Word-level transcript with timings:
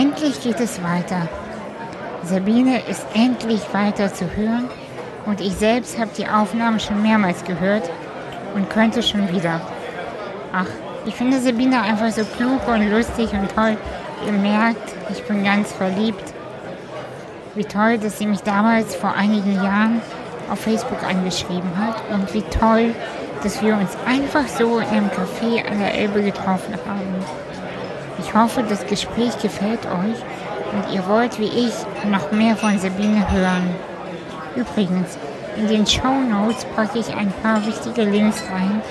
Endlich 0.00 0.40
geht 0.40 0.60
es 0.60 0.80
weiter. 0.80 1.28
Sabine 2.22 2.82
ist 2.88 3.04
endlich 3.14 3.62
weiter 3.72 4.14
zu 4.14 4.26
hören 4.36 4.68
und 5.26 5.40
ich 5.40 5.54
selbst 5.54 5.98
habe 5.98 6.12
die 6.16 6.28
Aufnahmen 6.28 6.78
schon 6.78 7.02
mehrmals 7.02 7.42
gehört 7.42 7.90
und 8.54 8.70
könnte 8.70 9.02
schon 9.02 9.28
wieder. 9.32 9.60
Ach, 10.52 10.68
ich 11.04 11.16
finde 11.16 11.40
Sabine 11.40 11.82
einfach 11.82 12.12
so 12.12 12.22
klug 12.24 12.60
und 12.68 12.88
lustig 12.88 13.32
und 13.32 13.52
toll. 13.56 13.76
Ihr 14.24 14.32
merkt, 14.34 14.94
ich 15.10 15.24
bin 15.24 15.42
ganz 15.42 15.72
verliebt. 15.72 16.32
Wie 17.56 17.64
toll, 17.64 17.98
dass 17.98 18.18
sie 18.18 18.26
mich 18.26 18.42
damals 18.42 18.94
vor 18.94 19.14
einigen 19.14 19.56
Jahren 19.56 20.00
auf 20.48 20.60
Facebook 20.60 21.02
angeschrieben 21.02 21.76
hat 21.76 21.96
und 22.12 22.32
wie 22.34 22.42
toll, 22.42 22.94
dass 23.42 23.60
wir 23.62 23.74
uns 23.74 23.96
einfach 24.06 24.46
so 24.46 24.78
in 24.78 24.86
einem 24.86 25.08
Café 25.08 25.68
an 25.68 25.80
der 25.80 25.92
Elbe 25.92 26.22
getroffen 26.22 26.74
haben. 26.86 27.47
Ich 28.28 28.34
hoffe, 28.34 28.62
das 28.62 28.86
Gespräch 28.86 29.38
gefällt 29.40 29.86
euch 29.86 30.18
und 30.74 30.94
ihr 30.94 31.06
wollt 31.08 31.40
wie 31.40 31.46
ich 31.46 31.72
noch 32.10 32.30
mehr 32.30 32.56
von 32.56 32.78
Sabine 32.78 33.26
hören. 33.32 33.74
Übrigens, 34.54 35.16
in 35.56 35.66
den 35.66 35.86
Show 35.86 36.12
Notes 36.28 36.66
packe 36.76 36.98
ich 36.98 37.08
ein 37.16 37.32
paar 37.42 37.64
wichtige 37.64 38.02
Links 38.02 38.42
rein, 38.52 38.82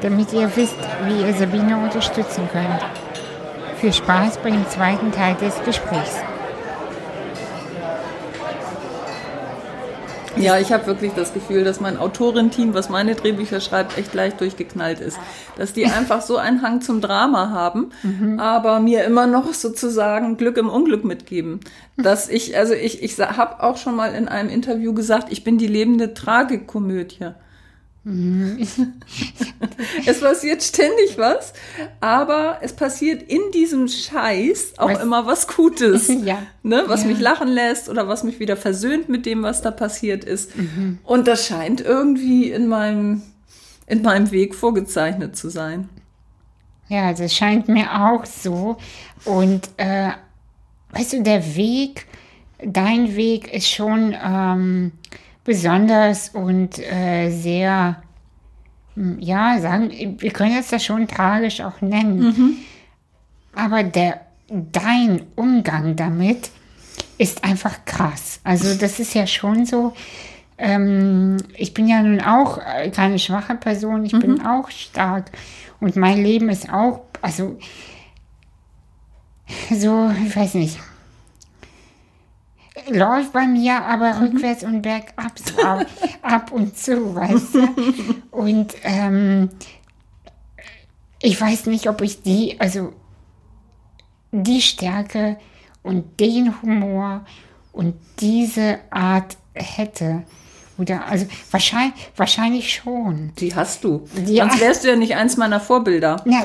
damit 0.00 0.32
ihr 0.32 0.50
wisst, 0.56 0.78
wie 1.04 1.26
ihr 1.26 1.34
Sabine 1.34 1.76
unterstützen 1.76 2.48
könnt. 2.50 2.86
Viel 3.76 3.92
Spaß 3.92 4.38
bei 4.38 4.50
dem 4.50 4.66
zweiten 4.70 5.12
Teil 5.12 5.34
des 5.34 5.62
Gesprächs. 5.62 6.22
Ja, 10.38 10.58
ich 10.58 10.72
habe 10.72 10.86
wirklich 10.86 11.12
das 11.14 11.32
Gefühl, 11.32 11.64
dass 11.64 11.80
mein 11.80 11.96
Autorenteam, 11.96 12.74
was 12.74 12.88
meine 12.88 13.14
Drehbücher 13.14 13.60
schreibt, 13.60 13.96
echt 13.96 14.14
leicht 14.14 14.40
durchgeknallt 14.40 15.00
ist. 15.00 15.18
Dass 15.56 15.72
die 15.72 15.86
einfach 15.86 16.20
so 16.20 16.36
einen 16.36 16.62
Hang 16.62 16.80
zum 16.82 17.00
Drama 17.00 17.50
haben, 17.50 17.90
mhm. 18.02 18.38
aber 18.38 18.80
mir 18.80 19.04
immer 19.04 19.26
noch 19.26 19.52
sozusagen 19.54 20.36
Glück 20.36 20.58
im 20.58 20.68
Unglück 20.68 21.04
mitgeben. 21.04 21.60
Dass 21.96 22.28
ich, 22.28 22.56
also 22.56 22.74
ich, 22.74 23.02
ich 23.02 23.18
habe 23.18 23.62
auch 23.62 23.78
schon 23.78 23.96
mal 23.96 24.14
in 24.14 24.28
einem 24.28 24.50
Interview 24.50 24.92
gesagt, 24.92 25.28
ich 25.30 25.44
bin 25.44 25.58
die 25.58 25.66
lebende 25.66 26.12
Tragikomödie. 26.14 27.30
es 30.06 30.20
passiert 30.20 30.62
ständig 30.62 31.18
was, 31.18 31.52
aber 32.00 32.58
es 32.60 32.72
passiert 32.72 33.24
in 33.24 33.40
diesem 33.52 33.88
Scheiß 33.88 34.74
auch 34.76 34.90
was? 34.90 35.02
immer 35.02 35.26
was 35.26 35.48
Gutes. 35.48 36.06
ja. 36.24 36.38
Ne, 36.62 36.84
was 36.86 37.02
ja. 37.02 37.08
mich 37.08 37.18
lachen 37.18 37.48
lässt 37.48 37.88
oder 37.88 38.06
was 38.06 38.22
mich 38.22 38.38
wieder 38.38 38.56
versöhnt 38.56 39.08
mit 39.08 39.26
dem, 39.26 39.42
was 39.42 39.60
da 39.60 39.72
passiert 39.72 40.22
ist. 40.22 40.56
Mhm. 40.56 41.00
Und 41.02 41.26
das 41.26 41.48
scheint 41.48 41.80
irgendwie 41.80 42.52
in 42.52 42.68
meinem, 42.68 43.22
in 43.88 44.02
meinem 44.02 44.30
Weg 44.30 44.54
vorgezeichnet 44.54 45.36
zu 45.36 45.48
sein. 45.48 45.88
Ja, 46.88 47.12
das 47.12 47.34
scheint 47.34 47.66
mir 47.66 48.04
auch 48.04 48.24
so. 48.24 48.76
Und 49.24 49.68
äh, 49.78 50.10
weißt 50.92 51.14
du, 51.14 51.22
der 51.24 51.56
Weg, 51.56 52.06
dein 52.64 53.16
Weg 53.16 53.52
ist 53.52 53.68
schon. 53.68 54.14
Ähm, 54.22 54.92
besonders 55.46 56.30
und 56.30 56.78
äh, 56.78 57.30
sehr, 57.30 58.02
hm, 58.94 59.18
ja, 59.20 59.58
sagen, 59.60 59.90
wir 60.18 60.30
können 60.32 60.52
jetzt 60.52 60.72
das 60.72 60.84
schon 60.84 61.06
tragisch 61.06 61.60
auch 61.60 61.80
nennen. 61.80 62.18
Mhm. 62.18 62.56
Aber 63.54 63.84
der, 63.84 64.20
dein 64.48 65.22
Umgang 65.36 65.96
damit 65.96 66.50
ist 67.16 67.44
einfach 67.44 67.84
krass. 67.86 68.40
Also 68.44 68.74
das 68.74 68.98
ist 68.98 69.14
ja 69.14 69.26
schon 69.26 69.64
so, 69.64 69.94
ähm, 70.58 71.36
ich 71.54 71.72
bin 71.72 71.86
ja 71.86 72.02
nun 72.02 72.20
auch 72.20 72.58
keine 72.92 73.18
schwache 73.18 73.54
Person, 73.54 74.04
ich 74.04 74.12
mhm. 74.12 74.20
bin 74.20 74.46
auch 74.46 74.68
stark. 74.70 75.30
Und 75.80 75.96
mein 75.96 76.22
Leben 76.22 76.48
ist 76.48 76.72
auch, 76.72 77.02
also 77.22 77.56
so, 79.70 80.10
ich 80.26 80.36
weiß 80.36 80.54
nicht, 80.54 80.78
läuft 82.88 83.32
bei 83.32 83.46
mir 83.46 83.82
aber 83.82 84.14
mhm. 84.14 84.22
rückwärts 84.22 84.64
und 84.64 84.82
bergab 84.82 85.38
so 85.38 85.62
ab, 85.62 85.86
ab 86.22 86.52
und 86.52 86.76
zu, 86.76 87.14
weißt 87.14 87.54
du? 87.54 87.68
Und 88.30 88.74
ähm, 88.82 89.50
ich 91.20 91.40
weiß 91.40 91.66
nicht, 91.66 91.88
ob 91.88 92.02
ich 92.02 92.22
die, 92.22 92.60
also 92.60 92.92
die 94.32 94.60
Stärke 94.60 95.38
und 95.82 96.20
den 96.20 96.60
Humor 96.62 97.24
und 97.72 97.94
diese 98.20 98.78
Art 98.90 99.36
hätte. 99.54 100.24
Oder, 100.78 101.06
also 101.06 101.26
wahrscheinlich, 101.50 101.94
wahrscheinlich 102.16 102.74
schon. 102.74 103.32
Die 103.38 103.54
hast 103.54 103.82
du. 103.82 104.06
Die, 104.14 104.36
Sonst 104.36 104.60
wärst 104.60 104.84
du 104.84 104.88
ja 104.88 104.96
nicht 104.96 105.16
eins 105.16 105.38
meiner 105.38 105.58
Vorbilder. 105.58 106.22
Na, 106.26 106.44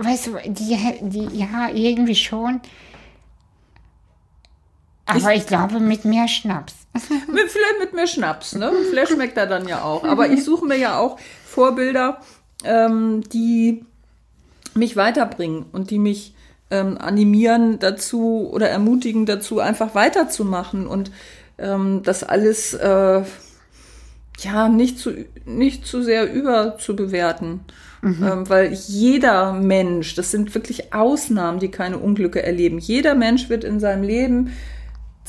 weißt 0.00 0.26
du, 0.26 0.36
die, 0.46 0.76
die, 1.02 1.38
ja, 1.38 1.68
irgendwie 1.72 2.16
schon. 2.16 2.60
Aber 5.10 5.34
ich, 5.34 5.42
ich 5.42 5.46
glaube 5.46 5.80
mit 5.80 6.04
mehr 6.04 6.28
Schnaps. 6.28 6.74
mit, 6.94 7.50
vielleicht 7.50 7.78
mit 7.80 7.94
mehr 7.94 8.06
Schnaps, 8.06 8.54
ne? 8.54 8.72
Vielleicht 8.88 9.12
schmeckt 9.12 9.36
er 9.36 9.46
dann 9.46 9.68
ja 9.68 9.82
auch. 9.82 10.04
Aber 10.04 10.28
ich 10.28 10.44
suche 10.44 10.66
mir 10.66 10.76
ja 10.76 10.98
auch 10.98 11.18
Vorbilder, 11.46 12.20
ähm, 12.64 13.22
die 13.32 13.84
mich 14.74 14.96
weiterbringen 14.96 15.66
und 15.72 15.90
die 15.90 15.98
mich 15.98 16.34
ähm, 16.70 16.98
animieren 16.98 17.78
dazu 17.78 18.48
oder 18.52 18.68
ermutigen 18.68 19.26
dazu, 19.26 19.60
einfach 19.60 19.94
weiterzumachen 19.94 20.86
und 20.86 21.10
ähm, 21.58 22.02
das 22.04 22.22
alles 22.22 22.74
äh, 22.74 23.22
ja 24.38 24.68
nicht 24.68 24.98
zu, 24.98 25.12
nicht 25.44 25.86
zu 25.86 26.02
sehr 26.02 26.32
überzubewerten. 26.32 27.60
Mhm. 28.02 28.26
Ähm, 28.26 28.48
weil 28.48 28.72
jeder 28.72 29.52
Mensch, 29.52 30.14
das 30.14 30.30
sind 30.30 30.54
wirklich 30.54 30.94
Ausnahmen, 30.94 31.58
die 31.58 31.70
keine 31.70 31.98
Unglücke 31.98 32.42
erleben. 32.42 32.78
Jeder 32.78 33.14
Mensch 33.14 33.50
wird 33.50 33.62
in 33.62 33.78
seinem 33.78 34.02
Leben 34.02 34.52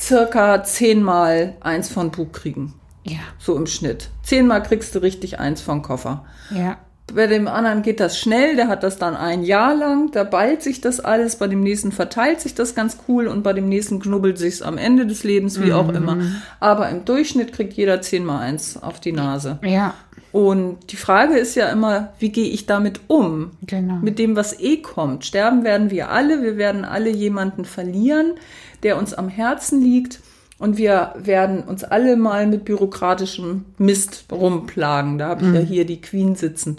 circa 0.02 0.64
zehnmal 0.64 1.54
eins 1.60 1.88
von 1.88 2.10
Bug 2.10 2.32
kriegen. 2.32 2.74
Ja. 3.04 3.20
So 3.38 3.56
im 3.56 3.66
Schnitt. 3.66 4.10
Zehnmal 4.22 4.62
kriegst 4.62 4.94
du 4.94 5.00
richtig 5.00 5.38
eins 5.38 5.60
von 5.60 5.82
Koffer. 5.82 6.24
Ja. 6.50 6.78
Bei 7.12 7.26
dem 7.26 7.46
anderen 7.46 7.82
geht 7.82 8.00
das 8.00 8.18
schnell, 8.18 8.56
der 8.56 8.68
hat 8.68 8.84
das 8.84 8.96
dann 8.96 9.16
ein 9.16 9.42
Jahr 9.42 9.74
lang, 9.74 10.12
da 10.12 10.24
ballt 10.24 10.62
sich 10.62 10.80
das 10.80 11.00
alles, 11.00 11.36
bei 11.36 11.46
dem 11.46 11.60
nächsten 11.60 11.92
verteilt 11.92 12.40
sich 12.40 12.54
das 12.54 12.74
ganz 12.74 12.98
cool 13.06 13.26
und 13.26 13.42
bei 13.42 13.52
dem 13.52 13.68
nächsten 13.68 14.00
knubbelt 14.00 14.38
sich's 14.38 14.62
am 14.62 14.78
Ende 14.78 15.04
des 15.04 15.22
Lebens, 15.24 15.60
wie 15.60 15.66
mhm. 15.66 15.72
auch 15.72 15.88
immer. 15.90 16.16
Aber 16.60 16.88
im 16.88 17.04
Durchschnitt 17.04 17.52
kriegt 17.52 17.74
jeder 17.74 18.00
zehnmal 18.00 18.42
eins 18.42 18.80
auf 18.80 18.98
die 18.98 19.12
Nase. 19.12 19.58
Ja. 19.62 19.94
Und 20.30 20.90
die 20.90 20.96
Frage 20.96 21.36
ist 21.36 21.54
ja 21.54 21.68
immer, 21.68 22.14
wie 22.18 22.30
gehe 22.30 22.48
ich 22.48 22.64
damit 22.64 23.00
um? 23.08 23.50
Genau. 23.66 23.96
Mit 23.96 24.18
dem, 24.18 24.34
was 24.34 24.58
eh 24.58 24.78
kommt. 24.78 25.26
Sterben 25.26 25.64
werden 25.64 25.90
wir 25.90 26.08
alle, 26.08 26.42
wir 26.42 26.56
werden 26.56 26.86
alle 26.86 27.10
jemanden 27.10 27.66
verlieren 27.66 28.34
der 28.82 28.98
uns 28.98 29.14
am 29.14 29.28
Herzen 29.28 29.80
liegt. 29.80 30.20
Und 30.58 30.78
wir 30.78 31.14
werden 31.16 31.64
uns 31.64 31.82
alle 31.82 32.16
mal 32.16 32.46
mit 32.46 32.64
bürokratischem 32.64 33.64
Mist 33.78 34.26
rumplagen. 34.30 35.18
Da 35.18 35.28
habe 35.28 35.42
ich 35.42 35.48
mhm. 35.48 35.54
ja 35.54 35.60
hier 35.60 35.84
die 35.84 36.00
Queen 36.00 36.36
sitzen. 36.36 36.76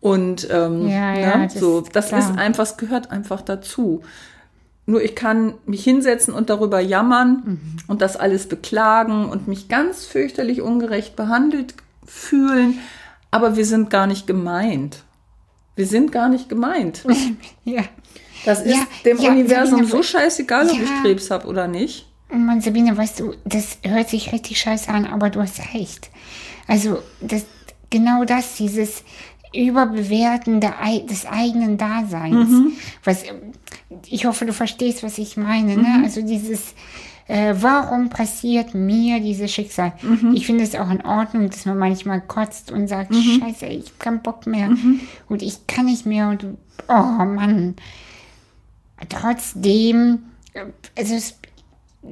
Und 0.00 0.48
ähm, 0.50 0.88
ja, 0.88 1.14
ja, 1.14 1.36
ne, 1.36 1.44
das 1.44 1.60
so, 1.60 1.82
das 1.82 2.08
klar. 2.08 2.20
ist 2.20 2.38
einfach, 2.38 2.64
es 2.64 2.76
gehört 2.76 3.10
einfach 3.10 3.42
dazu. 3.42 4.02
Nur 4.86 5.02
ich 5.02 5.14
kann 5.14 5.54
mich 5.66 5.84
hinsetzen 5.84 6.34
und 6.34 6.50
darüber 6.50 6.80
jammern 6.80 7.42
mhm. 7.44 7.60
und 7.86 8.02
das 8.02 8.16
alles 8.16 8.48
beklagen 8.48 9.28
und 9.28 9.46
mich 9.46 9.68
ganz 9.68 10.06
fürchterlich 10.06 10.62
ungerecht 10.62 11.14
behandelt 11.14 11.74
fühlen. 12.04 12.78
Aber 13.30 13.56
wir 13.56 13.64
sind 13.64 13.90
gar 13.90 14.06
nicht 14.06 14.26
gemeint. 14.26 15.04
Wir 15.76 15.86
sind 15.86 16.10
gar 16.10 16.28
nicht 16.28 16.48
gemeint. 16.48 17.04
ja. 17.64 17.82
Das 18.44 18.62
ist 18.62 18.74
ja, 18.74 18.86
dem 19.04 19.18
ja, 19.18 19.30
Universum 19.30 19.80
Sabine, 19.80 19.90
so 19.90 20.02
scheißegal, 20.02 20.68
ob 20.68 20.76
ja. 20.76 20.82
ich 20.82 21.02
Krebs 21.02 21.30
habe 21.30 21.46
oder 21.46 21.68
nicht. 21.68 22.06
Mann, 22.32 22.60
Sabine, 22.60 22.96
weißt 22.96 23.20
du, 23.20 23.34
das 23.44 23.78
hört 23.82 24.08
sich 24.08 24.32
richtig 24.32 24.60
scheiße 24.60 24.88
an, 24.88 25.04
aber 25.06 25.30
du 25.30 25.40
hast 25.40 25.60
recht. 25.74 26.10
Also, 26.66 27.02
das, 27.20 27.44
genau 27.90 28.24
das, 28.24 28.54
dieses 28.54 29.02
Überbewerten 29.54 30.60
der, 30.60 30.74
des 31.08 31.26
eigenen 31.26 31.76
Daseins. 31.76 32.50
Mhm. 32.50 32.72
Was, 33.04 33.24
ich 34.08 34.24
hoffe, 34.26 34.46
du 34.46 34.52
verstehst, 34.52 35.02
was 35.02 35.18
ich 35.18 35.36
meine. 35.36 35.76
Ne? 35.76 35.88
Mhm. 35.98 36.04
Also 36.04 36.22
dieses, 36.22 36.74
äh, 37.26 37.54
warum 37.58 38.10
passiert 38.10 38.74
mir 38.74 39.20
dieses 39.20 39.52
Schicksal? 39.52 39.92
Mhm. 40.02 40.34
Ich 40.34 40.46
finde 40.46 40.62
es 40.62 40.76
auch 40.76 40.90
in 40.90 41.04
Ordnung, 41.04 41.50
dass 41.50 41.66
man 41.66 41.78
manchmal 41.78 42.20
kotzt 42.20 42.70
und 42.70 42.86
sagt, 42.86 43.10
mhm. 43.10 43.40
scheiße, 43.40 43.66
ich 43.66 43.86
habe 43.86 43.98
keinen 43.98 44.22
Bock 44.22 44.46
mehr 44.46 44.68
mhm. 44.68 45.00
und 45.28 45.42
ich 45.42 45.66
kann 45.66 45.86
nicht 45.86 46.06
mehr 46.06 46.28
und 46.28 46.44
oh 46.88 47.24
Mann 47.24 47.74
trotzdem, 49.08 50.20
also 50.96 51.14
es, 51.14 51.36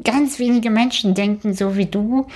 ganz 0.05 0.39
wenige 0.39 0.71
Menschen 0.71 1.15
denken 1.15 1.55
so 1.55 1.77
wie 1.77 1.87
du, 1.87 2.27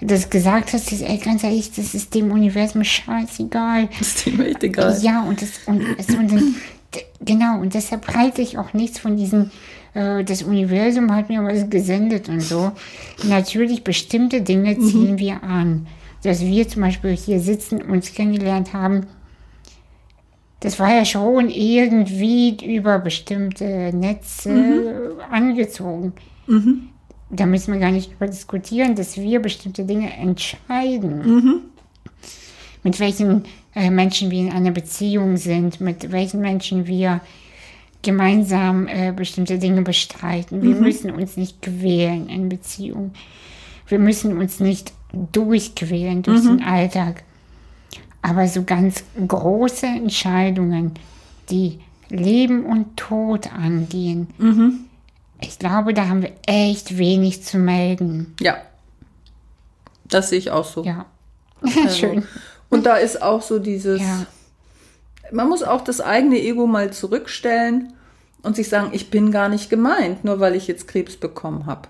das 0.00 0.30
gesagt 0.30 0.72
hast, 0.72 0.92
ist, 0.92 1.02
ey, 1.02 1.18
ganz 1.18 1.44
ehrlich, 1.44 1.72
das 1.72 1.94
ist 1.94 2.14
dem 2.14 2.30
Universum 2.30 2.84
scheißegal. 2.84 3.88
Das 3.98 4.08
ist 4.08 4.26
dem 4.26 4.40
echt 4.40 4.62
egal. 4.62 4.98
Ja, 5.02 5.22
und 5.22 5.42
das, 5.42 5.50
und, 5.66 5.84
also, 5.98 6.16
und 6.16 6.54
genau, 7.20 7.60
und 7.60 7.74
deshalb 7.74 8.08
halte 8.14 8.40
ich 8.40 8.56
auch 8.56 8.72
nichts 8.72 8.98
von 8.98 9.16
diesen, 9.16 9.50
äh, 9.94 10.24
das 10.24 10.42
Universum 10.42 11.14
hat 11.14 11.28
mir 11.28 11.44
was 11.44 11.68
gesendet 11.68 12.28
und 12.28 12.40
so. 12.40 12.72
Natürlich, 13.24 13.84
bestimmte 13.84 14.40
Dinge 14.40 14.74
mhm. 14.74 14.88
ziehen 14.88 15.12
mhm. 15.12 15.18
wir 15.18 15.42
an. 15.42 15.86
Dass 16.22 16.40
wir 16.40 16.68
zum 16.68 16.82
Beispiel 16.82 17.16
hier 17.16 17.40
sitzen, 17.40 17.82
uns 17.82 18.12
kennengelernt 18.12 18.72
haben, 18.72 19.06
das 20.60 20.78
war 20.78 20.94
ja 20.94 21.04
schon 21.04 21.48
irgendwie 21.48 22.56
über 22.76 22.98
bestimmte 22.98 23.90
Netze 23.94 24.50
Mhm. 24.50 25.20
angezogen. 25.30 26.12
Da 27.30 27.46
müssen 27.46 27.72
wir 27.72 27.80
gar 27.80 27.92
nicht 27.92 28.10
drüber 28.10 28.26
diskutieren, 28.26 28.94
dass 28.96 29.16
wir 29.16 29.40
bestimmte 29.40 29.84
Dinge 29.84 30.12
entscheiden. 30.12 31.18
Mhm. 31.26 31.60
Mit 32.82 32.98
welchen 32.98 33.44
äh, 33.74 33.90
Menschen 33.90 34.30
wir 34.30 34.40
in 34.40 34.50
einer 34.50 34.72
Beziehung 34.72 35.36
sind, 35.36 35.80
mit 35.80 36.10
welchen 36.10 36.40
Menschen 36.40 36.86
wir 36.86 37.20
gemeinsam 38.02 38.88
äh, 38.88 39.12
bestimmte 39.12 39.58
Dinge 39.58 39.82
bestreiten. 39.82 40.62
Wir 40.62 40.74
müssen 40.74 41.10
uns 41.10 41.36
nicht 41.36 41.62
quälen 41.62 42.28
in 42.28 42.48
Beziehung. 42.48 43.12
Wir 43.86 43.98
müssen 43.98 44.36
uns 44.38 44.58
nicht 44.60 44.92
durchquälen 45.32 46.22
durch 46.22 46.40
den 46.42 46.62
Alltag. 46.62 47.22
Aber 48.22 48.46
so 48.48 48.64
ganz 48.64 49.02
große 49.26 49.86
Entscheidungen, 49.86 50.92
die 51.48 51.80
Leben 52.10 52.64
und 52.66 52.96
Tod 52.96 53.52
angehen, 53.52 54.28
ich 55.40 55.58
glaube, 55.58 55.94
da 55.94 56.08
haben 56.08 56.22
wir 56.22 56.32
echt 56.46 56.98
wenig 56.98 57.42
zu 57.44 57.56
melden. 57.58 58.34
Ja. 58.40 58.56
Das 60.04 60.28
sehe 60.30 60.38
ich 60.38 60.50
auch 60.50 60.64
so. 60.64 60.84
Ja. 60.84 61.06
Also, 61.62 61.88
Schön. 61.96 62.26
Und 62.68 62.86
da 62.86 62.96
ist 62.96 63.20
auch 63.22 63.42
so 63.42 63.58
dieses, 63.58 64.00
Ja. 64.00 64.26
man 65.32 65.48
muss 65.48 65.62
auch 65.62 65.82
das 65.82 66.00
eigene 66.00 66.38
Ego 66.40 66.66
mal 66.66 66.92
zurückstellen 66.92 67.92
und 68.42 68.56
sich 68.56 68.68
sagen, 68.68 68.90
ich 68.92 69.10
bin 69.10 69.30
gar 69.32 69.48
nicht 69.48 69.70
gemeint, 69.70 70.24
nur 70.24 70.40
weil 70.40 70.54
ich 70.54 70.66
jetzt 70.68 70.88
Krebs 70.88 71.16
bekommen 71.16 71.66
habe. 71.66 71.88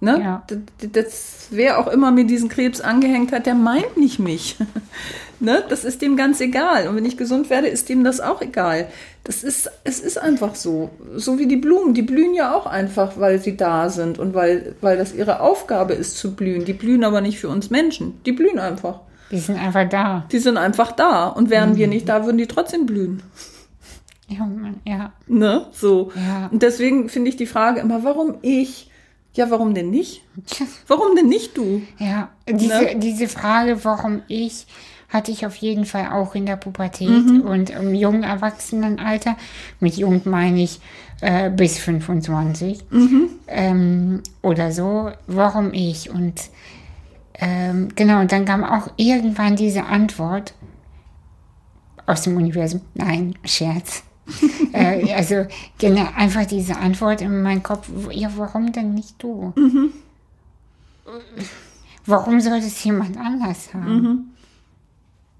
Ne? 0.00 0.20
Ja. 0.20 0.42
D- 0.48 0.60
d- 0.82 0.88
Das, 0.92 1.48
wer 1.50 1.78
auch 1.78 1.88
immer 1.88 2.10
mir 2.12 2.24
diesen 2.24 2.48
Krebs 2.48 2.80
angehängt 2.80 3.32
hat, 3.32 3.46
der 3.46 3.54
meint 3.56 3.96
nicht 3.96 4.18
mich. 4.20 4.56
ne? 5.40 5.64
Das 5.68 5.84
ist 5.84 6.00
dem 6.02 6.16
ganz 6.16 6.40
egal. 6.40 6.86
Und 6.88 6.94
wenn 6.96 7.04
ich 7.04 7.16
gesund 7.16 7.50
werde, 7.50 7.66
ist 7.66 7.88
dem 7.88 8.04
das 8.04 8.20
auch 8.20 8.40
egal. 8.40 8.86
Das 9.24 9.42
ist, 9.42 9.68
es 9.84 9.98
ist 10.00 10.16
einfach 10.18 10.54
so. 10.54 10.90
So 11.16 11.38
wie 11.38 11.46
die 11.46 11.56
Blumen. 11.56 11.94
Die 11.94 12.02
blühen 12.02 12.32
ja 12.34 12.54
auch 12.54 12.66
einfach, 12.66 13.18
weil 13.18 13.40
sie 13.40 13.56
da 13.56 13.90
sind 13.90 14.18
und 14.20 14.34
weil, 14.34 14.76
weil 14.80 14.96
das 14.96 15.12
ihre 15.14 15.40
Aufgabe 15.40 15.94
ist 15.94 16.16
zu 16.16 16.34
blühen. 16.36 16.64
Die 16.64 16.72
blühen 16.74 17.02
aber 17.02 17.20
nicht 17.20 17.40
für 17.40 17.48
uns 17.48 17.68
Menschen. 17.68 18.20
Die 18.24 18.32
blühen 18.32 18.60
einfach. 18.60 19.00
Die 19.30 19.38
sind 19.40 19.58
einfach 19.58 19.88
da. 19.88 20.24
Die 20.32 20.38
sind 20.38 20.56
einfach 20.56 20.92
da. 20.92 21.26
Und 21.26 21.50
wären 21.50 21.76
wir 21.76 21.88
nicht 21.88 22.08
da, 22.08 22.24
würden 22.24 22.38
die 22.38 22.46
trotzdem 22.46 22.86
blühen. 22.86 23.22
Ja, 24.28 24.48
ja. 24.86 25.12
Ne? 25.26 25.66
So. 25.72 26.12
Ja. 26.14 26.48
Und 26.52 26.62
deswegen 26.62 27.08
finde 27.08 27.30
ich 27.30 27.36
die 27.36 27.46
Frage 27.46 27.80
immer, 27.80 28.04
warum 28.04 28.36
ich? 28.42 28.87
Ja, 29.38 29.50
warum 29.50 29.72
denn 29.72 29.90
nicht? 29.90 30.22
Warum 30.88 31.14
denn 31.14 31.28
nicht 31.28 31.56
du? 31.56 31.82
Ja, 31.98 32.30
diese, 32.48 32.82
Ne? 32.82 32.96
diese 32.96 33.28
Frage, 33.28 33.84
warum 33.84 34.22
ich, 34.26 34.66
hatte 35.08 35.30
ich 35.30 35.46
auf 35.46 35.54
jeden 35.54 35.84
Fall 35.84 36.08
auch 36.10 36.34
in 36.34 36.44
der 36.44 36.56
Pubertät 36.56 37.08
Mhm. 37.08 37.42
und 37.42 37.70
im 37.70 37.94
jungen 37.94 38.24
Erwachsenenalter. 38.24 39.36
Mit 39.78 39.96
jung 39.96 40.22
meine 40.24 40.60
ich 40.60 40.80
äh, 41.20 41.50
bis 41.50 41.78
25 41.78 42.80
Mhm. 42.90 43.28
ähm, 43.46 44.22
oder 44.42 44.72
so. 44.72 45.10
Warum 45.28 45.72
ich? 45.72 46.10
Und 46.10 46.34
ähm, 47.40 47.88
genau, 47.94 48.20
und 48.20 48.32
dann 48.32 48.44
kam 48.44 48.64
auch 48.64 48.88
irgendwann 48.96 49.54
diese 49.54 49.84
Antwort 49.86 50.52
aus 52.06 52.22
dem 52.22 52.36
Universum. 52.36 52.80
Nein, 52.94 53.34
Scherz. 53.44 54.02
äh, 54.72 55.12
also 55.12 55.46
genau, 55.78 56.08
einfach 56.16 56.46
diese 56.46 56.76
Antwort 56.76 57.20
in 57.20 57.42
meinem 57.42 57.62
Kopf. 57.62 57.88
Ja, 58.12 58.30
warum 58.36 58.72
denn 58.72 58.94
nicht 58.94 59.22
du? 59.22 59.52
Warum 62.06 62.40
soll 62.40 62.60
das 62.60 62.82
jemand 62.84 63.16
anders 63.16 63.72
haben? 63.74 64.34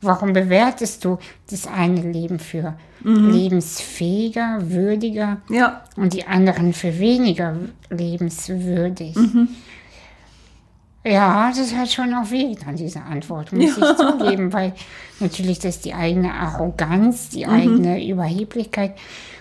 Warum 0.00 0.32
bewertest 0.32 1.04
du 1.04 1.18
das 1.50 1.66
eine 1.66 2.00
Leben 2.12 2.38
für 2.38 2.78
lebensfähiger, 3.02 4.58
würdiger 4.60 5.38
Ja, 5.48 5.82
und 5.96 6.12
die 6.12 6.24
anderen 6.24 6.72
für 6.72 6.98
weniger 6.98 7.56
lebenswürdig? 7.90 9.16
Ja, 11.04 11.52
das 11.56 11.74
hat 11.74 11.90
schon 11.90 12.12
auch 12.12 12.30
wehgetan, 12.30 12.76
diese 12.76 13.00
Antwort, 13.02 13.52
muss 13.52 13.78
ich 13.78 13.96
zugeben, 13.96 14.52
weil 14.52 14.74
natürlich 15.20 15.58
das 15.58 15.80
die 15.80 15.94
eigene 15.94 16.34
Arroganz, 16.34 17.28
die 17.30 17.46
eigene 17.46 18.04
Überheblichkeit 18.04 18.94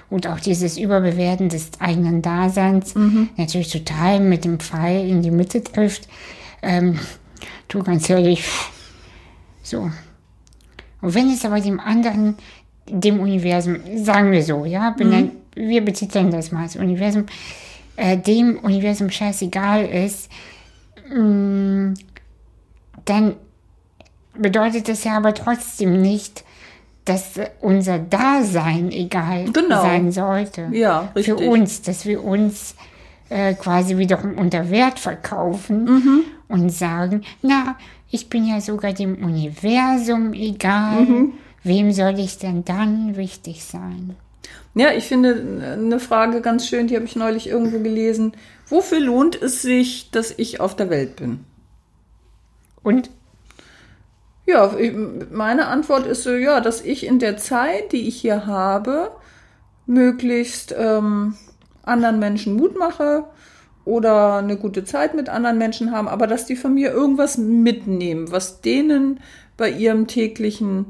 und 0.09 0.27
auch 0.27 0.39
dieses 0.39 0.77
Überbewerten 0.77 1.49
des 1.49 1.71
eigenen 1.79 2.21
Daseins 2.21 2.93
natürlich 3.37 3.71
total 3.71 4.19
mit 4.19 4.45
dem 4.45 4.59
Pfeil 4.59 5.09
in 5.09 5.21
die 5.21 5.31
Mitte 5.31 5.63
trifft. 5.63 6.07
Ähm, 6.61 6.99
du 7.67 7.83
ganz 7.83 8.09
ehrlich, 8.09 8.45
so. 9.63 9.91
Und 11.01 11.13
wenn 11.13 11.29
es 11.29 11.43
aber 11.43 11.59
dem 11.59 11.79
anderen, 11.79 12.35
dem 12.87 13.19
Universum, 13.19 13.77
sagen 13.95 14.31
wir 14.31 14.43
so, 14.43 14.63
ja, 14.65 14.91
benennen, 14.91 15.31
wir 15.55 15.83
betiteln 15.83 16.31
das 16.31 16.51
mal 16.51 16.63
als 16.63 16.75
Universum, 16.75 17.25
äh, 17.95 18.17
dem 18.17 18.59
Universum 18.59 19.09
scheißegal 19.09 19.85
ist, 19.85 20.29
dann 23.05 23.35
bedeutet 24.37 24.87
das 24.89 25.03
ja 25.03 25.17
aber 25.17 25.33
trotzdem 25.33 26.01
nicht, 26.01 26.43
dass 27.05 27.39
unser 27.61 27.99
Dasein 27.99 28.91
egal 28.91 29.45
Genau. 29.51 29.81
sein 29.81 30.11
sollte. 30.11 30.67
Ja, 30.71 31.09
Für 31.13 31.19
richtig. 31.37 31.47
uns, 31.47 31.81
dass 31.81 32.05
wir 32.05 32.23
uns 32.23 32.75
äh, 33.29 33.53
quasi 33.53 33.97
wiederum 33.97 34.37
unter 34.37 34.69
Wert 34.69 34.99
verkaufen 34.99 35.85
Mhm. 35.85 36.23
und 36.49 36.69
sagen, 36.69 37.23
na, 37.41 37.77
ich 38.09 38.29
bin 38.29 38.45
ja 38.45 38.59
sogar 38.61 38.93
dem 38.93 39.23
Universum 39.23 40.33
egal. 40.33 41.01
Mhm. 41.01 41.33
Wem 41.63 41.91
soll 41.91 42.19
ich 42.19 42.37
denn 42.37 42.63
dann 42.63 43.15
wichtig 43.17 43.63
sein? 43.65 44.15
Ja, 44.75 44.91
ich 44.93 45.05
finde 45.05 45.73
eine 45.73 45.99
Frage 45.99 46.41
ganz 46.41 46.67
schön, 46.67 46.87
die 46.87 46.95
habe 46.95 47.05
ich 47.05 47.15
neulich 47.15 47.47
irgendwo 47.47 47.79
gelesen. 47.79 48.33
Wofür 48.67 48.99
lohnt 48.99 49.41
es 49.41 49.61
sich, 49.61 50.11
dass 50.11 50.31
ich 50.37 50.59
auf 50.59 50.75
der 50.75 50.89
Welt 50.89 51.15
bin? 51.15 51.45
Und 52.83 53.09
Ja, 54.45 54.73
meine 55.31 55.67
Antwort 55.67 56.07
ist 56.07 56.23
so, 56.23 56.31
ja, 56.31 56.61
dass 56.61 56.81
ich 56.81 57.05
in 57.05 57.19
der 57.19 57.37
Zeit, 57.37 57.91
die 57.91 58.07
ich 58.07 58.21
hier 58.21 58.45
habe, 58.45 59.11
möglichst 59.87 60.73
ähm, 60.77 61.35
anderen 61.83 62.19
Menschen 62.19 62.55
Mut 62.55 62.77
mache 62.77 63.25
oder 63.83 64.37
eine 64.37 64.57
gute 64.57 64.85
Zeit 64.85 65.15
mit 65.15 65.27
anderen 65.27 65.57
Menschen 65.57 65.91
haben, 65.91 66.07
aber 66.07 66.27
dass 66.27 66.45
die 66.45 66.55
von 66.55 66.73
mir 66.73 66.91
irgendwas 66.91 67.37
mitnehmen, 67.37 68.31
was 68.31 68.61
denen 68.61 69.19
bei 69.57 69.69
ihrem 69.69 70.07
täglichen 70.07 70.87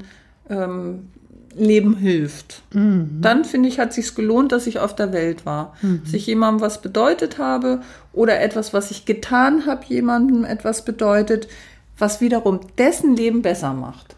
ähm, 0.50 1.10
Leben 1.58 1.96
hilft. 1.96 2.62
Dann 2.72 3.44
finde 3.44 3.68
ich, 3.68 3.78
hat 3.78 3.92
sich's 3.92 4.14
gelohnt, 4.14 4.52
dass 4.52 4.66
ich 4.66 4.78
auf 4.78 4.94
der 4.94 5.12
Welt 5.12 5.44
war. 5.44 5.74
Dass 6.04 6.12
ich 6.14 6.26
jemandem 6.26 6.60
was 6.60 6.80
bedeutet 6.80 7.38
habe 7.38 7.80
oder 8.12 8.40
etwas, 8.40 8.72
was 8.72 8.90
ich 8.90 9.04
getan 9.04 9.66
habe, 9.66 9.84
jemandem 9.86 10.44
etwas 10.44 10.84
bedeutet, 10.84 11.48
was 11.98 12.20
wiederum 12.20 12.60
dessen 12.78 13.16
Leben 13.16 13.42
besser 13.42 13.72
macht. 13.74 14.14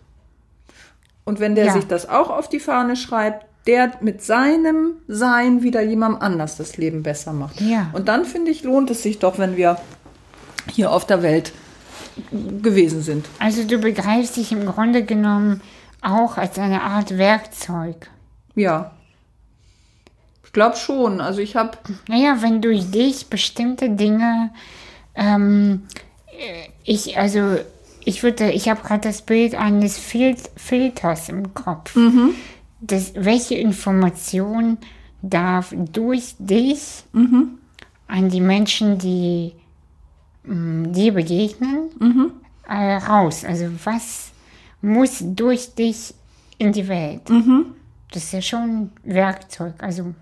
Und 1.24 1.40
wenn 1.40 1.54
der 1.54 1.66
Ja. 1.66 1.72
sich 1.72 1.86
das 1.86 2.08
auch 2.08 2.30
auf 2.30 2.48
die 2.48 2.60
Fahne 2.60 2.96
schreibt, 2.96 3.46
der 3.66 3.92
mit 4.00 4.22
seinem 4.22 4.94
Sein 5.06 5.62
wieder 5.62 5.82
jemandem 5.82 6.22
anders 6.22 6.56
das 6.56 6.76
Leben 6.76 7.02
besser 7.02 7.32
macht. 7.32 7.60
Ja. 7.60 7.90
Und 7.92 8.08
dann 8.08 8.24
finde 8.24 8.50
ich, 8.50 8.64
lohnt 8.64 8.90
es 8.90 9.02
sich 9.02 9.18
doch, 9.18 9.38
wenn 9.38 9.56
wir 9.56 9.78
hier 10.72 10.90
auf 10.92 11.06
der 11.06 11.22
Welt 11.22 11.52
gewesen 12.62 13.02
sind. 13.02 13.26
also 13.38 13.62
du 13.64 13.78
begreifst 13.78 14.36
dich 14.36 14.52
im 14.52 14.66
Grunde 14.66 15.04
genommen 15.04 15.60
auch 16.02 16.36
als 16.36 16.58
eine 16.58 16.82
Art 16.82 17.18
Werkzeug. 17.18 18.10
Ja. 18.54 18.92
Ich 20.44 20.52
glaube 20.52 20.76
schon. 20.76 21.20
Also 21.20 21.40
ich 21.40 21.56
habe 21.56 21.78
Naja, 22.08 22.38
wenn 22.40 22.60
durch 22.60 22.90
dich 22.90 23.28
bestimmte 23.28 23.90
Dinge, 23.90 24.50
ähm, 25.14 25.86
äh, 26.26 26.68
ich, 26.84 27.16
also, 27.18 27.56
ich 28.04 28.22
würde, 28.22 28.50
ich 28.50 28.68
habe 28.68 28.82
gerade 28.82 29.02
das 29.08 29.22
Bild 29.22 29.54
eines 29.54 29.98
Fil 29.98 30.36
Filters 30.56 31.28
im 31.28 31.54
Kopf. 31.54 31.96
Das, 32.80 33.12
welche 33.14 33.56
Information 33.56 34.78
darf 35.22 35.74
durch 35.92 36.34
dich 36.38 37.04
an 38.08 38.28
die 38.30 38.40
Menschen, 38.40 38.98
die 38.98 39.52
mh, 40.44 40.88
dir 40.88 41.12
begegnen, 41.12 41.90
äh, 42.66 42.96
raus? 42.96 43.44
Also 43.44 43.66
was 43.84 44.32
muss 44.82 45.18
durch 45.22 45.74
dich 45.74 46.14
in 46.58 46.72
die 46.72 46.88
Welt? 46.88 47.22
Das 48.12 48.24
ist 48.24 48.32
ja 48.32 48.42
schon 48.42 48.92
Werkzeug, 49.02 49.74
also 49.78 50.14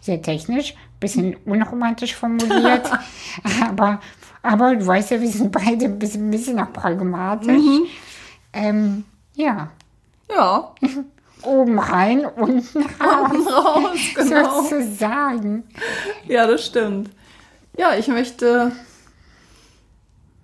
sehr 0.00 0.22
technisch, 0.22 0.74
bisschen 1.00 1.36
unromantisch 1.44 2.14
formuliert, 2.14 2.90
aber, 3.68 4.00
aber 4.42 4.76
du 4.76 4.86
weißt 4.86 5.10
ja, 5.10 5.20
wir 5.20 5.30
sind 5.30 5.52
beide 5.52 5.86
ein 5.86 5.98
bisschen, 5.98 6.28
ein 6.28 6.30
bisschen 6.30 6.58
auch 6.58 6.72
pragmatisch. 6.72 7.62
Ähm, 8.52 9.04
ja, 9.34 9.70
ja 10.30 10.74
oben 11.42 11.78
rein, 11.78 12.24
unten 12.24 12.82
raus, 13.00 13.46
raus, 13.46 13.98
genau. 14.14 14.62
sozusagen. 14.62 15.64
Ja, 16.26 16.46
das 16.46 16.66
stimmt. 16.66 17.10
Ja, 17.76 17.94
ich 17.94 18.08
möchte 18.08 18.72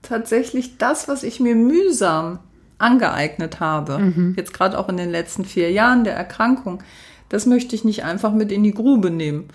tatsächlich 0.02 0.78
das, 0.78 1.08
was 1.08 1.22
ich 1.22 1.40
mir 1.40 1.54
mühsam 1.54 2.38
angeeignet 2.84 3.58
habe, 3.60 4.12
jetzt 4.36 4.54
gerade 4.54 4.78
auch 4.78 4.88
in 4.88 4.96
den 4.96 5.10
letzten 5.10 5.44
vier 5.44 5.70
Jahren 5.72 6.04
der 6.04 6.14
Erkrankung, 6.14 6.82
das 7.28 7.46
möchte 7.46 7.74
ich 7.74 7.84
nicht 7.84 8.04
einfach 8.04 8.32
mit 8.32 8.52
in 8.52 8.62
die 8.62 8.74
Grube 8.74 9.10
nehmen. 9.10 9.48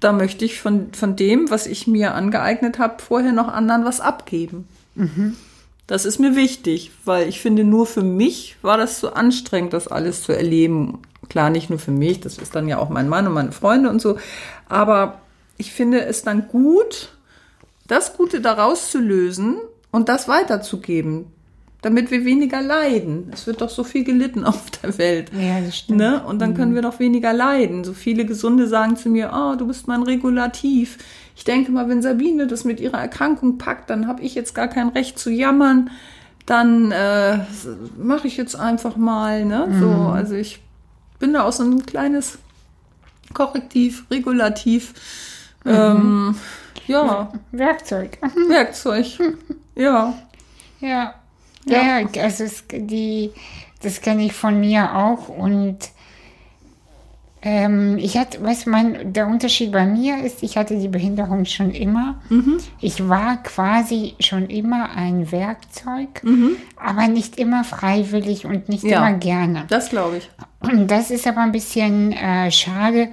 Da 0.00 0.12
möchte 0.12 0.44
ich 0.44 0.60
von, 0.60 0.92
von 0.94 1.14
dem, 1.14 1.50
was 1.50 1.66
ich 1.66 1.86
mir 1.86 2.14
angeeignet 2.14 2.78
habe, 2.78 3.02
vorher 3.02 3.32
noch 3.32 3.48
anderen 3.48 3.84
was 3.84 4.00
abgeben. 4.00 4.66
Das 5.86 6.04
ist 6.04 6.18
mir 6.18 6.36
wichtig, 6.36 6.92
weil 7.04 7.28
ich 7.28 7.40
finde, 7.40 7.64
nur 7.64 7.84
für 7.84 8.02
mich 8.02 8.56
war 8.62 8.78
das 8.78 9.00
zu 9.00 9.12
anstrengend, 9.12 9.72
das 9.72 9.88
alles 9.88 10.22
zu 10.22 10.32
erleben. 10.32 11.00
Klar, 11.28 11.50
nicht 11.50 11.68
nur 11.68 11.78
für 11.78 11.90
mich, 11.90 12.20
das 12.20 12.38
ist 12.38 12.54
dann 12.54 12.68
ja 12.68 12.78
auch 12.78 12.88
mein 12.88 13.08
Mann 13.08 13.26
und 13.26 13.34
meine 13.34 13.52
Freunde 13.52 13.90
und 13.90 14.00
so. 14.00 14.16
Aber 14.68 15.20
ich 15.58 15.72
finde 15.72 16.04
es 16.04 16.22
dann 16.22 16.48
gut, 16.48 17.12
das 17.86 18.16
Gute 18.16 18.40
daraus 18.40 18.90
zu 18.90 18.98
lösen 18.98 19.58
und 19.90 20.08
das 20.08 20.28
weiterzugeben, 20.28 21.26
damit 21.82 22.10
wir 22.10 22.24
weniger 22.24 22.60
leiden. 22.60 23.30
Es 23.32 23.46
wird 23.46 23.60
doch 23.60 23.70
so 23.70 23.84
viel 23.84 24.04
gelitten 24.04 24.44
auf 24.46 24.70
der 24.82 24.96
Welt. 24.98 25.30
Ja, 25.38 25.60
das 25.60 25.78
stimmt. 25.78 25.98
Ne? 25.98 26.22
Und 26.24 26.40
dann 26.40 26.54
können 26.54 26.74
wir 26.74 26.82
doch 26.82 26.98
weniger 26.98 27.32
leiden. 27.32 27.84
So 27.84 27.92
viele 27.92 28.24
Gesunde 28.24 28.66
sagen 28.66 28.96
zu 28.96 29.08
mir, 29.08 29.32
oh, 29.34 29.56
du 29.56 29.66
bist 29.66 29.88
mein 29.88 30.02
Regulativ. 30.02 30.98
Ich 31.36 31.44
denke 31.44 31.72
mal, 31.72 31.88
wenn 31.88 32.02
Sabine 32.02 32.46
das 32.46 32.64
mit 32.64 32.80
ihrer 32.80 32.98
Erkrankung 32.98 33.56
packt, 33.58 33.88
dann 33.88 34.06
habe 34.06 34.22
ich 34.22 34.34
jetzt 34.34 34.54
gar 34.54 34.68
kein 34.68 34.88
Recht 34.88 35.18
zu 35.18 35.30
jammern. 35.30 35.90
Dann 36.46 36.90
äh, 36.90 37.38
mache 37.96 38.26
ich 38.26 38.36
jetzt 38.36 38.56
einfach 38.56 38.96
mal. 38.96 39.44
Ne? 39.44 39.68
So, 39.78 39.88
also 40.10 40.34
ich 40.34 40.60
bin 41.18 41.32
da 41.32 41.44
auch 41.44 41.52
so 41.52 41.62
ein 41.62 41.86
kleines 41.86 42.38
Korrektiv, 43.32 44.04
Regulativ. 44.10 44.92
Ähm, 45.64 46.34
ja, 46.86 47.32
Werkzeug. 47.52 48.18
Werkzeug. 48.48 49.06
Ja. 49.76 50.14
Ja. 50.80 51.14
Ja, 51.66 52.00
ja 52.00 52.22
also 52.22 52.44
es, 52.44 52.64
die, 52.72 53.30
das 53.82 54.00
kenne 54.00 54.24
ich 54.24 54.32
von 54.32 54.58
mir 54.60 54.96
auch 54.96 55.28
und 55.28 55.78
ähm, 57.42 57.96
ich 57.98 58.18
hatte, 58.18 58.38
du, 58.38 58.70
mein, 58.70 59.14
der 59.14 59.26
Unterschied 59.26 59.72
bei 59.72 59.86
mir 59.86 60.22
ist, 60.22 60.42
ich 60.42 60.58
hatte 60.58 60.78
die 60.78 60.88
Behinderung 60.88 61.46
schon 61.46 61.70
immer. 61.70 62.20
Ich 62.80 63.08
war 63.08 63.42
quasi 63.42 64.14
schon 64.20 64.48
immer 64.50 64.90
ein 64.94 65.32
Werkzeug, 65.32 66.22
aber 66.76 67.08
nicht 67.08 67.38
immer 67.38 67.64
freiwillig 67.64 68.44
und 68.44 68.68
nicht 68.68 68.84
Ja. 68.84 68.98
immer 68.98 69.18
gerne. 69.18 69.64
Das 69.68 69.88
glaube 69.88 70.18
ich. 70.18 70.30
Und 70.60 70.90
das 70.90 71.10
ist 71.10 71.26
aber 71.26 71.40
ein 71.40 71.52
bisschen 71.52 72.12
äh, 72.12 72.50
schade, 72.50 73.08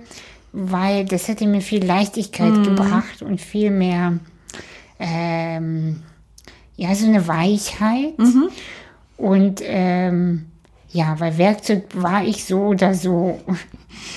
weil 0.51 1.05
das 1.05 1.29
hätte 1.29 1.47
mir 1.47 1.61
viel 1.61 1.85
Leichtigkeit 1.85 2.61
gebracht 2.63 3.21
und 3.21 3.39
viel 3.39 3.71
mehr, 3.71 4.19
ähm, 4.99 6.03
ja, 6.77 6.95
so 6.95 7.05
eine 7.07 7.27
Weichheit. 7.27 8.13
Und 9.17 9.61
ähm, 9.63 10.45
ja, 10.89 11.19
weil 11.19 11.37
Werkzeug 11.37 11.83
war 11.93 12.23
ich 12.23 12.45
so 12.45 12.59
oder 12.67 12.93
so. 12.93 13.41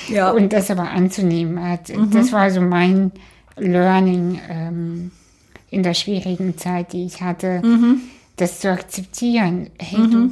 Ja. 0.08 0.30
Und 0.30 0.52
das 0.52 0.70
aber 0.70 0.90
anzunehmen 0.90 1.60
hat, 1.66 1.90
das 2.12 2.32
war 2.32 2.50
so 2.50 2.60
mein 2.60 3.12
Learning 3.56 4.38
ähm, 4.48 5.10
in 5.70 5.82
der 5.82 5.94
schwierigen 5.94 6.56
Zeit, 6.58 6.92
die 6.92 7.06
ich 7.06 7.22
hatte, 7.22 7.62
das 8.36 8.60
zu 8.60 8.70
akzeptieren. 8.70 9.70
Hey, 9.78 10.08
du, 10.10 10.30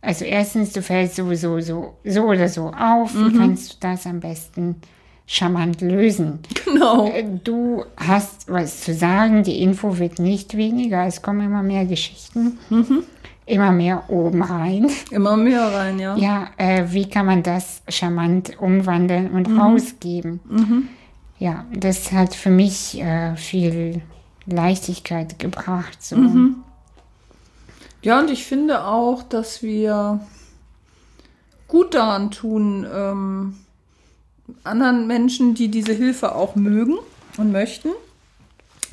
also 0.00 0.24
erstens, 0.24 0.72
du 0.72 0.82
fällst 0.82 1.16
sowieso 1.16 1.60
so, 1.60 1.96
so 2.04 2.22
oder 2.24 2.48
so 2.48 2.70
auf. 2.70 3.14
Wie 3.14 3.36
kannst 3.36 3.72
du 3.72 3.76
das 3.80 4.06
am 4.06 4.20
besten 4.20 4.76
charmant 5.28 5.80
lösen? 5.80 6.40
Genau. 6.64 7.06
Äh, 7.06 7.24
Du 7.44 7.84
hast 7.96 8.50
was 8.50 8.80
zu 8.80 8.94
sagen, 8.94 9.44
die 9.44 9.60
Info 9.62 9.98
wird 9.98 10.18
nicht 10.18 10.56
weniger, 10.56 11.06
es 11.06 11.22
kommen 11.22 11.42
immer 11.46 11.62
mehr 11.62 11.84
Geschichten, 11.84 12.58
immer 13.46 13.70
mehr 13.70 14.08
oben 14.08 14.42
rein. 14.42 14.90
Immer 15.10 15.36
mehr 15.36 15.62
rein, 15.62 15.98
ja. 15.98 16.16
Ja, 16.16 16.48
äh, 16.56 16.84
wie 16.88 17.08
kann 17.08 17.26
man 17.26 17.42
das 17.42 17.82
charmant 17.88 18.58
umwandeln 18.60 19.30
und 19.30 19.46
rausgeben? 19.58 20.88
Ja, 21.38 21.64
das 21.72 22.10
hat 22.10 22.34
für 22.34 22.50
mich 22.50 23.00
äh, 23.00 23.36
viel 23.36 24.02
Leichtigkeit 24.46 25.38
gebracht. 25.38 26.02
So. 26.02 26.16
Ja, 28.02 28.18
und 28.20 28.30
ich 28.30 28.44
finde 28.44 28.84
auch, 28.84 29.22
dass 29.22 29.62
wir 29.62 30.20
gut 31.68 31.94
daran 31.94 32.30
tun, 32.30 32.86
ähm, 32.92 33.56
anderen 34.64 35.06
Menschen, 35.06 35.54
die 35.54 35.68
diese 35.68 35.92
Hilfe 35.92 36.34
auch 36.34 36.56
mögen 36.56 36.98
und 37.36 37.52
möchten, 37.52 37.90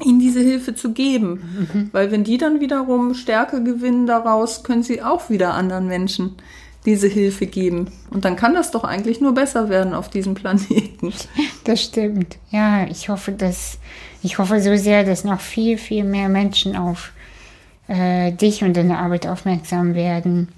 ihnen 0.03 0.19
diese 0.19 0.41
Hilfe 0.41 0.75
zu 0.75 0.91
geben. 0.91 1.89
Weil 1.91 2.11
wenn 2.11 2.23
die 2.23 2.37
dann 2.37 2.59
wiederum 2.59 3.13
Stärke 3.13 3.63
gewinnen 3.63 4.07
daraus, 4.07 4.63
können 4.63 4.83
sie 4.83 5.01
auch 5.01 5.29
wieder 5.29 5.53
anderen 5.53 5.87
Menschen 5.87 6.35
diese 6.85 7.07
Hilfe 7.07 7.47
geben. 7.47 7.91
Und 8.11 8.25
dann 8.25 8.35
kann 8.35 8.53
das 8.53 8.71
doch 8.71 8.83
eigentlich 8.83 9.19
nur 9.19 9.33
besser 9.33 9.69
werden 9.69 9.93
auf 9.93 10.09
diesem 10.09 10.35
Planeten. 10.35 11.13
Das 11.63 11.83
stimmt. 11.83 12.37
Ja, 12.51 12.85
ich 12.87 13.09
hoffe, 13.09 13.31
dass 13.31 13.79
ich 14.21 14.37
hoffe 14.39 14.59
so 14.59 14.75
sehr, 14.75 15.03
dass 15.03 15.23
noch 15.23 15.39
viel, 15.39 15.77
viel 15.77 16.03
mehr 16.03 16.29
Menschen 16.29 16.75
auf 16.75 17.11
äh, 17.87 18.31
dich 18.31 18.63
und 18.63 18.75
deine 18.75 18.97
Arbeit 18.97 19.27
aufmerksam 19.27 19.93
werden. 19.93 20.49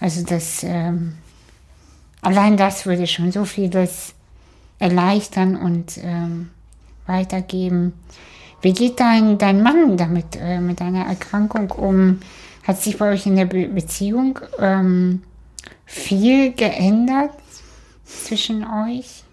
Also 0.00 0.24
dass 0.24 0.62
ähm, 0.62 1.14
allein 2.22 2.56
das 2.56 2.86
würde 2.86 3.06
schon 3.06 3.32
so 3.32 3.44
vieles 3.44 4.14
erleichtern 4.80 5.56
und 5.56 5.98
ähm, 6.02 6.50
weitergeben. 7.06 7.92
Wie 8.62 8.72
geht 8.72 8.98
dein, 8.98 9.38
dein 9.38 9.62
Mann 9.62 9.96
damit, 9.96 10.36
äh, 10.40 10.60
mit 10.60 10.80
deiner 10.80 11.06
Erkrankung 11.06 11.70
um? 11.70 12.18
Hat 12.64 12.82
sich 12.82 12.98
bei 12.98 13.12
euch 13.12 13.26
in 13.26 13.36
der 13.36 13.46
Be 13.46 13.68
Beziehung 13.68 14.38
ähm, 14.58 15.22
viel 15.86 16.52
geändert 16.52 17.32
zwischen 18.04 18.64
euch? 18.64 19.24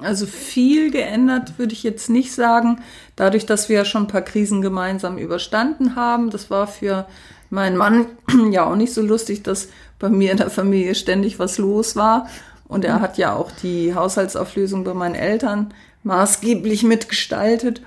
Also 0.00 0.26
viel 0.26 0.90
geändert 0.90 1.58
würde 1.58 1.72
ich 1.72 1.82
jetzt 1.82 2.08
nicht 2.08 2.32
sagen. 2.32 2.80
Dadurch, 3.16 3.46
dass 3.46 3.68
wir 3.68 3.78
ja 3.78 3.84
schon 3.84 4.04
ein 4.04 4.08
paar 4.08 4.22
Krisen 4.22 4.62
gemeinsam 4.62 5.18
überstanden 5.18 5.96
haben. 5.96 6.30
Das 6.30 6.50
war 6.50 6.66
für 6.66 7.06
meinen 7.50 7.76
Mann 7.76 8.06
ja 8.52 8.64
auch 8.64 8.76
nicht 8.76 8.94
so 8.94 9.02
lustig, 9.02 9.42
dass 9.42 9.68
bei 9.98 10.08
mir 10.08 10.30
in 10.30 10.38
der 10.38 10.50
Familie 10.50 10.94
ständig 10.94 11.38
was 11.38 11.58
los 11.58 11.96
war. 11.96 12.28
Und 12.70 12.84
er 12.84 13.00
hat 13.00 13.18
ja 13.18 13.34
auch 13.34 13.50
die 13.50 13.96
Haushaltsauflösung 13.96 14.84
bei 14.84 14.94
meinen 14.94 15.16
Eltern 15.16 15.74
maßgeblich 16.04 16.84
mitgestaltet. 16.84 17.82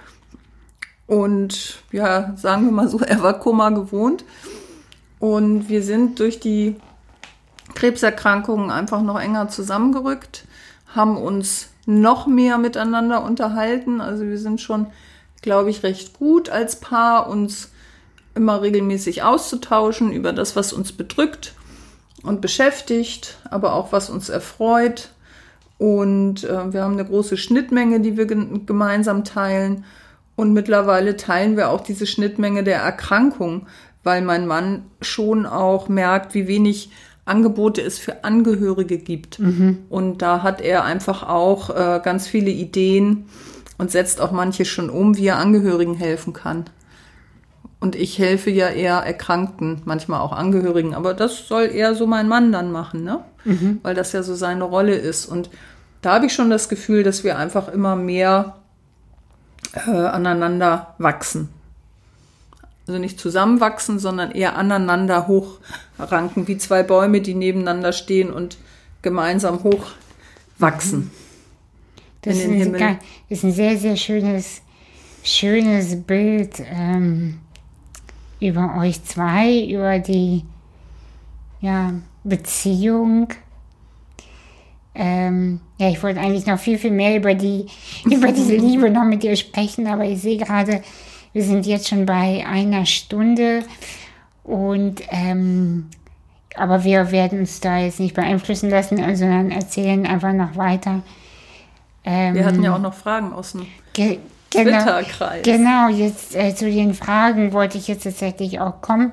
Und 1.08 1.78
ja, 1.94 2.34
sagen 2.36 2.66
wir 2.66 2.74
mal 2.74 2.90
so, 2.90 3.00
er 3.00 3.24
war 3.24 3.40
Kummer 3.40 3.72
gewohnt. 3.72 4.26
Und 5.20 5.70
wir 5.70 5.84
sind 5.84 6.20
durch 6.20 6.42
die 6.42 6.76
Krebserkrankungen 7.76 8.70
einfach 8.72 9.02
noch 9.02 9.18
enger 9.18 9.48
zusammengerückt, 9.48 10.44
haben 10.94 11.16
uns 11.16 11.70
noch 11.86 12.28
mehr 12.28 12.58
miteinander 12.58 13.24
unterhalten. 13.24 14.02
Also 14.02 14.26
wir 14.26 14.38
sind 14.38 14.60
schon, 14.60 14.88
glaube 15.42 15.70
ich, 15.70 15.84
recht 15.84 16.20
gut 16.20 16.50
als 16.50 16.82
Paar, 16.82 17.30
uns 17.30 17.72
immer 18.36 18.62
regelmäßig 18.62 19.24
auszutauschen 19.24 20.12
über 20.12 20.34
das, 20.34 20.58
was 20.58 20.74
uns 20.74 20.92
bedrückt 20.92 21.54
und 22.24 22.42
beschäftigt, 22.42 23.38
aber 23.50 23.74
auch 23.74 23.92
was 23.92 24.10
uns 24.10 24.30
erfreut. 24.30 25.10
Und 25.78 26.44
äh, 26.46 26.74
wir 26.74 26.84
haben 26.84 26.94
eine 26.94 27.06
große 27.06 27.38
Schnittmenge, 27.38 28.00
die 28.00 28.18
wir 28.18 28.26
gemeinsam 28.26 29.24
teilen. 29.24 29.84
Und 30.36 30.54
mittlerweile 30.54 31.18
teilen 31.18 31.58
wir 31.58 31.70
auch 31.70 31.82
diese 31.82 32.08
Schnittmenge 32.08 32.64
der 32.64 32.80
Erkrankung, 32.80 33.68
weil 34.04 34.22
mein 34.22 34.48
Mann 34.48 34.84
schon 35.02 35.46
auch 35.46 35.90
merkt, 35.90 36.34
wie 36.34 36.48
wenig 36.48 36.90
Angebote 37.26 37.82
es 37.82 38.00
für 38.00 38.24
Angehörige 38.24 38.98
gibt. 38.98 39.40
Und 39.90 40.22
da 40.22 40.42
hat 40.44 40.62
er 40.62 40.84
einfach 40.84 41.24
auch 41.24 41.70
äh, 41.70 42.02
ganz 42.04 42.28
viele 42.28 42.50
Ideen 42.50 43.26
und 43.78 43.92
setzt 43.92 44.22
auch 44.22 44.32
manche 44.32 44.66
schon 44.66 44.90
um, 44.90 45.18
wie 45.18 45.28
er 45.28 45.38
Angehörigen 45.38 45.96
helfen 45.96 46.34
kann. 46.34 46.66
Und 47.84 47.96
ich 47.98 48.18
helfe 48.18 48.50
ja 48.50 48.70
eher 48.70 49.00
Erkrankten, 49.00 49.82
manchmal 49.84 50.22
auch 50.22 50.32
Angehörigen. 50.32 50.94
Aber 50.96 51.14
das 51.14 51.48
soll 51.50 51.64
eher 51.66 51.96
so 51.96 52.08
mein 52.08 52.30
Mann 52.30 52.52
dann 52.54 52.72
machen, 52.72 53.04
ne? 53.04 53.20
Weil 53.84 53.94
das 53.94 54.14
ja 54.14 54.24
so 54.24 54.36
seine 54.36 54.64
Rolle 54.64 54.96
ist. 54.96 55.26
Und 55.26 55.50
da 56.02 56.14
habe 56.14 56.28
ich 56.28 56.34
schon 56.34 56.50
das 56.50 56.70
Gefühl, 56.70 57.04
dass 57.04 57.26
wir 57.26 57.38
einfach 57.38 57.68
immer 57.68 57.98
mehr 57.98 58.56
äh, 59.86 59.90
aneinander 59.92 60.96
wachsen. 60.98 61.50
Also 62.88 63.00
nicht 63.00 63.20
zusammenwachsen, 63.20 64.00
sondern 64.00 64.32
eher 64.32 64.56
aneinander 64.58 65.28
hochranken, 65.28 66.48
wie 66.48 66.58
zwei 66.58 66.84
Bäume, 66.84 67.20
die 67.20 67.34
nebeneinander 67.36 67.92
stehen 67.92 68.32
und 68.32 68.58
gemeinsam 69.02 69.60
hochwachsen. 69.64 71.12
Das 72.22 72.40
in 72.40 72.52
den 72.52 72.62
ist, 72.62 72.68
ein, 72.68 72.74
ga- 72.80 73.00
ist 73.30 73.44
ein 73.44 73.52
sehr, 73.52 73.78
sehr 73.78 73.98
schönes, 73.98 74.62
schönes 75.24 76.02
Bild 76.04 76.62
ähm, 76.72 77.40
über 78.44 78.78
euch 78.78 79.04
zwei, 79.04 79.66
über 79.66 80.00
die 80.00 80.44
ja, 81.62 81.94
Beziehung. 82.24 83.30
Ähm, 84.96 85.62
ja, 85.80 85.90
ich 85.90 86.04
wollte 86.04 86.20
eigentlich 86.20 86.46
noch 86.46 86.60
viel, 86.60 86.78
viel 86.78 86.92
mehr 86.92 87.18
über 87.18 87.34
die, 87.34 87.66
über 88.06 88.32
diese 88.32 88.56
Liebe 88.56 88.90
noch 88.90 89.06
mit 89.06 89.24
dir 89.24 89.36
sprechen, 89.36 89.88
aber 89.88 90.04
ich 90.06 90.22
sehe 90.22 90.38
gerade, 90.38 90.84
wir 91.32 91.44
sind 91.44 91.66
jetzt 91.66 91.88
schon 91.88 92.06
bei 92.06 92.46
einer 92.46 92.86
Stunde 92.86 93.64
und 94.44 95.02
ähm, 95.10 95.90
aber 96.56 96.84
wir 96.84 97.12
werden 97.12 97.40
uns 97.40 97.60
da 97.62 97.80
jetzt 97.80 98.00
nicht 98.00 98.14
beeinflussen 98.14 98.70
lassen, 98.70 98.98
sondern 99.16 99.50
erzählen 99.50 100.06
einfach 100.06 100.34
noch 100.34 100.56
weiter. 100.56 101.02
Ähm, 102.04 102.36
Wir 102.36 102.46
hatten 102.46 102.62
ja 102.62 102.76
auch 102.76 102.80
noch 102.80 102.94
Fragen 102.94 103.34
aus 103.34 103.54
dem 103.54 103.66
ge 103.94 104.20
Twitter-Kreis. 104.54 105.44
genau, 105.44 105.90
jetzt 105.90 106.36
äh, 106.36 106.54
zu 106.56 106.70
den 106.70 106.94
Fragen 106.94 107.54
wollte 107.54 107.78
ich 107.78 107.88
jetzt 107.88 108.04
tatsächlich 108.04 108.60
auch 108.60 108.82
kommen. 108.82 109.12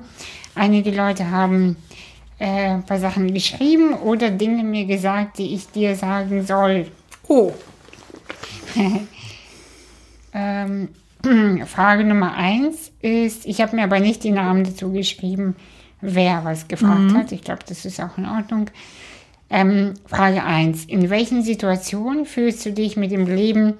Einige 0.55 0.91
Leute 0.91 1.31
haben 1.31 1.77
äh, 2.39 2.71
ein 2.71 2.83
paar 2.83 2.99
Sachen 2.99 3.33
geschrieben 3.33 3.93
oder 3.93 4.29
Dinge 4.29 4.63
mir 4.63 4.85
gesagt, 4.85 5.37
die 5.37 5.53
ich 5.53 5.69
dir 5.69 5.95
sagen 5.95 6.45
soll. 6.45 6.87
Oh, 7.27 7.53
Ähm, 10.33 10.89
Frage 11.65 12.03
Nummer 12.03 12.35
eins 12.35 12.91
ist, 13.01 13.45
ich 13.45 13.61
habe 13.61 13.75
mir 13.75 13.83
aber 13.83 13.99
nicht 13.99 14.23
die 14.23 14.31
Namen 14.31 14.63
dazu 14.63 14.91
geschrieben, 14.91 15.55
wer 15.99 16.45
was 16.45 16.67
gefragt 16.67 17.13
hat. 17.13 17.31
Ich 17.31 17.41
glaube, 17.41 17.61
das 17.67 17.85
ist 17.85 17.99
auch 17.99 18.17
in 18.17 18.25
Ordnung. 18.25 18.67
Ähm, 19.49 19.93
Frage 20.05 20.43
eins: 20.43 20.85
In 20.85 21.09
welchen 21.09 21.43
Situationen 21.43 22.25
fühlst 22.25 22.65
du 22.65 22.71
dich 22.71 22.97
mit 22.97 23.11
dem 23.11 23.27
Leben 23.27 23.73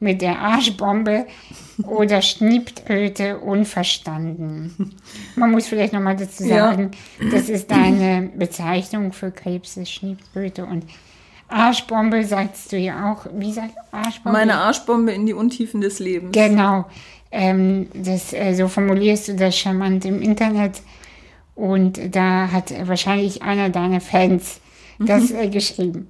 mit 0.00 0.20
der 0.22 0.38
Arschbombe 0.38 1.26
oder 1.86 2.20
Schnieptröte 2.22 3.38
unverstanden? 3.38 4.94
Man 5.36 5.50
muss 5.52 5.66
vielleicht 5.66 5.92
nochmal 5.92 6.16
dazu 6.16 6.44
Ja. 6.44 6.68
sagen, 6.70 6.90
das 7.30 7.48
ist 7.48 7.70
deine 7.70 8.30
Bezeichnung 8.36 9.12
für 9.12 9.30
Krebs, 9.30 9.76
ist 9.76 9.90
Schnieptröte 9.92 10.64
und 10.64 10.84
Arschbombe 11.48 12.24
sagst 12.24 12.72
du 12.72 12.76
ja 12.78 13.12
auch. 13.12 13.26
Wie 13.36 13.52
sagt 13.52 13.74
Arschbombe? 13.92 14.38
meine 14.38 14.54
Arschbombe 14.56 15.12
in 15.12 15.26
die 15.26 15.34
Untiefen 15.34 15.80
des 15.80 15.98
Lebens. 15.98 16.32
Genau. 16.32 16.86
Ähm, 17.30 17.88
das, 17.94 18.32
äh, 18.32 18.54
so 18.54 18.68
formulierst 18.68 19.28
du 19.28 19.34
das 19.34 19.56
charmant 19.56 20.04
im 20.04 20.22
Internet. 20.22 20.80
Und 21.54 22.00
da 22.14 22.50
hat 22.50 22.72
wahrscheinlich 22.88 23.42
einer 23.42 23.68
deiner 23.70 24.00
Fans 24.00 24.60
das 24.98 25.30
Mhm. 25.30 25.36
äh, 25.36 25.48
geschrieben. 25.48 26.08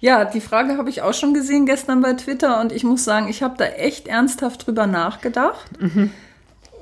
Ja, 0.00 0.24
die 0.24 0.40
Frage 0.40 0.78
habe 0.78 0.88
ich 0.90 1.02
auch 1.02 1.12
schon 1.14 1.34
gesehen 1.34 1.66
gestern 1.66 2.00
bei 2.00 2.14
Twitter 2.14 2.60
und 2.60 2.72
ich 2.72 2.84
muss 2.84 3.04
sagen, 3.04 3.28
ich 3.28 3.42
habe 3.42 3.54
da 3.58 3.66
echt 3.66 4.08
ernsthaft 4.08 4.66
drüber 4.66 4.86
nachgedacht 4.86 5.70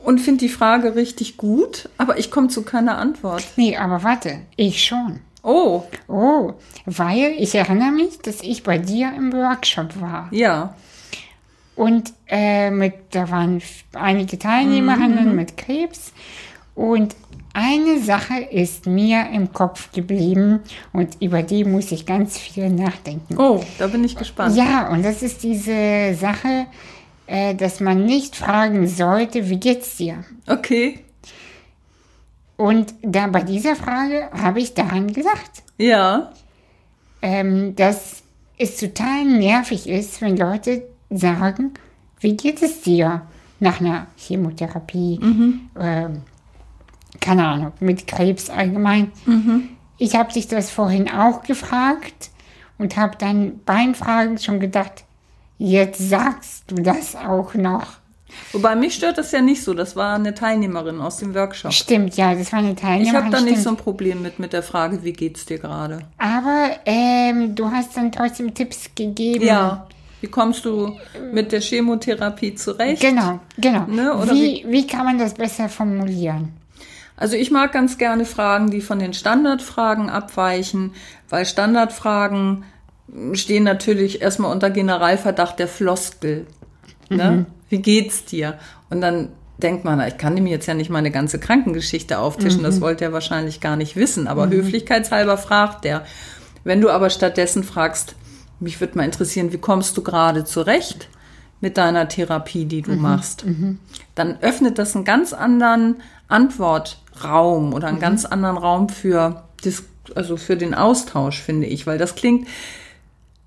und 0.04 0.20
finde 0.20 0.38
die 0.40 0.48
Frage 0.48 0.94
richtig 0.94 1.36
gut, 1.36 1.88
aber 1.98 2.18
ich 2.18 2.30
komme 2.30 2.48
zu 2.48 2.62
keiner 2.62 2.96
Antwort. 2.98 3.44
Nee, 3.56 3.76
aber 3.76 4.02
warte, 4.04 4.40
ich 4.56 4.84
schon. 4.84 5.20
Oh, 5.42 5.82
Oh, 6.08 6.54
weil 6.86 7.34
ich 7.38 7.54
erinnere 7.54 7.90
mich, 7.92 8.18
dass 8.20 8.40
ich 8.42 8.62
bei 8.62 8.78
dir 8.78 9.12
im 9.16 9.32
Workshop 9.32 10.00
war. 10.00 10.28
ja. 10.30 10.74
Und 11.74 12.12
äh, 12.26 12.72
mit, 12.72 12.92
da 13.12 13.30
waren 13.30 13.62
einige 13.94 14.36
Teilnehmerinnen 14.36 15.36
mit 15.36 15.56
Krebs. 15.56 16.12
Und 16.74 17.14
eine 17.54 17.98
Sache 18.00 18.40
ist 18.40 18.86
mir 18.86 19.30
im 19.32 19.52
Kopf 19.52 19.90
geblieben 19.92 20.60
und 20.92 21.20
über 21.20 21.42
die 21.42 21.64
muss 21.64 21.90
ich 21.92 22.06
ganz 22.06 22.38
viel 22.38 22.68
nachdenken. 22.70 23.36
Oh, 23.38 23.62
da 23.78 23.86
bin 23.88 24.04
ich 24.04 24.16
gespannt. 24.16 24.56
Ja, 24.56 24.88
und 24.90 25.04
das 25.04 25.22
ist 25.22 25.42
diese 25.42 26.14
Sache, 26.14 26.66
äh, 27.26 27.54
dass 27.54 27.80
man 27.80 28.04
nicht 28.04 28.36
fragen 28.36 28.86
sollte, 28.86 29.48
wie 29.50 29.58
geht's 29.58 29.96
dir? 29.96 30.24
Okay. 30.46 31.00
Und 32.56 32.94
da 33.02 33.26
bei 33.28 33.42
dieser 33.42 33.76
Frage 33.76 34.28
habe 34.32 34.60
ich 34.60 34.74
daran 34.74 35.12
gedacht, 35.12 35.62
Ja. 35.78 36.32
ähm, 37.22 37.76
dass 37.76 38.22
es 38.58 38.76
total 38.78 39.24
nervig 39.24 39.88
ist, 39.88 40.20
wenn 40.20 40.36
Leute 40.36 40.82
sagen, 41.10 41.74
wie 42.20 42.36
geht 42.36 42.62
es 42.62 42.80
dir 42.82 43.22
nach 43.60 43.80
einer 43.80 44.06
Chemotherapie, 44.16 45.20
ähm, 45.80 46.22
keine 47.20 47.46
Ahnung, 47.46 47.72
mit 47.80 48.06
Krebs 48.06 48.50
allgemein. 48.50 49.12
Ich 49.98 50.14
habe 50.14 50.32
dich 50.32 50.48
das 50.48 50.70
vorhin 50.70 51.10
auch 51.10 51.42
gefragt 51.42 52.30
und 52.78 52.96
habe 52.96 53.16
dann 53.18 53.60
beim 53.64 53.94
Fragen 53.94 54.38
schon 54.38 54.60
gedacht, 54.60 55.04
jetzt 55.58 55.98
sagst 56.08 56.64
du 56.70 56.76
das 56.76 57.16
auch 57.16 57.54
noch. 57.54 57.86
Wobei 58.52 58.76
mich 58.76 58.94
stört 58.94 59.16
das 59.18 59.32
ja 59.32 59.40
nicht 59.40 59.64
so. 59.64 59.72
Das 59.74 59.96
war 59.96 60.14
eine 60.14 60.34
Teilnehmerin 60.34 61.00
aus 61.00 61.16
dem 61.16 61.34
Workshop. 61.34 61.72
Stimmt, 61.72 62.14
ja, 62.16 62.34
das 62.34 62.52
war 62.52 62.58
eine 62.60 62.72
Ich 62.72 62.76
Teilnehmerin. 62.76 63.16
habe 63.24 63.30
da 63.30 63.40
nicht 63.40 63.52
stimmt. 63.52 63.64
so 63.64 63.70
ein 63.70 63.76
Problem 63.76 64.22
mit, 64.22 64.38
mit 64.38 64.52
der 64.52 64.62
Frage, 64.62 65.02
wie 65.02 65.14
geht's 65.14 65.46
dir 65.46 65.58
gerade? 65.58 66.00
Aber 66.18 66.70
ähm, 66.84 67.54
du 67.54 67.70
hast 67.70 67.96
dann 67.96 68.12
trotzdem 68.12 68.52
Tipps 68.54 68.90
gegeben. 68.94 69.44
Ja. 69.44 69.86
Wie 70.20 70.26
kommst 70.26 70.64
du 70.64 70.96
mit 71.32 71.52
der 71.52 71.60
Chemotherapie 71.60 72.54
zurecht? 72.54 73.00
Genau, 73.00 73.40
genau. 73.56 73.86
Ne, 73.86 74.14
oder 74.14 74.32
wie, 74.34 74.64
wie 74.68 74.86
kann 74.86 75.04
man 75.06 75.18
das 75.18 75.34
besser 75.34 75.68
formulieren? 75.68 76.52
Also 77.18 77.36
ich 77.36 77.50
mag 77.50 77.72
ganz 77.72 77.98
gerne 77.98 78.24
Fragen, 78.24 78.70
die 78.70 78.80
von 78.80 78.98
den 78.98 79.12
Standardfragen 79.12 80.08
abweichen, 80.08 80.92
weil 81.28 81.44
Standardfragen 81.44 82.64
stehen 83.32 83.64
natürlich 83.64 84.22
erstmal 84.22 84.52
unter 84.52 84.70
Generalverdacht 84.70 85.58
der 85.58 85.68
Floskel. 85.68 86.46
Ne? 87.08 87.46
Wie 87.68 87.82
geht's 87.82 88.24
dir? 88.24 88.58
Und 88.88 89.00
dann 89.00 89.30
denkt 89.58 89.84
man, 89.84 90.00
ich 90.06 90.16
kann 90.16 90.36
dem 90.36 90.46
jetzt 90.46 90.66
ja 90.66 90.74
nicht 90.74 90.90
meine 90.90 91.10
ganze 91.10 91.40
Krankengeschichte 91.40 92.18
auftischen, 92.18 92.62
das 92.62 92.80
wollte 92.80 93.04
er 93.04 93.12
wahrscheinlich 93.12 93.60
gar 93.60 93.76
nicht 93.76 93.96
wissen, 93.96 94.28
aber 94.28 94.48
höflichkeitshalber 94.48 95.36
fragt 95.36 95.84
er. 95.84 96.04
Wenn 96.62 96.80
du 96.80 96.90
aber 96.90 97.10
stattdessen 97.10 97.64
fragst, 97.64 98.14
mich 98.60 98.80
würde 98.80 98.96
mal 98.96 99.04
interessieren, 99.04 99.52
wie 99.52 99.58
kommst 99.58 99.96
du 99.96 100.02
gerade 100.02 100.44
zurecht 100.44 101.08
mit 101.60 101.76
deiner 101.76 102.08
Therapie, 102.08 102.66
die 102.66 102.82
du 102.82 102.92
machst, 102.92 103.44
dann 104.14 104.38
öffnet 104.40 104.78
das 104.78 104.94
einen 104.94 105.04
ganz 105.04 105.32
anderen 105.32 105.96
Antwortraum 107.18 107.72
oder 107.74 107.88
einen 107.88 108.00
ganz 108.00 108.24
anderen 108.24 108.56
Raum 108.56 108.88
für, 108.88 109.42
also 110.14 110.36
für 110.36 110.56
den 110.56 110.74
Austausch, 110.74 111.40
finde 111.40 111.66
ich, 111.66 111.86
weil 111.86 111.98
das 111.98 112.14
klingt 112.14 112.48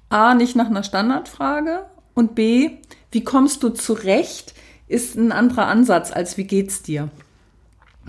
A, 0.10 0.34
nicht 0.34 0.56
nach 0.56 0.68
einer 0.68 0.84
Standardfrage 0.84 1.86
und 2.14 2.36
B, 2.36 2.72
wie 3.12 3.24
kommst 3.24 3.64
du 3.64 3.70
zurecht, 3.70 4.54
ist 4.88 5.16
ein 5.16 5.32
anderer 5.32 5.68
Ansatz 5.68 6.12
als 6.12 6.38
wie 6.38 6.44
geht's 6.44 6.82
dir. 6.82 7.10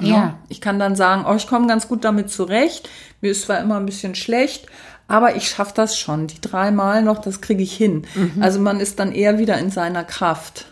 Ja. 0.01 0.39
Ich 0.49 0.61
kann 0.61 0.79
dann 0.79 0.97
sagen, 0.97 1.25
oh, 1.29 1.35
ich 1.35 1.47
komme 1.47 1.69
ganz 1.69 1.87
gut 1.87 2.05
damit 2.05 2.31
zurecht. 2.31 2.89
Mir 3.21 3.31
ist 3.31 3.43
zwar 3.43 3.61
immer 3.61 3.77
ein 3.77 3.87
bisschen 3.87 4.15
schlecht, 4.15 4.67
aber 5.07 5.37
ich 5.37 5.49
schaffe 5.49 5.75
das 5.77 5.99
schon. 5.99 6.27
Die 6.27 6.41
dreimal 6.41 7.03
noch, 7.03 7.19
das 7.19 7.41
kriege 7.41 7.63
ich 7.63 7.77
hin. 7.77 8.07
Mhm. 8.15 8.43
Also 8.43 8.59
man 8.59 8.81
ist 8.81 8.99
dann 8.99 9.13
eher 9.13 9.39
wieder 9.39 9.59
in 9.59 9.71
seiner 9.71 10.03
Kraft. 10.03 10.67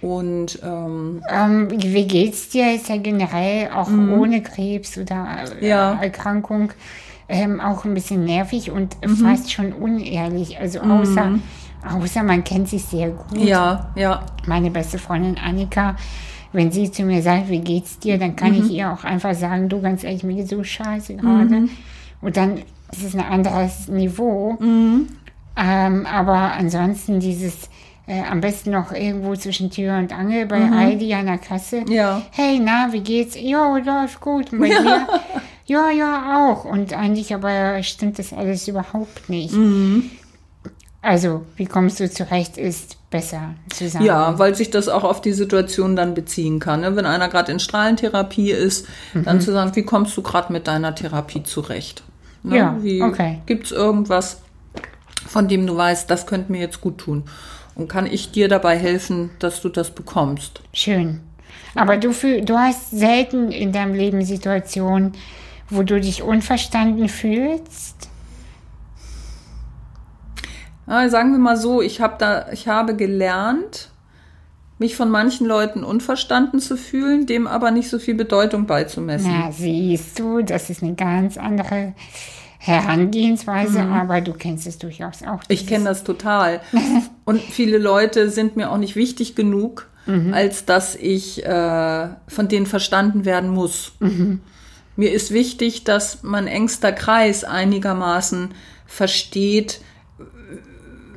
Und 0.00 0.60
ähm, 0.64 1.22
Ähm, 1.28 1.68
wie 1.70 2.06
geht's 2.06 2.48
dir? 2.50 2.72
Ist 2.74 2.88
ja 2.88 2.96
generell 2.98 3.70
auch 3.72 3.88
ohne 3.88 4.42
Krebs 4.42 4.96
oder 4.96 5.26
äh, 5.40 5.54
Mhm. 5.62 5.66
Ja. 5.68 5.92
Erkrankung 6.00 6.72
ähm, 7.28 7.60
auch 7.60 7.84
ein 7.84 7.94
bisschen 7.94 8.24
nervig 8.24 8.70
und 8.70 8.96
Mhm. 9.04 9.16
fast 9.16 9.52
schon 9.52 9.72
unehrlich. 9.72 10.58
Also 10.58 10.80
außer, 10.80 11.32
außer 12.00 12.22
man 12.22 12.44
kennt 12.44 12.68
sich 12.68 12.84
sehr 12.84 13.10
gut. 13.10 13.38
ja, 13.38 13.90
ja, 13.96 14.24
Meine 14.46 14.70
beste 14.70 14.98
Freundin 14.98 15.36
Annika, 15.36 15.96
wenn 16.52 16.70
sie 16.70 16.90
zu 16.90 17.02
mir 17.02 17.20
sagt, 17.20 17.50
wie 17.50 17.60
geht's 17.60 17.98
dir, 17.98 18.18
dann 18.18 18.36
kann 18.36 18.52
Mhm. 18.52 18.60
ich 18.64 18.70
ihr 18.70 18.92
auch 18.92 19.04
einfach 19.04 19.34
sagen, 19.34 19.68
du 19.68 19.82
ganz 19.82 20.04
ehrlich, 20.04 20.22
mir 20.22 20.36
geht's 20.36 20.50
so 20.50 20.62
scheiße 20.64 21.16
gerade. 21.16 21.68
Und 22.22 22.36
dann 22.36 22.58
ist 22.92 23.04
es 23.04 23.14
ein 23.14 23.20
anderes 23.24 23.88
Niveau. 23.88 24.52
Mhm. 24.60 25.08
Ähm, 25.60 26.06
aber 26.06 26.52
ansonsten 26.52 27.18
dieses 27.20 27.68
äh, 28.08 28.22
am 28.28 28.40
besten 28.40 28.70
noch 28.70 28.90
irgendwo 28.92 29.36
zwischen 29.36 29.70
Tür 29.70 29.96
und 29.98 30.12
Angel 30.12 30.46
bei 30.46 30.58
Mhm. 30.60 30.72
Aldi 30.72 31.14
an 31.14 31.26
der 31.26 31.38
Kasse. 31.38 31.84
Ja. 31.88 32.22
Hey, 32.32 32.58
na, 32.58 32.88
wie 32.92 33.00
geht's? 33.00 33.36
Jo, 33.38 33.76
läuft 33.76 34.20
gut. 34.20 34.52
Und 34.52 34.60
bei 34.60 34.68
dir? 34.68 35.06
Ja, 35.66 35.90
ja, 35.90 36.48
auch. 36.48 36.64
Und 36.64 36.94
eigentlich 36.94 37.34
aber 37.34 37.82
stimmt 37.82 38.18
das 38.18 38.32
alles 38.32 38.66
überhaupt 38.68 39.28
nicht. 39.28 39.52
Mhm. 39.52 40.04
Also, 41.02 41.44
wie 41.56 41.66
kommst 41.66 42.00
du 42.00 42.10
zurecht, 42.10 42.56
ist 42.56 42.96
besser 43.10 43.54
zu 43.68 43.86
sagen. 43.88 44.04
Ja, 44.04 44.38
weil 44.38 44.54
sich 44.54 44.70
das 44.70 44.88
auch 44.88 45.04
auf 45.04 45.20
die 45.20 45.34
Situation 45.34 45.94
dann 45.94 46.14
beziehen 46.14 46.58
kann. 46.58 46.80
Ne? 46.80 46.96
Wenn 46.96 47.04
einer 47.04 47.28
gerade 47.28 47.52
in 47.52 47.60
Strahlentherapie 47.60 48.50
ist, 48.50 48.86
Mhm. 49.12 49.24
dann 49.24 49.40
zu 49.42 49.52
sagen, 49.52 49.76
wie 49.76 49.82
kommst 49.82 50.16
du 50.16 50.22
gerade 50.22 50.52
mit 50.54 50.66
deiner 50.66 50.94
Therapie 50.94 51.42
zurecht? 51.42 52.02
Ne? 52.42 52.56
Ja, 52.56 52.76
wie, 52.80 53.02
okay. 53.02 53.40
Gibt 53.44 53.66
es 53.66 53.72
irgendwas, 53.72 54.40
von 55.26 55.48
dem 55.48 55.66
du 55.66 55.76
weißt, 55.76 56.10
das 56.10 56.26
könnte 56.26 56.50
mir 56.50 56.62
jetzt 56.62 56.80
gut 56.80 56.96
tun? 56.98 57.24
Und 57.78 57.88
kann 57.88 58.06
ich 58.06 58.32
dir 58.32 58.48
dabei 58.48 58.76
helfen, 58.76 59.30
dass 59.38 59.62
du 59.62 59.68
das 59.68 59.92
bekommst? 59.92 60.60
Schön. 60.74 61.20
Aber 61.76 61.96
du, 61.96 62.12
fühl, 62.12 62.42
du 62.44 62.58
hast 62.58 62.90
selten 62.90 63.52
in 63.52 63.72
deinem 63.72 63.94
Leben 63.94 64.24
Situationen, 64.24 65.12
wo 65.70 65.84
du 65.84 66.00
dich 66.00 66.22
unverstanden 66.22 67.08
fühlst. 67.08 68.10
Ja, 70.88 71.08
sagen 71.08 71.30
wir 71.30 71.38
mal 71.38 71.56
so, 71.56 71.80
ich 71.80 72.00
habe 72.00 72.16
da, 72.18 72.50
ich 72.50 72.66
habe 72.66 72.96
gelernt, 72.96 73.90
mich 74.78 74.96
von 74.96 75.08
manchen 75.08 75.46
Leuten 75.46 75.84
unverstanden 75.84 76.58
zu 76.58 76.76
fühlen, 76.76 77.26
dem 77.26 77.46
aber 77.46 77.70
nicht 77.70 77.90
so 77.90 78.00
viel 78.00 78.14
Bedeutung 78.14 78.66
beizumessen. 78.66 79.30
Na, 79.30 79.52
siehst 79.52 80.18
du, 80.18 80.42
das 80.42 80.68
ist 80.68 80.82
eine 80.82 80.94
ganz 80.94 81.36
andere 81.36 81.94
Herangehensweise, 82.68 83.82
aber 83.82 84.20
du 84.20 84.32
kennst 84.32 84.66
es 84.66 84.78
durchaus 84.78 85.22
auch. 85.22 85.38
Mhm. 85.38 85.48
Ich 85.48 85.66
kenne 85.66 85.84
das 85.84 86.04
total. 86.04 86.60
Und 87.24 87.40
viele 87.40 87.78
Leute 87.78 88.30
sind 88.30 88.56
mir 88.56 88.70
auch 88.70 88.78
nicht 88.78 88.96
wichtig 88.96 89.34
genug, 89.34 89.88
als 90.32 90.64
dass 90.64 90.94
ich 90.94 91.44
äh, 91.44 92.08
von 92.28 92.48
denen 92.48 92.64
verstanden 92.64 93.26
werden 93.26 93.50
muss. 93.50 93.92
mir 94.96 95.12
ist 95.12 95.32
wichtig, 95.32 95.84
dass 95.84 96.22
mein 96.22 96.46
engster 96.46 96.92
Kreis 96.92 97.44
einigermaßen 97.44 98.54
versteht, 98.86 99.82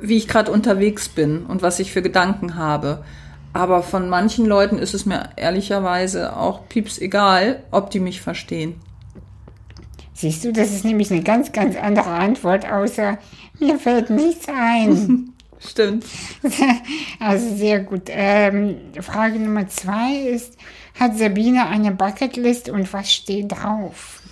wie 0.02 0.16
ich 0.16 0.28
gerade 0.28 0.50
unterwegs 0.50 1.08
bin 1.08 1.46
und 1.46 1.62
was 1.62 1.78
ich 1.78 1.92
für 1.92 2.02
Gedanken 2.02 2.56
habe. 2.56 3.02
Aber 3.52 3.82
von 3.82 4.08
manchen 4.08 4.46
Leuten 4.46 4.78
ist 4.78 4.94
es 4.94 5.06
mir 5.06 5.30
ehrlicherweise 5.36 6.36
auch 6.36 6.68
pieps 6.68 6.98
egal, 6.98 7.62
ob 7.70 7.90
die 7.90 8.00
mich 8.00 8.20
verstehen. 8.20 8.74
Siehst 10.22 10.44
du, 10.44 10.52
das 10.52 10.70
ist 10.70 10.84
nämlich 10.84 11.10
eine 11.10 11.24
ganz, 11.24 11.50
ganz 11.50 11.74
andere 11.76 12.10
Antwort, 12.10 12.64
außer 12.64 13.18
mir 13.58 13.76
fällt 13.76 14.08
nichts 14.08 14.46
ein. 14.48 15.32
Stimmt. 15.58 16.04
Also 17.18 17.56
sehr 17.56 17.80
gut. 17.80 18.02
Ähm, 18.06 18.76
Frage 19.00 19.40
Nummer 19.40 19.66
zwei 19.66 20.14
ist, 20.28 20.56
hat 20.98 21.18
Sabine 21.18 21.66
eine 21.66 21.90
Bucketlist 21.90 22.68
und 22.68 22.92
was 22.92 23.12
steht 23.12 23.50
drauf? 23.50 24.22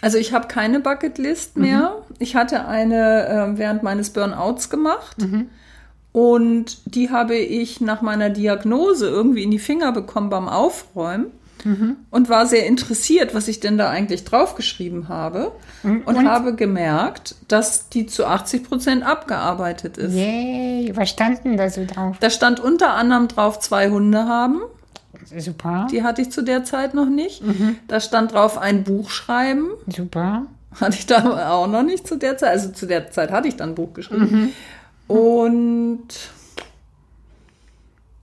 Also 0.00 0.18
ich 0.18 0.32
habe 0.32 0.48
keine 0.48 0.80
Bucketlist 0.80 1.56
mehr. 1.56 2.02
Mhm. 2.08 2.16
Ich 2.18 2.34
hatte 2.34 2.66
eine 2.66 3.28
äh, 3.28 3.58
während 3.58 3.84
meines 3.84 4.10
Burnouts 4.10 4.70
gemacht. 4.70 5.20
Mhm. 5.20 5.50
Und 6.10 6.78
die 6.96 7.10
habe 7.10 7.36
ich 7.36 7.80
nach 7.80 8.02
meiner 8.02 8.28
Diagnose 8.28 9.08
irgendwie 9.08 9.44
in 9.44 9.52
die 9.52 9.60
Finger 9.60 9.92
bekommen 9.92 10.30
beim 10.30 10.48
Aufräumen 10.48 11.30
mhm. 11.64 11.96
und 12.10 12.28
war 12.28 12.46
sehr 12.46 12.66
interessiert, 12.66 13.34
was 13.34 13.48
ich 13.48 13.60
denn 13.60 13.78
da 13.78 13.90
eigentlich 13.90 14.24
draufgeschrieben 14.24 15.08
habe. 15.08 15.52
Mhm. 15.82 16.02
Und, 16.04 16.16
und, 16.16 16.28
habe 16.28 16.54
gemerkt, 16.54 17.34
dass 17.48 17.88
die 17.88 18.06
zu 18.06 18.26
80 18.26 18.64
Prozent 18.64 19.04
abgearbeitet 19.04 19.98
ist. 19.98 20.14
Yay, 20.14 20.92
was 20.94 21.10
stand 21.10 21.44
denn 21.44 21.56
da 21.56 21.68
so 21.70 21.84
drauf? 21.84 22.16
Da 22.20 22.30
stand 22.30 22.60
unter 22.60 22.94
anderem 22.94 23.28
drauf, 23.28 23.58
zwei 23.60 23.90
Hunde 23.90 24.26
haben. 24.26 24.60
Super. 25.38 25.86
Die 25.90 26.02
hatte 26.02 26.22
ich 26.22 26.30
zu 26.30 26.42
der 26.42 26.64
Zeit 26.64 26.94
noch 26.94 27.08
nicht. 27.08 27.42
Mhm. 27.42 27.76
Da 27.88 28.00
stand 28.00 28.32
drauf, 28.32 28.58
ein 28.58 28.84
Buch 28.84 29.10
schreiben. 29.10 29.70
Super. 29.86 30.46
Hatte 30.80 30.96
ich 30.96 31.06
da 31.06 31.50
auch 31.50 31.66
noch 31.66 31.82
nicht 31.82 32.06
zu 32.06 32.16
der 32.16 32.36
Zeit. 32.36 32.50
Also 32.50 32.70
zu 32.70 32.86
der 32.86 33.10
Zeit 33.10 33.30
hatte 33.30 33.48
ich 33.48 33.56
dann 33.56 33.70
ein 33.70 33.74
Buch 33.74 33.92
geschrieben. 33.92 34.52
Mhm. 35.08 35.14
Und 35.14 36.08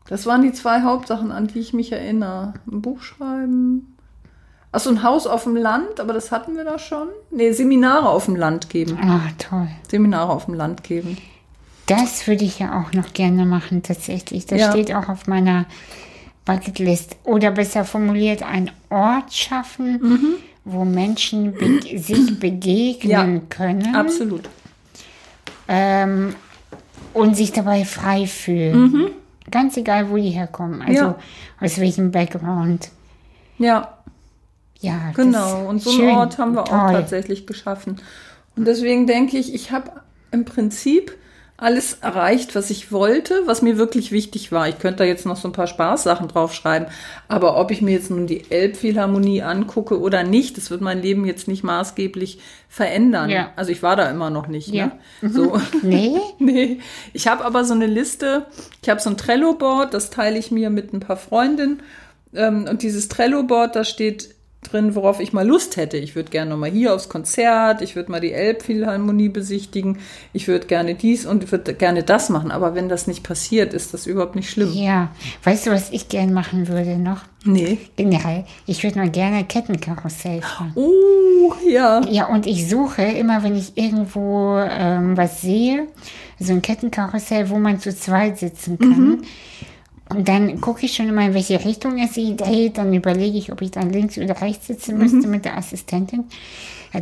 das 0.10 0.26
waren 0.26 0.42
die 0.42 0.52
zwei 0.54 0.82
Hauptsachen, 0.82 1.32
an 1.32 1.46
die 1.46 1.60
ich 1.60 1.72
mich 1.72 1.92
erinnere. 1.92 2.56
Ein 2.70 2.82
Buch 2.82 3.04
schreiben. 3.04 3.96
Achso, 4.72 4.90
ein 4.90 5.04
Haus 5.04 5.28
auf 5.28 5.44
dem 5.44 5.56
Land, 5.56 6.00
aber 6.00 6.14
das 6.14 6.32
hatten 6.32 6.58
wir 6.58 6.64
da 6.64 6.80
schon. 6.80 7.10
Nee, 7.30 7.52
Seminare 7.52 8.10
auf 8.10 8.26
dem 8.26 8.36
Land 8.36 8.72
geben. 8.72 8.98
Ah, 9.00 9.30
toll. 9.38 9.68
Seminare 9.88 10.32
auf 10.32 10.46
dem 10.46 10.56
Land 10.56 10.84
geben. 10.84 11.16
Das 11.86 12.26
würde 12.26 12.44
ich 12.44 12.58
ja 12.58 12.82
auch 12.82 12.92
noch 12.94 13.14
gerne 13.14 13.46
machen, 13.46 13.84
tatsächlich. 13.84 14.48
Das 14.48 14.60
ja. 14.60 14.72
steht 14.72 14.94
auch 14.96 15.10
auf 15.10 15.28
meiner 15.28 15.66
Bucketlist. 16.44 17.16
Oder 17.24 17.52
besser 17.52 17.86
formuliert, 17.86 18.42
einen 18.42 18.72
Ort 18.90 19.32
schaffen, 19.32 20.00
mhm. 20.02 20.36
wo 20.66 20.86
Menschen 20.86 21.54
be 21.54 22.00
sich 22.00 22.40
begegnen 22.40 23.36
ja, 23.36 23.42
können. 23.48 23.96
Absolut. 23.96 24.50
Ähm, 25.68 26.34
und 27.14 27.38
sich 27.38 27.52
dabei 27.52 27.86
frei 27.86 28.26
fühlen. 28.26 28.82
Mhm. 28.82 29.12
Ganz 29.52 29.78
egal, 29.78 30.10
wo 30.10 30.18
die 30.18 30.30
herkommen. 30.30 30.82
Also 30.82 30.94
ja. 30.94 31.20
aus 31.60 31.80
welchem 31.80 32.12
Background. 32.12 32.90
Ja. 33.58 33.96
Ja, 34.80 35.12
genau. 35.14 35.68
Und 35.68 35.82
so 35.82 35.92
einen 35.92 36.16
Ort 36.16 36.38
haben 36.38 36.54
wir 36.54 36.64
toll. 36.64 36.78
auch 36.78 36.92
tatsächlich 36.92 37.46
geschaffen. 37.46 37.98
Und 38.56 38.66
deswegen 38.66 39.08
denke 39.08 39.38
ich, 39.38 39.54
ich 39.54 39.72
habe 39.72 39.92
im 40.32 40.46
Prinzip 40.46 41.18
alles 41.62 42.00
erreicht, 42.02 42.56
was 42.56 42.70
ich 42.70 42.92
wollte, 42.92 43.42
was 43.46 43.62
mir 43.62 43.78
wirklich 43.78 44.12
wichtig 44.12 44.52
war. 44.52 44.70
Ich 44.70 44.80
könnte 44.80 45.00
da 45.00 45.04
jetzt 45.04 45.26
noch 45.26 45.36
so 45.36 45.48
ein 45.48 45.54
paar 45.54 45.68
Spaßsachen 45.68 46.28
draufschreiben, 46.28 46.88
aber 47.28 47.58
ob 47.58 47.72
ich 47.72 47.82
mir 47.82 47.92
jetzt 47.92 48.10
nun 48.10 48.28
die 48.28 48.50
Elbphilharmonie 48.50 49.42
angucke 49.42 50.00
oder 50.00 50.24
nicht, 50.24 50.58
das 50.58 50.72
wird 50.72 50.82
mein 50.82 51.02
Leben 51.02 51.26
jetzt 51.26 51.48
nicht 51.48 51.64
maßgeblich 51.64 52.40
verändern. 52.70 53.30
Ja. 53.30 53.52
Also 53.56 53.72
ich 53.72 53.84
war 53.84 53.96
da 53.96 54.10
immer 54.10 54.30
noch 54.30 54.48
nicht. 54.48 54.70
Ja. 54.70 54.92
Ne? 55.22 55.30
So. 55.30 55.60
Nee? 55.82 56.18
nee. 56.40 56.80
Ich 57.14 57.28
habe 57.28 57.46
aber 57.46 57.64
so 57.64 57.74
eine 57.74 57.88
Liste, 57.88 58.46
ich 58.82 58.90
habe 58.90 59.00
so 59.00 59.10
ein 59.10 59.18
Trello-Board, 59.18 59.94
das 59.94 60.10
teile 60.10 60.38
ich 60.38 60.52
mir 60.52 60.70
mit 60.70 60.94
ein 60.94 61.00
paar 61.00 61.18
Freundinnen. 61.18 61.82
Ähm, 62.34 62.68
und 62.70 62.84
dieses 62.84 63.08
Trello-Board, 63.08 63.76
da 63.76 63.84
steht 63.84 64.36
drin, 64.62 64.94
worauf 64.96 65.20
ich 65.20 65.32
mal 65.32 65.48
Lust 65.48 65.78
hätte. 65.78 65.98
Ich 65.98 66.16
würde 66.16 66.30
gerne 66.30 66.52
nochmal 66.52 66.72
hier 66.72 66.94
aufs 66.94 67.10
Konzert, 67.10 67.82
ich 67.82 67.96
würde 67.96 68.12
mal 68.12 68.20
die 68.20 68.34
Elbphilharmonie 68.34 69.30
besichtigen, 69.30 70.00
ich 70.34 70.48
würde 70.48 70.68
gerne 70.68 70.96
dies 70.96 71.26
und 71.26 71.52
würde 71.52 71.74
gerne 71.74 72.04
das 72.04 72.30
machen. 72.30 72.52
Aber 72.52 72.76
wenn 72.76 72.90
das 72.90 73.08
nicht 73.08 73.24
passiert, 73.24 73.74
ist 73.74 73.94
das 73.94 74.06
überhaupt 74.06 74.36
nicht 74.36 74.50
schlimm. 74.50 74.72
Ja, 74.74 75.12
weißt 75.44 75.68
du, 75.68 75.72
was 75.72 75.92
ich 75.92 76.10
gerne 76.10 76.34
machen 76.34 76.68
würde 76.68 76.98
noch? 76.98 77.22
Nee. 77.46 77.78
Generell, 77.96 78.44
ich 78.66 78.84
würde 78.84 79.00
mal 79.00 79.10
gerne 79.10 79.46
Kettenkarussell 79.46 80.42
fahren. 80.42 80.74
Oh, 80.76 81.54
ja. 81.66 82.02
Ja, 82.10 82.28
und 82.28 82.46
ich 82.46 82.70
suche 82.70 83.04
immer, 83.04 83.44
wenn 83.44 83.56
ich 83.56 83.78
irgendwo 83.78 84.58
ähm, 84.58 85.16
was 85.16 85.42
sehe, 85.42 85.88
so 86.38 86.52
ein 86.52 86.62
Kettenkarussell, 86.62 87.50
wo 87.50 87.58
man 87.58 87.80
zu 87.80 87.96
zweit 87.96 88.40
sitzen 88.40 88.78
kann. 88.78 88.90
Mhm. 88.90 89.22
Und 90.10 90.28
dann 90.28 90.60
gucke 90.60 90.86
ich 90.86 90.96
schon 90.96 91.08
immer, 91.08 91.26
in 91.26 91.34
welche 91.36 91.64
Richtung 91.64 92.00
es 92.00 92.14
geht. 92.14 92.78
Dann 92.78 92.94
überlege 92.94 93.38
ich, 93.38 93.52
ob 93.52 93.62
ich 93.62 93.72
dann 93.72 93.92
links 93.92 94.18
oder 94.18 94.42
rechts 94.42 94.68
sitzen 94.68 94.98
müsste 94.98 95.28
mhm. 95.28 95.30
mit 95.30 95.46
der 95.46 95.56
Assistentin. 95.58 96.26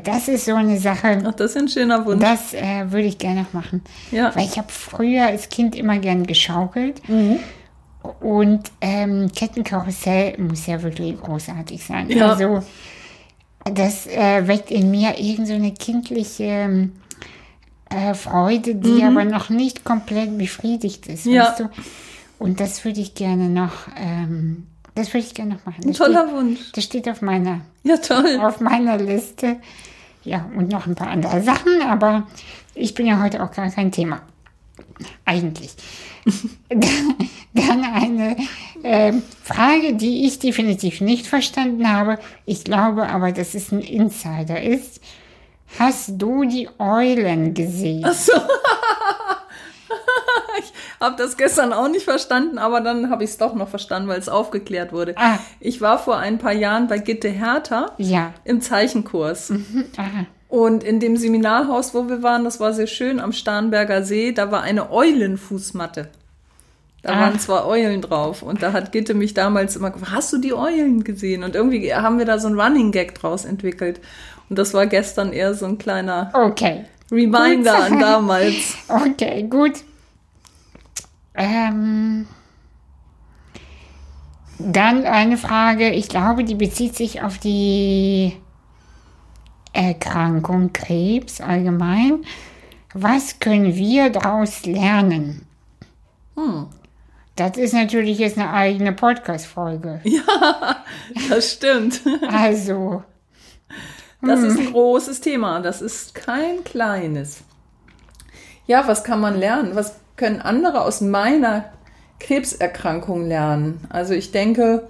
Das 0.03 0.27
ist 0.27 0.45
so 0.45 0.55
eine 0.55 0.77
Sache. 0.77 1.23
Ach, 1.25 1.33
das 1.33 1.51
ist 1.51 1.57
ein 1.57 1.67
schöner 1.69 2.05
Wunsch. 2.05 2.21
Das 2.21 2.53
äh, 2.53 2.91
würde 2.91 3.07
ich 3.07 3.17
gerne 3.17 3.43
noch 3.43 3.53
machen. 3.53 3.81
Ja. 4.11 4.35
Weil 4.35 4.43
ich 4.43 4.57
habe 4.57 4.67
früher 4.69 5.27
als 5.27 5.47
Kind 5.47 5.75
immer 5.75 5.97
gern 5.99 6.27
geschaukelt. 6.27 7.01
Mhm. 7.07 7.39
Und 8.19 8.71
ähm, 8.81 9.31
Kettenkarussell 9.33 10.37
muss 10.39 10.67
ja 10.67 10.81
wirklich 10.81 11.19
großartig 11.21 11.83
sein. 11.85 12.09
Ja. 12.09 12.31
Also, 12.31 12.61
das 13.73 14.07
äh, 14.07 14.47
weckt 14.47 14.71
in 14.71 14.91
mir 14.91 15.17
irgend 15.17 15.47
so 15.47 15.53
eine 15.53 15.73
kindliche 15.73 16.89
äh, 17.89 18.13
Freude, 18.13 18.75
die 18.75 19.03
mhm. 19.03 19.03
aber 19.03 19.25
noch 19.25 19.49
nicht 19.49 19.85
komplett 19.85 20.37
befriedigt 20.37 21.07
ist. 21.07 21.25
Ja. 21.25 21.45
Weißt 21.45 21.61
du? 21.61 21.69
Und 22.39 22.59
das 22.59 22.83
würde 22.85 23.01
ich 23.01 23.15
gerne 23.15 23.49
noch, 23.49 23.87
ähm, 23.97 24.67
das 24.95 25.13
würde 25.13 25.25
ich 25.25 25.33
gerne 25.33 25.55
noch 25.55 25.65
machen. 25.65 25.81
Das 25.85 25.97
toller 25.97 26.27
steht, 26.27 26.35
Wunsch. 26.35 26.71
Das 26.73 26.83
steht 26.83 27.09
auf 27.09 27.21
meiner, 27.21 27.61
ja, 27.83 27.97
toll. 27.97 28.39
auf 28.41 28.59
meiner 28.59 28.97
Liste. 28.97 29.57
Ja, 30.23 30.49
und 30.55 30.69
noch 30.69 30.87
ein 30.87 30.95
paar 30.95 31.09
andere 31.09 31.41
Sachen, 31.41 31.81
aber 31.81 32.27
ich 32.75 32.93
bin 32.93 33.07
ja 33.07 33.21
heute 33.21 33.43
auch 33.43 33.51
gar 33.51 33.69
kein 33.69 33.91
Thema. 33.91 34.21
Eigentlich. 35.25 35.73
Dann 37.53 37.83
eine 37.83 38.35
äh, 38.83 39.13
Frage, 39.43 39.95
die 39.95 40.25
ich 40.25 40.39
definitiv 40.39 41.01
nicht 41.01 41.27
verstanden 41.27 41.91
habe. 41.91 42.19
Ich 42.45 42.63
glaube 42.63 43.07
aber, 43.07 43.31
dass 43.31 43.55
es 43.55 43.71
ein 43.71 43.81
Insider 43.81 44.61
ist. 44.61 45.01
Hast 45.79 46.13
du 46.17 46.45
die 46.45 46.69
Eulen 46.79 47.53
gesehen? 47.53 48.03
Ach 48.05 48.13
so. 48.13 48.33
Habe 50.99 51.15
das 51.17 51.37
gestern 51.37 51.73
auch 51.73 51.89
nicht 51.89 52.05
verstanden, 52.05 52.57
aber 52.57 52.81
dann 52.81 53.09
habe 53.09 53.23
ich 53.23 53.31
es 53.31 53.37
doch 53.37 53.53
noch 53.53 53.69
verstanden, 53.69 54.07
weil 54.09 54.19
es 54.19 54.29
aufgeklärt 54.29 54.91
wurde. 54.91 55.13
Ah. 55.17 55.39
Ich 55.59 55.81
war 55.81 55.99
vor 55.99 56.17
ein 56.17 56.37
paar 56.37 56.53
Jahren 56.53 56.87
bei 56.87 56.97
Gitte 56.97 57.29
Hertha 57.29 57.91
ja. 57.97 58.33
im 58.43 58.61
Zeichenkurs. 58.61 59.49
Mhm. 59.49 59.85
Und 60.49 60.83
in 60.83 60.99
dem 60.99 61.17
Seminarhaus, 61.17 61.93
wo 61.93 62.07
wir 62.07 62.23
waren, 62.23 62.43
das 62.45 62.59
war 62.59 62.73
sehr 62.73 62.87
schön, 62.87 63.19
am 63.19 63.33
Starnberger 63.33 64.03
See, 64.03 64.31
da 64.31 64.49
war 64.51 64.61
eine 64.61 64.91
Eulenfußmatte. 64.91 66.09
Da 67.03 67.13
Ach. 67.13 67.19
waren 67.19 67.39
zwei 67.39 67.63
Eulen 67.63 68.01
drauf. 68.01 68.41
Und 68.41 68.63
da 68.63 68.73
hat 68.73 68.91
Gitte 68.91 69.13
mich 69.13 69.33
damals 69.33 69.75
immer 69.75 69.91
gefragt, 69.91 70.11
hast 70.13 70.33
du 70.33 70.37
die 70.37 70.53
Eulen 70.53 71.03
gesehen? 71.03 71.43
Und 71.43 71.55
irgendwie 71.55 71.93
haben 71.93 72.17
wir 72.17 72.25
da 72.25 72.39
so 72.39 72.47
ein 72.47 72.59
Running 72.59 72.91
Gag 72.91 73.15
draus 73.15 73.45
entwickelt. 73.45 73.99
Und 74.49 74.57
das 74.57 74.73
war 74.73 74.87
gestern 74.87 75.33
eher 75.33 75.53
so 75.53 75.65
ein 75.65 75.77
kleiner 75.77 76.31
okay. 76.33 76.85
Reminder 77.11 77.73
gut. 77.75 77.91
an 77.91 77.99
damals. 77.99 78.75
Okay, 78.87 79.43
gut. 79.43 79.83
Ähm, 81.37 82.27
dann 84.57 85.05
eine 85.05 85.37
Frage, 85.37 85.91
ich 85.91 86.09
glaube, 86.09 86.43
die 86.43 86.55
bezieht 86.55 86.95
sich 86.95 87.21
auf 87.21 87.37
die 87.37 88.35
Erkrankung 89.71 90.73
Krebs 90.73 91.39
allgemein. 91.39 92.25
Was 92.93 93.39
können 93.39 93.75
wir 93.75 94.09
daraus 94.09 94.65
lernen? 94.65 95.45
Hm. 96.35 96.67
Das 97.35 97.55
ist 97.55 97.75
natürlich 97.75 98.17
jetzt 98.17 98.39
eine 98.39 98.51
eigene 98.51 98.93
Podcast-Folge. 98.93 100.01
Ja, 100.05 100.83
das 101.29 101.53
stimmt. 101.53 102.01
Also. 102.27 103.03
Das 104.23 104.41
ist 104.41 104.57
ein 104.57 104.65
hm. 104.65 104.73
großes 104.73 105.21
Thema. 105.21 105.59
Das 105.59 105.83
ist 105.83 106.15
kein 106.15 106.63
kleines. 106.63 107.43
Ja, 108.65 108.87
was 108.87 109.03
kann 109.03 109.19
man 109.21 109.37
lernen? 109.37 109.75
Was 109.75 109.97
können 110.17 110.41
andere 110.41 110.81
aus 110.81 110.99
meiner 111.01 111.65
Krebserkrankung 112.19 113.27
lernen? 113.27 113.79
Also 113.89 114.13
ich 114.13 114.31
denke, 114.31 114.87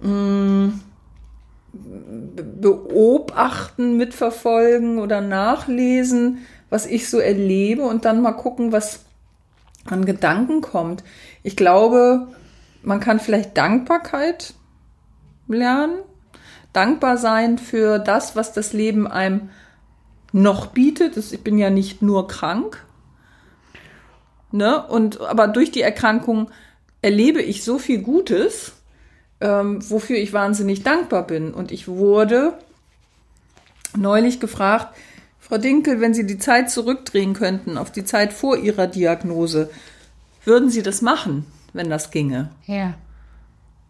mh, 0.00 0.08
mm, 0.10 0.80
beobachten, 2.60 3.96
mitverfolgen 3.96 4.98
oder 4.98 5.20
nachlesen, 5.20 6.38
was 6.70 6.86
ich 6.86 7.08
so 7.08 7.18
erlebe 7.18 7.82
und 7.82 8.04
dann 8.04 8.22
mal 8.22 8.32
gucken, 8.32 8.72
was 8.72 9.00
an 9.84 10.04
Gedanken 10.04 10.60
kommt. 10.60 11.04
Ich 11.42 11.56
glaube, 11.56 12.28
man 12.82 13.00
kann 13.00 13.20
vielleicht 13.20 13.56
Dankbarkeit 13.56 14.54
lernen. 15.48 15.98
dankbar 16.74 17.16
sein 17.16 17.58
für 17.58 17.98
das, 17.98 18.36
was 18.36 18.52
das 18.52 18.72
Leben 18.72 19.08
einem 19.08 19.48
noch 20.32 20.66
bietet. 20.66 21.16
Ich 21.16 21.42
bin 21.42 21.58
ja 21.58 21.70
nicht 21.70 22.02
nur 22.02 22.28
krank. 22.28 22.84
Ne? 24.50 24.82
Und 24.86 25.20
aber 25.20 25.48
durch 25.48 25.70
die 25.70 25.82
Erkrankung 25.82 26.50
erlebe 27.02 27.42
ich 27.42 27.64
so 27.64 27.78
viel 27.78 28.00
Gutes, 28.00 28.72
ähm, 29.40 29.78
wofür 29.88 30.16
ich 30.16 30.32
wahnsinnig 30.32 30.82
dankbar 30.82 31.26
bin. 31.26 31.52
Und 31.52 31.70
ich 31.70 31.88
wurde 31.88 32.54
neulich 33.96 34.40
gefragt, 34.40 34.96
Frau 35.38 35.58
Dinkel, 35.58 36.00
wenn 36.00 36.14
Sie 36.14 36.26
die 36.26 36.38
Zeit 36.38 36.70
zurückdrehen 36.70 37.34
könnten 37.34 37.78
auf 37.78 37.90
die 37.90 38.04
Zeit 38.04 38.32
vor 38.32 38.58
Ihrer 38.58 38.86
Diagnose, 38.86 39.70
würden 40.44 40.70
Sie 40.70 40.82
das 40.82 41.00
machen, 41.00 41.46
wenn 41.72 41.88
das 41.88 42.10
ginge? 42.10 42.50
Ja. 42.66 42.94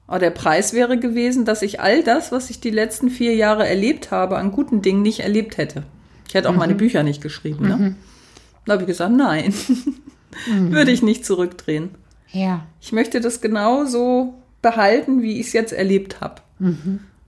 Aber 0.06 0.20
der 0.20 0.30
Preis 0.30 0.72
wäre 0.72 0.98
gewesen, 0.98 1.44
dass 1.44 1.62
ich 1.62 1.80
all 1.80 2.02
das, 2.02 2.32
was 2.32 2.48
ich 2.50 2.60
die 2.60 2.70
letzten 2.70 3.10
vier 3.10 3.34
Jahre 3.34 3.68
erlebt 3.68 4.10
habe, 4.10 4.38
an 4.38 4.52
guten 4.52 4.82
Dingen 4.82 5.02
nicht 5.02 5.20
erlebt 5.20 5.58
hätte. 5.58 5.82
Ich 6.26 6.34
hätte 6.34 6.48
auch 6.48 6.54
meine 6.54 6.74
Bücher 6.74 7.02
nicht 7.02 7.22
geschrieben. 7.22 7.68
Ne? 7.68 7.96
Da 8.64 8.74
habe 8.74 8.82
ich 8.82 8.86
gesagt, 8.86 9.12
nein, 9.12 9.52
würde 10.46 10.90
ich 10.90 11.02
nicht 11.02 11.24
zurückdrehen. 11.24 11.90
Ja. 12.30 12.66
Ich 12.80 12.92
möchte 12.92 13.20
das 13.20 13.40
genauso 13.40 14.34
behalten, 14.62 15.22
wie 15.22 15.40
ich 15.40 15.48
es 15.48 15.52
jetzt 15.52 15.72
erlebt 15.72 16.20
habe. 16.20 16.42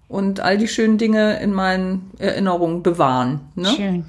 Und 0.08 0.40
all 0.40 0.58
die 0.58 0.68
schönen 0.68 0.98
Dinge 0.98 1.40
in 1.40 1.52
meinen 1.52 2.10
Erinnerungen 2.18 2.82
bewahren. 2.82 3.40
Ne? 3.54 3.68
Schön. 3.68 4.04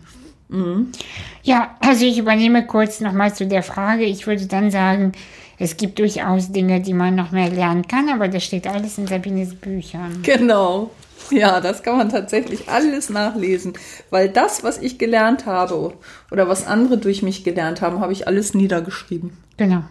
Ja, 1.43 1.77
also 1.79 2.05
ich 2.05 2.17
übernehme 2.17 2.65
kurz 2.65 2.99
nochmal 2.99 3.33
zu 3.33 3.47
der 3.47 3.63
Frage. 3.63 4.03
Ich 4.03 4.27
würde 4.27 4.47
dann 4.47 4.69
sagen, 4.69 5.13
es 5.61 5.77
gibt 5.77 5.99
durchaus 5.99 6.51
Dinge, 6.51 6.81
die 6.81 6.95
man 6.95 7.13
noch 7.13 7.29
mehr 7.31 7.49
lernen 7.49 7.87
kann, 7.87 8.09
aber 8.09 8.27
das 8.27 8.43
steht 8.43 8.65
alles 8.65 8.97
in 8.97 9.05
Sabines 9.05 9.53
Büchern. 9.53 10.23
Genau. 10.23 10.89
Ja, 11.29 11.61
das 11.61 11.83
kann 11.83 11.97
man 11.97 12.09
tatsächlich 12.09 12.67
alles 12.67 13.11
nachlesen, 13.11 13.73
weil 14.09 14.27
das, 14.27 14.63
was 14.63 14.79
ich 14.79 14.97
gelernt 14.97 15.45
habe 15.45 15.93
oder 16.31 16.49
was 16.49 16.65
andere 16.65 16.97
durch 16.97 17.21
mich 17.21 17.43
gelernt 17.43 17.81
haben, 17.81 17.99
habe 17.99 18.11
ich 18.11 18.27
alles 18.27 18.55
niedergeschrieben. 18.55 19.37
Genau. 19.57 19.83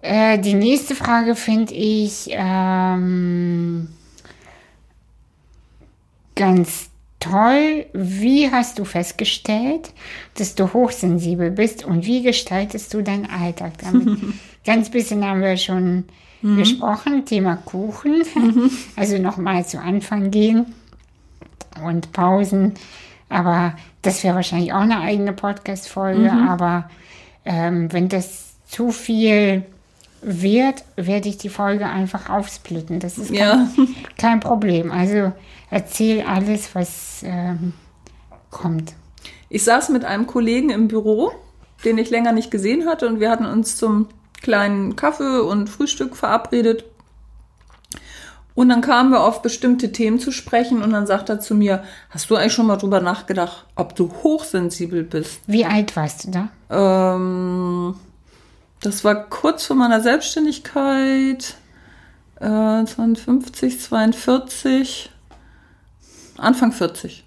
Äh, 0.00 0.40
die 0.40 0.54
nächste 0.54 0.96
Frage 0.96 1.36
finde 1.36 1.74
ich 1.74 2.28
ähm, 2.32 3.86
ganz 6.34 6.90
toll. 7.22 7.86
Wie 7.92 8.50
hast 8.50 8.78
du 8.78 8.84
festgestellt, 8.84 9.92
dass 10.36 10.54
du 10.54 10.72
hochsensibel 10.72 11.50
bist 11.50 11.84
und 11.84 12.06
wie 12.06 12.22
gestaltest 12.22 12.92
du 12.94 13.02
deinen 13.02 13.26
Alltag 13.30 13.72
damit? 13.82 14.18
ganz 14.64 14.90
bisschen 14.90 15.24
haben 15.24 15.40
wir 15.40 15.56
schon 15.56 16.04
gesprochen, 16.42 17.24
Thema 17.24 17.56
Kuchen. 17.56 18.22
Also 18.96 19.18
nochmal 19.18 19.64
zu 19.64 19.80
Anfang 19.80 20.30
gehen 20.32 20.66
und 21.84 22.12
Pausen. 22.12 22.74
Aber 23.28 23.74
das 24.02 24.24
wäre 24.24 24.34
wahrscheinlich 24.34 24.72
auch 24.72 24.80
eine 24.80 25.00
eigene 25.00 25.32
Podcast-Folge. 25.32 26.30
Aber 26.32 26.90
ähm, 27.44 27.92
wenn 27.92 28.08
das 28.08 28.54
zu 28.66 28.90
viel 28.90 29.62
wird, 30.20 30.84
werde 30.96 31.28
ich 31.28 31.38
die 31.38 31.48
Folge 31.48 31.86
einfach 31.86 32.28
aufsplitten. 32.28 32.98
Das 33.00 33.18
ist 33.18 33.28
kein, 33.28 33.38
Ja. 33.38 33.68
kein 34.18 34.40
Problem. 34.40 34.90
Also 34.90 35.32
erzähl 35.72 36.20
alles, 36.22 36.74
was 36.74 37.22
ähm, 37.24 37.72
kommt. 38.50 38.92
Ich 39.48 39.64
saß 39.64 39.88
mit 39.88 40.04
einem 40.04 40.26
Kollegen 40.26 40.70
im 40.70 40.86
Büro, 40.86 41.32
den 41.84 41.98
ich 41.98 42.10
länger 42.10 42.32
nicht 42.32 42.50
gesehen 42.50 42.86
hatte, 42.86 43.08
und 43.08 43.20
wir 43.20 43.30
hatten 43.30 43.46
uns 43.46 43.76
zum 43.76 44.08
kleinen 44.42 44.96
Kaffee 44.96 45.40
und 45.40 45.68
Frühstück 45.68 46.14
verabredet. 46.14 46.84
Und 48.54 48.68
dann 48.68 48.82
kamen 48.82 49.12
wir 49.12 49.22
auf 49.22 49.40
bestimmte 49.40 49.92
Themen 49.92 50.18
zu 50.18 50.30
sprechen 50.30 50.82
und 50.82 50.90
dann 50.90 51.06
sagt 51.06 51.30
er 51.30 51.40
zu 51.40 51.54
mir, 51.54 51.84
hast 52.10 52.28
du 52.28 52.36
eigentlich 52.36 52.52
schon 52.52 52.66
mal 52.66 52.76
drüber 52.76 53.00
nachgedacht, 53.00 53.64
ob 53.74 53.96
du 53.96 54.12
hochsensibel 54.22 55.04
bist? 55.04 55.40
Wie 55.46 55.64
alt 55.64 55.96
warst 55.96 56.26
du 56.26 56.30
da? 56.32 57.14
Ähm, 57.14 57.94
das 58.82 59.04
war 59.04 59.14
kurz 59.30 59.64
vor 59.64 59.76
meiner 59.76 60.02
Selbstständigkeit, 60.02 61.54
äh, 62.40 62.84
52, 62.84 63.80
42, 63.80 65.11
Anfang 66.42 66.72
40. 66.72 67.24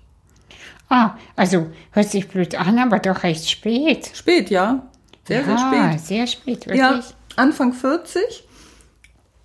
Ah, 0.89 1.15
also 1.36 1.67
hört 1.91 2.10
sich 2.10 2.28
blöd 2.28 2.56
an, 2.56 2.78
aber 2.78 2.99
doch 2.99 3.23
recht 3.23 3.49
spät. 3.49 4.12
Spät, 4.13 4.49
ja. 4.49 4.86
Sehr, 5.28 5.43
sehr 5.43 5.54
ja, 5.54 5.58
spät. 5.58 5.99
sehr 6.01 6.28
spät, 6.28 6.67
wirklich. 6.67 6.80
Ja, 6.80 7.01
Anfang 7.36 7.73
40. 7.73 8.43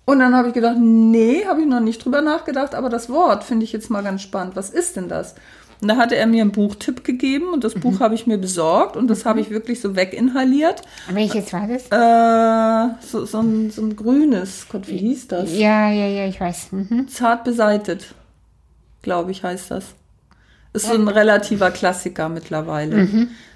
Und 0.05 0.19
dann 0.19 0.35
habe 0.35 0.49
ich 0.49 0.53
gedacht, 0.53 0.77
nee, 0.79 1.45
habe 1.45 1.61
ich 1.61 1.67
noch 1.67 1.79
nicht 1.79 2.03
drüber 2.03 2.21
nachgedacht, 2.21 2.75
aber 2.75 2.89
das 2.89 3.09
Wort 3.09 3.43
finde 3.43 3.63
ich 3.63 3.71
jetzt 3.71 3.89
mal 3.89 4.03
ganz 4.03 4.21
spannend. 4.21 4.55
Was 4.55 4.69
ist 4.69 4.95
denn 4.95 5.07
das? 5.07 5.35
Und 5.81 5.87
da 5.87 5.97
hatte 5.97 6.15
er 6.15 6.27
mir 6.27 6.41
einen 6.41 6.51
Buchtipp 6.51 7.03
gegeben 7.03 7.49
und 7.53 7.63
das 7.63 7.73
Buch 7.73 7.99
habe 8.01 8.13
ich 8.13 8.27
mir 8.27 8.37
besorgt 8.37 8.95
und 8.95 9.07
das 9.07 9.25
habe 9.25 9.39
ich 9.39 9.49
wirklich 9.49 9.81
so 9.81 9.95
weginhaliert. 9.95 10.83
Welches 11.09 11.51
war 11.53 11.67
das? 11.67 11.85
Äh, 11.89 12.93
so, 13.03 13.25
so, 13.25 13.39
ein, 13.39 13.71
so 13.71 13.81
ein 13.81 13.95
grünes, 13.95 14.67
Gott, 14.69 14.87
wie 14.87 14.97
hieß 14.97 15.29
das? 15.29 15.51
Ja, 15.57 15.89
ja, 15.89 16.05
ja, 16.05 16.27
ich 16.27 16.39
weiß. 16.39 16.71
Mhm. 16.71 17.07
Zart 17.07 17.43
beseitet, 17.43 18.13
glaube 19.01 19.31
ich, 19.31 19.43
heißt 19.43 19.71
das. 19.71 19.85
Ist 20.73 20.85
so 20.85 20.93
ein 20.93 21.07
relativer 21.07 21.69
Klassiker 21.71 22.29
mittlerweile. 22.29 23.07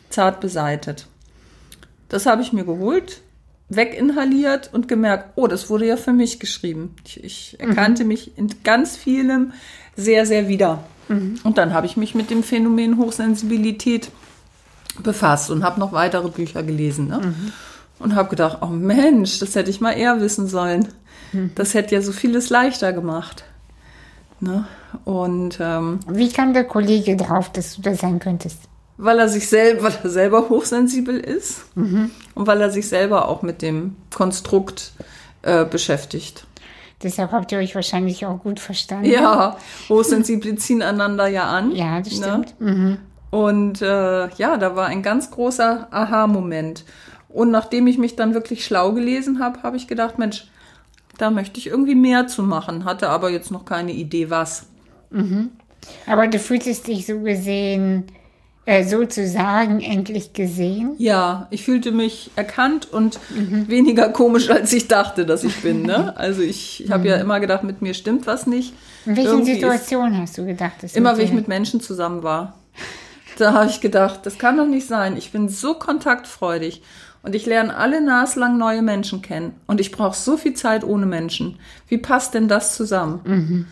Zart 0.09 0.41
beseitet. 0.41 1.07
Das 2.09 2.25
habe 2.25 2.41
ich 2.41 2.51
mir 2.53 2.65
geholt, 2.65 3.21
weginhaliert 3.69 4.69
und 4.73 4.87
gemerkt, 4.87 5.31
oh, 5.35 5.47
das 5.47 5.69
wurde 5.69 5.87
ja 5.87 5.97
für 5.97 6.13
mich 6.13 6.39
geschrieben. 6.39 6.95
Ich, 7.05 7.23
ich 7.23 7.59
erkannte 7.59 8.03
mich 8.03 8.37
in 8.37 8.49
ganz 8.63 8.95
vielem 8.97 9.53
sehr, 9.95 10.25
sehr 10.25 10.47
wieder. 10.47 10.83
Und 11.43 11.57
dann 11.57 11.73
habe 11.73 11.85
ich 11.87 11.97
mich 11.97 12.15
mit 12.15 12.29
dem 12.29 12.43
Phänomen 12.43 12.97
Hochsensibilität 12.97 14.11
befasst 15.01 15.49
und 15.51 15.63
habe 15.63 15.79
noch 15.79 15.91
weitere 15.93 16.29
Bücher 16.29 16.63
gelesen. 16.63 17.07
Ne? 17.07 17.33
Und 17.99 18.15
habe 18.15 18.29
gedacht, 18.29 18.57
oh 18.61 18.67
Mensch, 18.67 19.39
das 19.39 19.55
hätte 19.55 19.69
ich 19.69 19.79
mal 19.81 19.91
eher 19.93 20.19
wissen 20.19 20.47
sollen. 20.47 20.89
Das 21.55 21.73
hätte 21.73 21.95
ja 21.95 22.01
so 22.01 22.11
vieles 22.11 22.49
leichter 22.49 22.91
gemacht. 22.93 23.43
Ne? 24.39 24.65
Und 25.05 25.57
ähm, 25.61 25.99
Wie 26.07 26.31
kam 26.31 26.53
der 26.53 26.65
Kollege 26.65 27.15
drauf, 27.15 27.51
dass 27.51 27.75
du 27.75 27.81
das 27.81 27.99
sein 27.99 28.19
könntest? 28.19 28.59
weil 28.97 29.19
er 29.19 29.29
sich 29.29 29.47
selber, 29.47 29.83
weil 29.83 29.97
er 30.03 30.09
selber 30.09 30.49
hochsensibel 30.49 31.19
ist 31.19 31.65
und 31.75 32.47
weil 32.47 32.61
er 32.61 32.69
sich 32.69 32.87
selber 32.87 33.27
auch 33.27 33.41
mit 33.41 33.61
dem 33.61 33.95
Konstrukt 34.13 34.93
äh, 35.41 35.65
beschäftigt. 35.65 36.47
Deshalb 37.03 37.31
habt 37.33 37.51
ihr 37.51 37.59
euch 37.59 37.75
wahrscheinlich 37.75 38.25
auch 38.25 38.39
gut 38.39 38.59
verstanden. 38.59 39.05
Ja, 39.05 39.57
Hochsensible 39.89 40.55
ziehen 40.55 40.81
einander 40.81 41.27
ja 41.27 41.43
an. 41.43 41.71
Ja, 41.75 41.99
das 41.99 42.19
ne? 42.19 42.25
stimmt. 42.25 42.55
Mhm. 42.59 42.97
Und 43.31 43.81
äh, 43.81 44.29
ja, 44.29 44.57
da 44.57 44.75
war 44.77 44.87
ein 44.87 45.03
ganz 45.03 45.29
großer 45.29 45.89
Aha-Moment. 45.91 46.85
Und 47.27 47.51
nachdem 47.51 47.85
ich 47.87 47.97
mich 47.97 48.15
dann 48.15 48.33
wirklich 48.33 48.63
schlau 48.63 48.93
gelesen 48.93 49.39
habe, 49.39 49.61
habe 49.61 49.75
ich 49.75 49.89
gedacht, 49.89 50.17
Mensch, 50.17 50.47
da 51.17 51.31
möchte 51.31 51.59
ich 51.59 51.67
irgendwie 51.67 51.95
mehr 51.95 52.27
zu 52.27 52.43
machen, 52.43 52.85
hatte 52.85 53.09
aber 53.09 53.29
jetzt 53.29 53.51
noch 53.51 53.65
keine 53.65 53.91
Idee, 53.91 54.29
was. 54.29 54.67
Aber 56.07 56.27
du 56.27 56.39
fühltest 56.39 56.87
dich 56.87 57.05
so 57.05 57.19
gesehen, 57.19 58.05
äh, 58.65 58.83
sozusagen 58.83 59.79
endlich 59.79 60.33
gesehen. 60.33 60.95
Ja, 60.97 61.47
ich 61.51 61.63
fühlte 61.63 61.91
mich 61.91 62.31
erkannt 62.35 62.91
und 62.91 63.19
weniger 63.67 64.09
komisch, 64.09 64.49
als 64.49 64.73
ich 64.73 64.87
dachte, 64.87 65.25
dass 65.25 65.43
ich 65.43 65.61
bin. 65.61 65.83
Ne? 65.83 66.13
Also 66.25 66.41
ich, 66.41 66.83
ich 66.83 66.91
habe 66.91 67.07
ja 67.07 67.17
immer 67.17 67.39
gedacht, 67.39 67.63
mit 67.63 67.81
mir 67.81 67.93
stimmt 67.93 68.25
was 68.25 68.47
nicht. 68.47 68.73
In 69.05 69.15
welchen 69.15 69.29
Irgendwie 69.29 69.53
Situationen 69.53 70.17
hast 70.17 70.37
du 70.37 70.45
gedacht, 70.45 70.81
dass 70.81 70.95
Immer 70.95 71.17
wenn 71.17 71.25
ich 71.25 71.33
mit 71.33 71.47
Menschen 71.47 71.79
zusammen 71.79 72.23
war. 72.23 72.55
Da 73.37 73.53
habe 73.53 73.69
ich 73.69 73.81
gedacht, 73.81 74.21
das 74.23 74.39
kann 74.39 74.57
doch 74.57 74.65
nicht 74.65 74.87
sein. 74.87 75.17
Ich 75.17 75.31
bin 75.31 75.49
so 75.49 75.75
kontaktfreudig 75.75 76.81
und 77.25 77.35
ich 77.35 77.45
lerne 77.45 77.75
alle 77.75 78.01
naslang 78.01 78.57
neue 78.57 78.81
Menschen 78.81 79.21
kennen. 79.21 79.55
Und 79.67 79.81
ich 79.81 79.91
brauche 79.91 80.15
so 80.15 80.37
viel 80.37 80.53
Zeit 80.53 80.83
ohne 80.83 81.05
Menschen. 81.05 81.57
Wie 81.87 81.97
passt 81.97 82.33
denn 82.33 82.47
das 82.47 82.75
zusammen? 82.75 83.67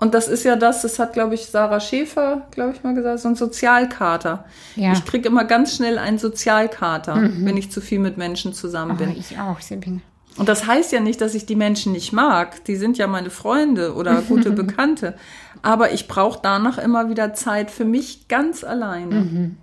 Und 0.00 0.14
das 0.14 0.28
ist 0.28 0.44
ja 0.44 0.56
das, 0.56 0.82
das 0.82 0.98
hat, 0.98 1.12
glaube 1.12 1.34
ich, 1.34 1.46
Sarah 1.46 1.80
Schäfer, 1.80 2.46
glaube 2.52 2.72
ich 2.72 2.84
mal 2.84 2.94
gesagt, 2.94 3.18
so 3.20 3.28
ein 3.28 3.34
Sozialkater. 3.34 4.44
Ja. 4.76 4.92
Ich 4.92 5.04
kriege 5.04 5.28
immer 5.28 5.44
ganz 5.44 5.74
schnell 5.74 5.98
einen 5.98 6.18
Sozialkater, 6.18 7.30
wenn 7.38 7.56
ich 7.56 7.70
zu 7.70 7.80
viel 7.80 7.98
mit 7.98 8.16
Menschen 8.16 8.54
zusammen 8.54 8.96
bin. 8.96 9.16
ich 9.16 9.38
auch, 9.38 9.60
Sabine. 9.60 10.00
Und 10.36 10.48
das 10.48 10.66
heißt 10.66 10.92
ja 10.92 11.00
nicht, 11.00 11.20
dass 11.20 11.34
ich 11.34 11.46
die 11.46 11.56
Menschen 11.56 11.92
nicht 11.92 12.12
mag. 12.12 12.64
Die 12.66 12.76
sind 12.76 12.96
ja 12.96 13.08
meine 13.08 13.30
Freunde 13.30 13.94
oder 13.94 14.22
gute 14.22 14.52
Bekannte. 14.52 15.16
Aber 15.62 15.92
ich 15.92 16.06
brauche 16.06 16.38
danach 16.40 16.78
immer 16.78 17.10
wieder 17.10 17.34
Zeit 17.34 17.72
für 17.72 17.84
mich 17.84 18.28
ganz 18.28 18.62
alleine, 18.62 19.56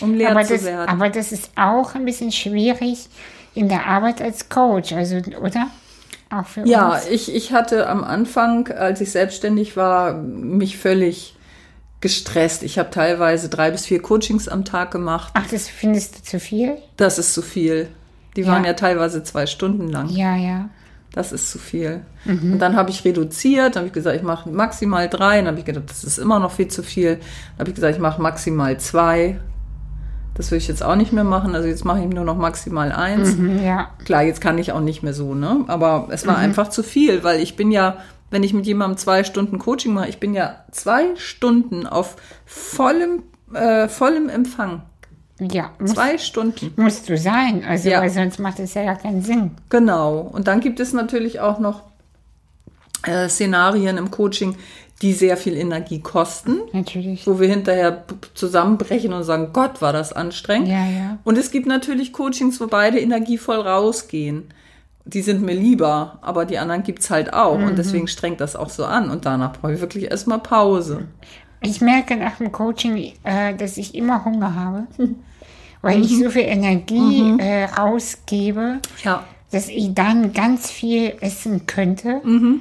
um 0.00 0.14
leer 0.14 0.30
Aber 0.30 0.44
zu 0.44 0.54
das, 0.54 0.64
werden. 0.64 0.88
aber 0.88 1.08
das 1.10 1.32
ist 1.32 1.50
auch 1.56 1.94
ein 1.94 2.04
bisschen 2.04 2.32
schwierig 2.32 3.08
in 3.54 3.68
der 3.68 3.86
Arbeit 3.86 4.20
als 4.22 4.48
Coach, 4.48 4.92
also, 4.92 5.16
oder? 5.40 5.66
Auch 6.30 6.46
für 6.46 6.64
ja, 6.66 6.94
uns. 6.94 7.08
ich, 7.08 7.34
ich 7.34 7.52
hatte 7.52 7.88
am 7.88 8.04
Anfang, 8.04 8.68
als 8.68 9.00
ich 9.00 9.10
selbstständig 9.10 9.76
war, 9.76 10.14
mich 10.14 10.78
völlig 10.78 11.34
gestresst. 12.00 12.62
Ich 12.62 12.78
habe 12.78 12.90
teilweise 12.90 13.48
drei 13.48 13.70
bis 13.70 13.86
vier 13.86 14.00
Coachings 14.00 14.48
am 14.48 14.64
Tag 14.64 14.90
gemacht. 14.92 15.32
Ach, 15.34 15.46
das 15.50 15.68
findest 15.68 16.18
du 16.18 16.22
zu 16.22 16.40
viel? 16.40 16.76
Das 16.96 17.18
ist 17.18 17.34
zu 17.34 17.42
viel. 17.42 17.88
Die 18.36 18.42
Ja. 18.42 18.48
waren 18.52 18.64
ja 18.64 18.74
teilweise 18.74 19.22
zwei 19.24 19.46
Stunden 19.46 19.88
lang. 19.88 20.08
Ja, 20.08 20.36
ja. 20.36 20.68
Das 21.12 21.32
ist 21.32 21.50
zu 21.50 21.58
viel. 21.58 22.02
Und 22.24 22.60
dann 22.60 22.76
habe 22.76 22.90
ich 22.90 23.04
reduziert, 23.04 23.74
dann 23.74 23.80
habe 23.80 23.86
ich 23.88 23.92
gesagt, 23.92 24.14
ich 24.16 24.22
mache 24.22 24.48
maximal 24.48 25.08
drei. 25.08 25.38
Dann 25.38 25.48
habe 25.48 25.58
ich 25.58 25.64
gedacht, 25.64 25.86
das 25.90 26.04
ist 26.04 26.18
immer 26.18 26.38
noch 26.38 26.52
viel 26.52 26.68
zu 26.68 26.84
viel. 26.84 27.16
Dann 27.16 27.58
habe 27.58 27.70
ich 27.70 27.74
gesagt, 27.74 27.96
ich 27.96 28.00
mache 28.00 28.22
maximal 28.22 28.78
zwei. 28.78 29.40
Das 30.34 30.50
will 30.50 30.58
ich 30.58 30.68
jetzt 30.68 30.82
auch 30.82 30.94
nicht 30.96 31.12
mehr 31.12 31.24
machen. 31.24 31.54
Also 31.54 31.68
jetzt 31.68 31.84
mache 31.84 32.00
ich 32.00 32.06
nur 32.08 32.24
noch 32.24 32.36
maximal 32.36 32.92
eins. 32.92 33.36
Mhm, 33.36 33.62
ja. 33.62 33.90
Klar, 34.04 34.22
jetzt 34.22 34.40
kann 34.40 34.58
ich 34.58 34.72
auch 34.72 34.80
nicht 34.80 35.02
mehr 35.02 35.12
so, 35.12 35.34
ne? 35.34 35.64
Aber 35.66 36.08
es 36.10 36.26
war 36.26 36.38
einfach 36.38 36.68
zu 36.68 36.82
viel, 36.82 37.22
weil 37.24 37.40
ich 37.40 37.56
bin 37.56 37.70
ja, 37.70 37.98
wenn 38.30 38.42
ich 38.42 38.54
mit 38.54 38.64
jemandem 38.66 38.96
zwei 38.96 39.24
Stunden 39.24 39.58
Coaching 39.58 39.92
mache, 39.92 40.08
ich 40.08 40.20
bin 40.20 40.32
ja 40.34 40.64
zwei 40.70 41.14
Stunden 41.16 41.86
auf 41.86 42.16
vollem, 42.46 43.24
äh, 43.52 43.88
vollem 43.88 44.28
Empfang. 44.28 44.82
Ja, 45.40 45.70
muss, 45.78 45.94
Zwei 45.94 46.18
Stunden. 46.18 46.72
musst 46.76 47.08
du 47.08 47.16
sein. 47.16 47.64
Also, 47.66 47.88
Ja. 47.88 48.00
weil 48.02 48.10
sonst 48.10 48.38
macht 48.38 48.58
es 48.60 48.74
ja 48.74 48.84
gar 48.84 48.96
keinen 48.96 49.22
Sinn. 49.22 49.52
Genau. 49.70 50.18
Und 50.20 50.46
dann 50.48 50.60
gibt 50.60 50.80
es 50.80 50.92
natürlich 50.92 51.40
auch 51.40 51.58
noch 51.58 51.82
äh, 53.04 53.26
Szenarien 53.28 53.96
im 53.96 54.10
Coaching, 54.10 54.56
die 55.02 55.12
sehr 55.14 55.36
viel 55.38 55.56
Energie 55.56 56.00
kosten, 56.00 56.58
Natürlich. 56.72 57.26
wo 57.26 57.40
wir 57.40 57.48
hinterher 57.48 58.04
zusammenbrechen 58.34 59.12
und 59.14 59.24
sagen, 59.24 59.50
Gott, 59.52 59.80
war 59.80 59.92
das 59.94 60.12
anstrengend. 60.12 60.68
Ja, 60.68 60.84
ja. 60.86 61.18
Und 61.24 61.38
es 61.38 61.50
gibt 61.50 61.66
natürlich 61.66 62.12
Coachings, 62.12 62.60
wo 62.60 62.66
beide 62.66 63.00
energievoll 63.00 63.60
rausgehen. 63.60 64.52
Die 65.06 65.22
sind 65.22 65.40
mir 65.42 65.54
lieber, 65.54 66.18
aber 66.20 66.44
die 66.44 66.58
anderen 66.58 66.82
gibt's 66.82 67.08
halt 67.10 67.32
auch. 67.32 67.54
Und 67.58 67.78
deswegen 67.78 68.06
strengt 68.08 68.40
das 68.42 68.54
auch 68.56 68.68
so 68.68 68.84
an. 68.84 69.10
Und 69.10 69.24
danach 69.24 69.54
brauche 69.54 69.72
ich 69.72 69.80
wirklich 69.80 70.10
erstmal 70.10 70.38
Pause. 70.38 71.06
Ich 71.62 71.80
merke 71.80 72.16
nach 72.16 72.36
dem 72.36 72.52
Coaching, 72.52 73.12
äh, 73.24 73.54
dass 73.56 73.78
ich 73.78 73.94
immer 73.94 74.24
Hunger 74.26 74.54
habe, 74.54 74.86
weil 75.82 76.02
ich 76.02 76.18
so 76.18 76.28
viel 76.28 76.42
Energie 76.42 77.34
äh, 77.38 77.64
rausgebe, 77.64 78.80
Ja. 79.02 79.24
dass 79.50 79.68
ich 79.68 79.94
dann 79.94 80.32
ganz 80.34 80.70
viel 80.70 81.14
essen 81.20 81.66
könnte 81.66 82.20
Mhm. 82.22 82.60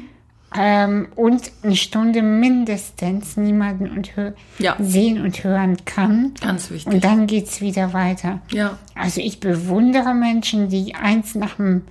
Ähm, 0.58 1.08
und 1.16 1.52
eine 1.64 1.76
Stunde 1.76 2.22
mindestens 2.22 3.38
niemanden 3.38 3.90
und 3.92 4.12
Ja. 4.58 4.76
sehen 4.80 5.22
und 5.22 5.44
hören 5.44 5.78
kann. 5.86 6.34
Ganz 6.42 6.72
wichtig. 6.72 6.92
Und 6.94 7.04
dann 7.04 7.28
geht's 7.28 7.62
wieder 7.62 7.94
weiter. 7.94 8.40
Ja. 8.52 8.78
Also 8.96 9.22
ich 9.22 9.40
bewundere 9.40 10.14
Menschen, 10.14 10.70
die 10.70 10.96
eins 10.96 11.36
nach 11.36 11.56
dem 11.58 11.84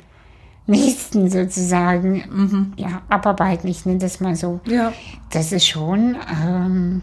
nächsten 0.66 1.30
sozusagen 1.30 2.24
Mhm. 2.28 2.72
ja, 2.76 3.02
abarbeiten. 3.08 3.68
Ich 3.68 3.86
nenne 3.86 3.98
das 4.00 4.20
mal 4.20 4.36
so. 4.36 4.60
Ja. 4.66 4.92
Das 5.30 5.52
ist 5.52 5.66
schon, 5.66 6.16
ähm, 6.44 7.02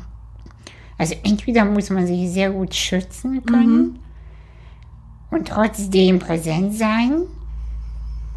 also 0.98 1.16
entweder 1.24 1.66
muss 1.66 1.90
man 1.90 2.06
sich 2.06 2.30
sehr 2.32 2.52
gut 2.52 2.76
schützen 2.76 3.44
können 3.46 4.00
und 5.32 5.48
trotzdem 5.48 6.20
präsent 6.20 6.76
sein. 6.76 7.22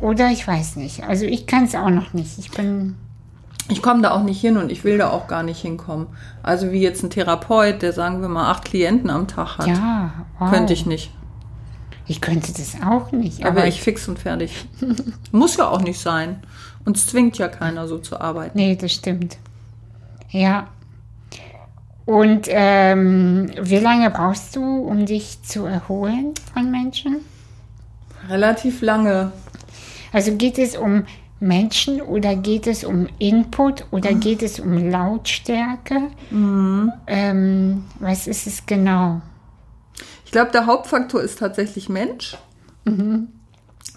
Oder 0.01 0.31
ich 0.31 0.47
weiß 0.47 0.77
nicht. 0.77 1.03
Also 1.05 1.25
ich 1.25 1.47
kann 1.47 1.65
es 1.65 1.75
auch 1.75 1.91
noch 1.91 2.13
nicht. 2.15 2.39
Ich 2.39 2.51
bin, 2.53 2.95
Ich 3.71 3.83
komme 3.83 4.03
da 4.03 4.13
auch 4.13 4.23
nicht 4.23 4.41
hin 4.41 4.57
und 4.57 4.73
ich 4.73 4.85
will 4.85 4.99
da 4.99 5.11
auch 5.11 5.29
gar 5.29 5.43
nicht 5.43 5.61
hinkommen. 5.61 6.07
Also 6.43 6.73
wie 6.73 6.81
jetzt 6.81 7.03
ein 7.03 7.11
Therapeut, 7.11 7.83
der 7.83 7.93
sagen 7.93 8.23
wir 8.23 8.29
mal 8.29 8.51
acht 8.51 8.65
Klienten 8.65 9.11
am 9.11 9.29
Tag 9.29 9.59
hat. 9.59 9.67
ja, 9.67 10.13
wow. 10.39 10.51
Könnte 10.51 10.73
ich 10.73 10.87
nicht. 10.87 11.13
Ich 12.07 12.23
könnte 12.23 12.53
das 12.53 12.77
auch 12.83 13.13
nicht. 13.13 13.45
Aber 13.45 13.59
Aber 13.59 13.67
ich 13.67 13.83
fix 13.83 14.09
und 14.09 14.19
fertig. 14.19 14.67
Muss 15.33 15.59
ja 15.59 15.69
auch 15.69 15.83
nicht 15.83 16.01
sein. 16.01 16.41
Uns 16.87 17.07
zwingt 17.07 17.37
ja 17.37 17.49
keiner 17.49 17.87
so 17.87 17.99
zu 17.99 18.19
arbeiten. 18.19 18.57
Nee, 18.57 18.77
das 18.77 18.93
stimmt. 18.93 19.37
Ja. 20.31 20.69
Und 22.07 22.47
ähm, 22.49 23.51
wie 23.61 23.77
lange 23.77 24.09
brauchst 24.09 24.57
du, 24.57 24.63
um 24.63 25.05
dich 25.05 25.43
zu 25.43 25.67
erholen 25.67 26.33
von 26.55 26.71
Menschen? 26.71 27.19
Relativ 28.31 28.81
lange. 28.81 29.33
Also 30.11 30.33
geht 30.37 30.57
es 30.57 30.75
um 30.79 31.05
Menschen 31.41 32.01
oder 32.03 32.35
geht 32.35 32.67
es 32.67 32.85
um 32.85 33.07
Input 33.19 33.85
oder 33.91 34.13
geht 34.15 34.43
es 34.43 34.59
um 34.61 34.91
Lautstärke? 34.91 36.11
Ähm, 37.07 37.85
was 38.01 38.27
ist 38.27 38.47
es 38.47 38.67
genau? 38.67 39.21
Ich 40.25 40.33
glaube, 40.33 40.51
der 40.51 40.67
Hauptfaktor 40.67 41.21
ist 41.23 41.39
tatsächlich 41.39 41.89
Mensch. 41.89 42.37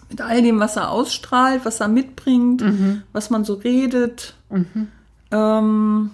Mit 0.09 0.21
all 0.21 0.41
dem, 0.41 0.59
was 0.59 0.75
er 0.75 0.91
ausstrahlt, 0.91 1.65
was 1.65 1.79
er 1.79 1.87
mitbringt, 1.87 2.61
was 3.13 3.29
man 3.29 3.43
so 3.45 3.53
redet. 3.55 4.35
Ähm, 5.31 6.11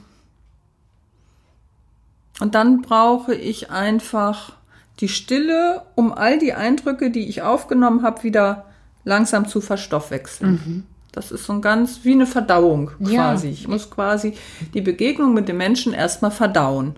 und 2.40 2.56
dann 2.56 2.82
brauche 2.82 3.34
ich 3.34 3.72
einfach 3.72 4.54
die 5.00 5.10
Stille, 5.10 5.82
um 5.96 6.14
all 6.14 6.38
die 6.40 6.54
Eindrücke, 6.54 7.10
die 7.12 7.28
ich 7.28 7.42
aufgenommen 7.42 8.04
habe, 8.04 8.24
wieder 8.24 8.66
langsam 9.04 9.48
zu 9.48 9.62
verstoffwechseln. 9.62 10.86
Das 11.18 11.32
ist 11.32 11.46
so 11.46 11.54
ein 11.54 11.62
ganz 11.64 12.02
wie 12.04 12.12
eine 12.12 12.28
Verdauung 12.28 12.92
Ja. 13.00 13.32
quasi. 13.32 13.48
Ich 13.50 13.68
muss 13.68 13.90
quasi 13.90 14.34
die 14.76 14.82
Begegnung 14.82 15.34
mit 15.34 15.48
dem 15.48 15.58
Menschen 15.58 15.94
erstmal 15.94 16.30
verdauen. 16.30 16.96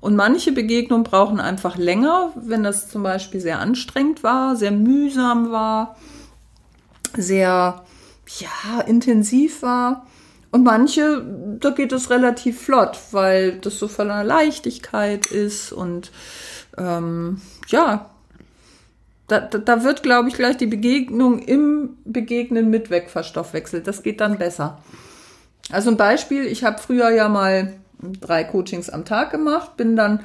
Und 0.00 0.14
manche 0.14 0.52
Begegnungen 0.52 1.04
brauchen 1.04 1.40
einfach 1.40 1.78
länger, 1.78 2.32
wenn 2.36 2.62
das 2.62 2.90
zum 2.90 3.02
Beispiel 3.02 3.40
sehr 3.40 3.58
anstrengend 3.60 4.22
war, 4.22 4.56
sehr 4.56 4.72
mühsam 4.72 5.50
war, 5.50 5.96
sehr 7.16 7.82
ja, 8.40 8.80
intensiv 8.86 9.62
war. 9.62 10.06
Und 10.50 10.62
manche, 10.62 11.24
da 11.58 11.70
geht 11.70 11.92
es 11.92 12.10
relativ 12.10 12.60
flott, 12.60 12.98
weil 13.12 13.58
das 13.58 13.78
so 13.78 13.88
voller 13.88 14.22
Leichtigkeit 14.22 15.26
ist 15.26 15.72
und 15.72 16.12
ähm, 16.76 17.40
ja, 17.68 18.10
da, 19.28 19.40
da, 19.40 19.58
da 19.58 19.82
wird, 19.82 20.02
glaube 20.02 20.28
ich, 20.28 20.34
gleich 20.34 20.56
die 20.56 20.66
Begegnung 20.66 21.40
im 21.40 21.96
Begegnen 22.04 22.70
mit 22.70 22.90
wegverstoffwechselt. 22.90 23.86
Das 23.86 24.02
geht 24.02 24.20
dann 24.20 24.38
besser. 24.38 24.78
Also 25.70 25.90
ein 25.90 25.96
Beispiel, 25.96 26.46
ich 26.46 26.64
habe 26.64 26.78
früher 26.78 27.10
ja 27.10 27.28
mal 27.28 27.74
drei 28.20 28.44
Coachings 28.44 28.88
am 28.90 29.04
Tag 29.04 29.30
gemacht, 29.30 29.76
bin 29.76 29.96
dann 29.96 30.20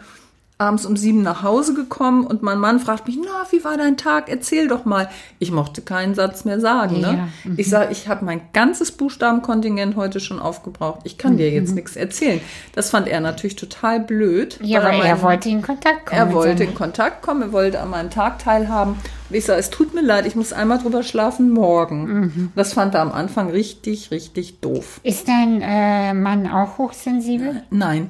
abends 0.62 0.86
um 0.86 0.96
sieben 0.96 1.24
nach 1.24 1.42
Hause 1.44 1.74
gekommen 1.74 2.26
und 2.26 2.44
mein 2.44 2.60
Mann 2.60 2.80
fragt 2.80 3.08
mich, 3.08 3.18
na, 3.20 3.46
wie 3.50 3.64
war 3.64 3.78
dein 3.78 3.98
Tag? 3.98 4.30
Erzähl 4.30 4.68
doch 4.68 4.86
mal. 4.86 5.10
Ich 5.40 5.52
mochte 5.52 5.82
keinen 5.82 6.14
Satz 6.14 6.46
mehr 6.46 6.60
sagen. 6.60 7.02
Ne? 7.02 7.28
Ja, 7.46 7.52
Ich 7.58 7.70
sage, 7.70 7.92
ich 7.92 8.08
habe 8.08 8.24
mein 8.24 8.42
ganzes 8.54 8.92
Buchstabenkontingent 8.92 9.96
heute 9.96 10.20
schon 10.20 10.40
aufgebraucht. 10.40 11.02
Ich 11.04 11.18
kann 11.18 11.38
dir 11.38 11.50
jetzt 11.50 11.74
nichts 11.74 11.96
erzählen. 11.96 12.40
Das 12.76 12.92
fand 12.92 13.08
er 13.08 13.20
natürlich 13.20 13.56
total 13.56 14.00
blöd. 14.00 14.60
Ja, 14.62 14.84
weil 14.84 14.96
aber 14.96 15.06
er 15.06 15.22
wollte 15.24 15.50
in 15.50 15.62
Kontakt 15.64 16.06
kommen. 16.06 16.20
er 16.20 16.34
wollte 16.34 16.64
in 16.64 16.76
Kontakt 16.76 17.22
kommen, 17.24 17.42
er 17.42 17.52
wollte 17.52 17.80
an 17.82 17.90
meinem 17.90 18.12
Tag 18.12 18.40
teilhaben. 18.40 18.94
Und 19.30 19.36
ich 19.36 19.46
sage, 19.46 19.60
es 19.60 19.72
tut 19.72 19.96
mir 19.96 20.02
leid, 20.02 20.28
ich 20.28 20.36
muss 20.36 20.54
einmal 20.54 20.78
drüber 20.78 21.02
schlafen 21.04 21.50
morgen. 21.50 22.52
Das 22.56 22.74
fand 22.74 22.94
er 22.94 23.02
am 23.02 23.12
Anfang 23.12 23.50
richtig, 23.50 24.12
richtig 24.12 24.60
doof. 24.60 25.00
Ist 25.04 25.28
dein 25.28 25.62
äh, 25.62 26.14
Mann 26.14 26.48
auch 26.48 26.78
hochsensibel? 26.78 27.64
Nein. 27.72 28.10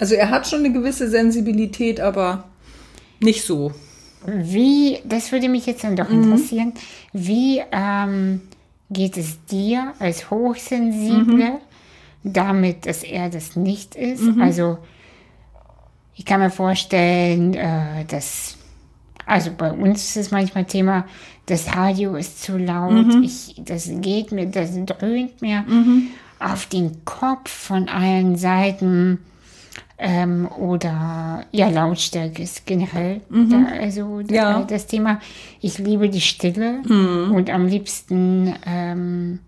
Also 0.00 0.14
er 0.16 0.30
hat 0.30 0.48
schon 0.48 0.60
eine 0.60 0.72
gewisse 0.72 1.08
Sensibilität, 1.08 2.00
aber 2.00 2.44
nicht 3.20 3.44
so. 3.44 3.72
Wie, 4.26 4.98
das 5.04 5.30
würde 5.30 5.48
mich 5.48 5.66
jetzt 5.66 5.84
dann 5.84 5.94
doch 5.96 6.10
interessieren, 6.10 6.72
wie 7.12 7.62
ähm, 7.70 8.40
geht 8.90 9.16
es 9.16 9.44
dir 9.46 9.92
als 9.98 10.30
Hochsensible 10.30 11.58
damit, 12.24 12.86
dass 12.86 13.02
er 13.02 13.30
das 13.30 13.56
nicht 13.56 13.94
ist? 13.94 14.22
Also 14.40 14.78
ich 16.16 16.24
kann 16.24 16.40
mir 16.40 16.50
vorstellen, 16.50 17.54
äh, 17.54 18.04
dass, 18.06 18.56
also 19.26 19.50
bei 19.56 19.72
uns 19.72 20.02
ist 20.04 20.16
es 20.16 20.30
manchmal 20.30 20.64
Thema, 20.64 21.06
das 21.46 21.74
Radio 21.74 22.14
ist 22.14 22.42
zu 22.42 22.58
laut, 22.58 23.06
ich, 23.22 23.54
das 23.64 23.90
geht 23.90 24.32
mir, 24.32 24.46
das 24.46 24.70
dröhnt 24.84 25.40
mir 25.42 25.64
auf 26.38 26.66
den 26.66 27.04
Kopf 27.04 27.50
von 27.50 27.88
allen 27.88 28.36
Seiten. 28.36 29.18
Ähm, 30.02 30.48
oder 30.58 31.44
ja, 31.52 31.68
Lautstärke 31.68 32.42
ist 32.42 32.64
generell 32.64 33.20
da, 33.28 33.66
also 33.82 34.20
Ja. 34.30 34.62
das 34.62 34.86
Thema. 34.86 35.20
Ich 35.60 35.76
liebe 35.78 36.08
die 36.08 36.22
Stille 36.22 36.80
und 37.34 37.50
am 37.50 37.66
liebsten 37.66 38.54
ähm, 38.66 39.40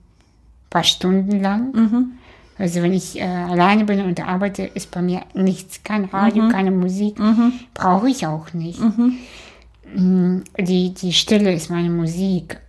paar 0.69 0.85
Stunden 0.85 1.41
lang. 1.41 2.12
Also 2.59 2.83
wenn 2.83 2.93
ich 2.93 3.19
äh, 3.19 3.25
alleine 3.25 3.85
bin 3.87 4.00
und 4.05 4.21
arbeite, 4.29 4.65
ist 4.65 4.90
bei 4.90 5.00
mir 5.00 5.23
nichts, 5.33 5.83
kein 5.85 6.05
Radio, 6.05 6.48
keine 6.50 6.71
Musik, 6.71 7.17
brauche 7.73 8.11
ich 8.11 8.27
auch 8.27 8.53
nicht. 8.53 8.79
Mm, 9.94 10.38
Die, 10.59 10.92
die 10.94 11.13
Stille 11.13 11.53
ist 11.53 11.71
meine 11.71 11.90
Musik. 11.90 12.61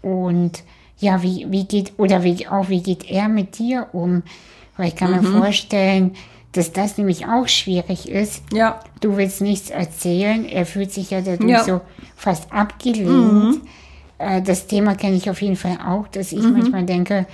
Und 0.00 0.62
ja, 0.98 1.22
wie, 1.22 1.46
wie 1.50 1.64
geht, 1.64 1.92
oder 1.96 2.22
wie, 2.22 2.46
auch 2.46 2.68
wie 2.68 2.82
geht 2.82 3.10
er 3.10 3.28
mit 3.28 3.58
dir 3.58 3.88
um? 3.92 4.22
Weil 4.76 4.88
ich 4.88 4.96
kann 4.96 5.10
mir 5.10 5.22
vorstellen, 5.22 6.12
dass 6.52 6.72
das 6.72 6.98
nämlich 6.98 7.26
auch 7.26 7.48
schwierig 7.48 8.08
ist. 8.08 8.42
Ja, 8.52 8.80
Du 9.00 9.16
willst 9.16 9.40
nichts 9.40 9.70
erzählen, 9.70 10.44
er 10.44 10.64
fühlt 10.66 10.92
sich 10.92 11.10
ja 11.10 11.20
dadurch 11.20 11.50
Ja. 11.50 11.64
so 11.64 11.80
fast 12.16 12.52
abgelehnt. 12.52 13.60
Äh, 14.18 14.42
das 14.42 14.66
Thema 14.66 14.94
kenne 14.94 15.16
ich 15.16 15.28
auf 15.30 15.42
jeden 15.42 15.56
Fall 15.56 15.78
auch, 15.86 16.06
dass 16.08 16.32
ich 16.32 16.42
manchmal 16.42 16.84
denke, 16.84 17.26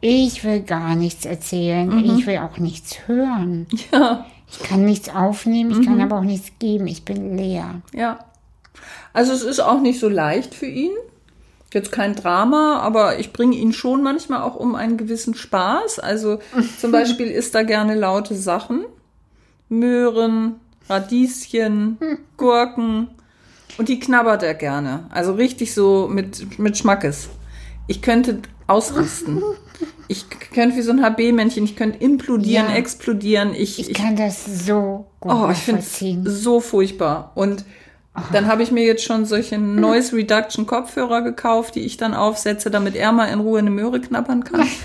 ich 0.00 0.44
will 0.44 0.60
gar 0.60 0.94
nichts 0.94 1.24
erzählen, 1.26 2.04
ich 2.04 2.26
will 2.26 2.38
auch 2.38 2.58
nichts 2.58 3.06
hören. 3.06 3.66
ja, 3.92 4.24
Ich 4.50 4.60
kann 4.60 4.84
nichts 4.84 5.08
aufnehmen, 5.08 5.72
ich 5.80 5.86
kann 5.86 6.00
aber 6.00 6.18
auch 6.18 6.24
nichts 6.24 6.52
geben, 6.58 6.86
ich 6.86 7.04
bin 7.04 7.36
leer. 7.36 7.82
ja. 7.92 8.18
Also 9.12 9.32
es 9.32 9.42
ist 9.42 9.60
auch 9.60 9.80
nicht 9.80 9.98
so 9.98 10.08
leicht 10.10 10.54
für 10.54 10.66
ihn. 10.66 10.92
Jetzt 11.74 11.92
kein 11.92 12.14
Drama, 12.14 12.78
aber 12.80 13.18
ich 13.18 13.32
bringe 13.32 13.56
ihn 13.56 13.72
schon 13.72 14.02
manchmal 14.02 14.42
auch 14.42 14.54
um 14.56 14.74
einen 14.74 14.96
gewissen 14.96 15.34
Spaß. 15.34 15.98
Also 15.98 16.38
zum 16.80 16.92
Beispiel 16.92 17.26
isst 17.26 17.54
er 17.54 17.64
gerne 17.64 17.94
laute 17.94 18.34
Sachen. 18.34 18.84
Möhren, 19.68 20.56
Radieschen, 20.88 21.98
Gurken. 22.36 23.08
Und 23.78 23.88
die 23.88 23.98
knabbert 23.98 24.42
er 24.42 24.54
gerne. 24.54 25.06
Also 25.10 25.32
richtig 25.32 25.74
so 25.74 26.08
mit, 26.10 26.58
mit 26.58 26.78
Schmackes. 26.78 27.28
Ich 27.86 28.02
könnte 28.02 28.40
ausrasten. 28.66 29.42
Ich 30.08 30.26
könnte 30.30 30.76
wie 30.76 30.82
so 30.82 30.92
ein 30.92 31.02
HB-Männchen, 31.02 31.64
ich 31.64 31.74
könnte 31.74 31.98
implodieren, 31.98 32.68
Ja. 32.68 32.76
explodieren. 32.76 33.54
Ich, 33.54 33.80
Ich 33.80 33.90
ich, 33.90 33.96
kann 33.96 34.14
das 34.14 34.44
so 34.64 35.06
gut 35.18 35.32
oh, 35.32 35.48
ich 35.50 35.58
finde 35.58 35.80
es 35.82 36.00
so 36.24 36.60
furchtbar. 36.60 37.32
Und 37.34 37.64
dann 38.32 38.46
habe 38.46 38.62
ich 38.62 38.70
mir 38.70 38.84
jetzt 38.84 39.04
schon 39.04 39.24
solche 39.24 39.58
Noise 39.58 40.16
Reduction 40.16 40.66
Kopfhörer 40.66 41.22
gekauft, 41.22 41.74
die 41.74 41.80
ich 41.80 41.96
dann 41.96 42.14
aufsetze, 42.14 42.70
damit 42.70 42.94
er 42.96 43.12
mal 43.12 43.26
in 43.26 43.40
Ruhe 43.40 43.58
eine 43.58 43.70
Möhre 43.70 44.00
knabbern 44.00 44.44
kann. 44.44 44.66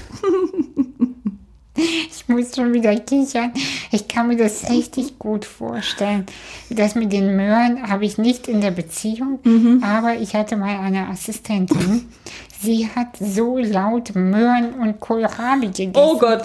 Ich 1.75 2.27
muss 2.27 2.53
schon 2.55 2.73
wieder 2.73 2.95
kichern. 2.99 3.51
Ich 3.91 4.07
kann 4.07 4.27
mir 4.27 4.35
das 4.35 4.69
richtig 4.69 5.17
gut 5.17 5.45
vorstellen. 5.45 6.25
Das 6.69 6.95
mit 6.95 7.11
den 7.13 7.35
Möhren 7.35 7.89
habe 7.89 8.05
ich 8.05 8.17
nicht 8.17 8.47
in 8.47 8.61
der 8.61 8.71
Beziehung, 8.71 9.39
Mhm. 9.43 9.81
aber 9.83 10.15
ich 10.15 10.35
hatte 10.35 10.57
mal 10.57 10.79
eine 10.79 11.07
Assistentin. 11.07 12.09
Sie 12.59 12.87
hat 12.93 13.17
so 13.19 13.57
laut 13.57 14.13
Möhren 14.15 14.73
und 14.75 14.99
Kohlrabi 14.99 15.67
gegessen. 15.67 15.93
Oh 15.95 16.17
Gott. 16.19 16.43